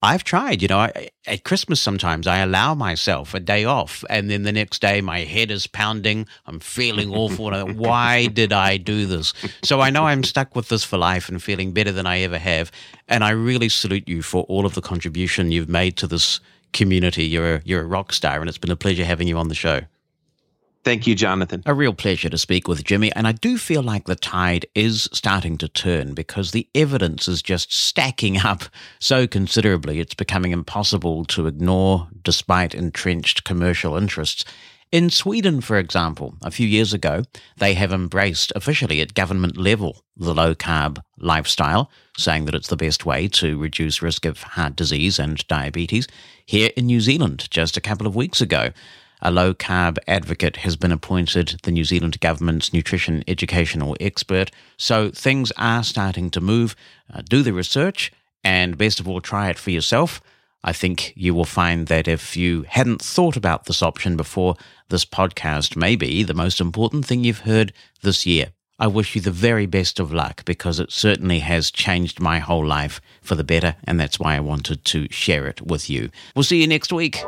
I've 0.00 0.22
tried, 0.22 0.62
you 0.62 0.68
know, 0.68 0.78
I, 0.78 1.08
at 1.26 1.42
Christmas 1.42 1.80
sometimes 1.80 2.28
I 2.28 2.38
allow 2.38 2.74
myself 2.74 3.34
a 3.34 3.40
day 3.40 3.64
off 3.64 4.04
and 4.08 4.30
then 4.30 4.44
the 4.44 4.52
next 4.52 4.80
day 4.80 5.00
my 5.00 5.20
head 5.20 5.50
is 5.50 5.66
pounding. 5.66 6.26
I'm 6.46 6.60
feeling 6.60 7.12
awful. 7.12 7.50
Why 7.72 8.26
did 8.32 8.52
I 8.52 8.76
do 8.76 9.06
this? 9.06 9.34
So 9.64 9.80
I 9.80 9.90
know 9.90 10.06
I'm 10.06 10.22
stuck 10.22 10.54
with 10.54 10.68
this 10.68 10.84
for 10.84 10.98
life 10.98 11.28
and 11.28 11.42
feeling 11.42 11.72
better 11.72 11.90
than 11.90 12.06
I 12.06 12.20
ever 12.20 12.38
have. 12.38 12.70
And 13.08 13.24
I 13.24 13.30
really 13.30 13.68
salute 13.68 14.08
you 14.08 14.22
for 14.22 14.44
all 14.44 14.66
of 14.66 14.74
the 14.74 14.82
contribution 14.82 15.50
you've 15.50 15.68
made 15.68 15.96
to 15.96 16.06
this 16.06 16.38
community. 16.72 17.24
You're 17.24 17.56
a, 17.56 17.62
you're 17.64 17.82
a 17.82 17.86
rock 17.86 18.12
star 18.12 18.38
and 18.38 18.48
it's 18.48 18.58
been 18.58 18.70
a 18.70 18.76
pleasure 18.76 19.04
having 19.04 19.26
you 19.26 19.36
on 19.36 19.48
the 19.48 19.54
show. 19.56 19.80
Thank 20.88 21.06
you, 21.06 21.14
Jonathan. 21.14 21.62
A 21.66 21.74
real 21.74 21.92
pleasure 21.92 22.30
to 22.30 22.38
speak 22.38 22.66
with 22.66 22.82
Jimmy. 22.82 23.12
And 23.12 23.28
I 23.28 23.32
do 23.32 23.58
feel 23.58 23.82
like 23.82 24.06
the 24.06 24.16
tide 24.16 24.64
is 24.74 25.06
starting 25.12 25.58
to 25.58 25.68
turn 25.68 26.14
because 26.14 26.52
the 26.52 26.66
evidence 26.74 27.28
is 27.28 27.42
just 27.42 27.70
stacking 27.70 28.38
up 28.38 28.62
so 28.98 29.26
considerably, 29.26 30.00
it's 30.00 30.14
becoming 30.14 30.50
impossible 30.52 31.26
to 31.26 31.46
ignore 31.46 32.08
despite 32.22 32.74
entrenched 32.74 33.44
commercial 33.44 33.98
interests. 33.98 34.46
In 34.90 35.10
Sweden, 35.10 35.60
for 35.60 35.76
example, 35.76 36.36
a 36.42 36.50
few 36.50 36.66
years 36.66 36.94
ago, 36.94 37.24
they 37.58 37.74
have 37.74 37.92
embraced 37.92 38.50
officially 38.56 39.02
at 39.02 39.12
government 39.12 39.58
level 39.58 40.02
the 40.16 40.34
low 40.34 40.54
carb 40.54 41.02
lifestyle, 41.18 41.90
saying 42.16 42.46
that 42.46 42.54
it's 42.54 42.68
the 42.68 42.78
best 42.78 43.04
way 43.04 43.28
to 43.28 43.58
reduce 43.58 44.00
risk 44.00 44.24
of 44.24 44.42
heart 44.42 44.74
disease 44.74 45.18
and 45.18 45.46
diabetes. 45.48 46.08
Here 46.46 46.70
in 46.78 46.86
New 46.86 47.02
Zealand, 47.02 47.46
just 47.50 47.76
a 47.76 47.82
couple 47.82 48.06
of 48.06 48.16
weeks 48.16 48.40
ago, 48.40 48.70
a 49.20 49.30
low 49.30 49.54
carb 49.54 49.98
advocate 50.06 50.58
has 50.58 50.76
been 50.76 50.92
appointed 50.92 51.60
the 51.62 51.72
New 51.72 51.84
Zealand 51.84 52.20
government's 52.20 52.72
nutrition 52.72 53.24
educational 53.26 53.96
expert. 54.00 54.50
So 54.76 55.10
things 55.10 55.52
are 55.56 55.82
starting 55.82 56.30
to 56.30 56.40
move. 56.40 56.76
Uh, 57.12 57.22
do 57.22 57.42
the 57.42 57.52
research 57.52 58.12
and 58.44 58.78
best 58.78 59.00
of 59.00 59.08
all, 59.08 59.20
try 59.20 59.50
it 59.50 59.58
for 59.58 59.70
yourself. 59.70 60.20
I 60.64 60.72
think 60.72 61.12
you 61.16 61.34
will 61.34 61.44
find 61.44 61.86
that 61.86 62.08
if 62.08 62.36
you 62.36 62.62
hadn't 62.68 63.02
thought 63.02 63.36
about 63.36 63.66
this 63.66 63.82
option 63.82 64.16
before, 64.16 64.56
this 64.88 65.04
podcast 65.04 65.76
may 65.76 65.96
be 65.96 66.22
the 66.22 66.34
most 66.34 66.60
important 66.60 67.06
thing 67.06 67.24
you've 67.24 67.40
heard 67.40 67.72
this 68.02 68.26
year. 68.26 68.46
I 68.80 68.86
wish 68.86 69.14
you 69.14 69.20
the 69.20 69.30
very 69.30 69.66
best 69.66 69.98
of 69.98 70.12
luck 70.12 70.44
because 70.44 70.78
it 70.78 70.92
certainly 70.92 71.40
has 71.40 71.70
changed 71.70 72.20
my 72.20 72.38
whole 72.38 72.64
life 72.64 73.00
for 73.22 73.34
the 73.34 73.44
better, 73.44 73.74
and 73.84 73.98
that's 73.98 74.20
why 74.20 74.36
I 74.36 74.40
wanted 74.40 74.84
to 74.86 75.08
share 75.10 75.46
it 75.46 75.62
with 75.62 75.90
you. 75.90 76.10
We'll 76.36 76.44
see 76.44 76.60
you 76.60 76.66
next 76.68 76.92
week. 76.92 77.18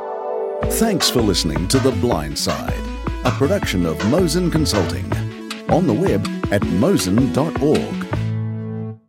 Thanks 0.64 1.10
for 1.10 1.20
listening 1.20 1.66
to 1.68 1.78
The 1.78 1.90
Blind 1.90 2.38
Side, 2.38 2.78
a 3.24 3.30
production 3.30 3.86
of 3.86 3.98
Mosen 4.10 4.50
Consulting. 4.50 5.10
On 5.68 5.86
the 5.86 5.92
web 5.92 6.26
at 6.52 6.62
mosen.org. 6.62 8.09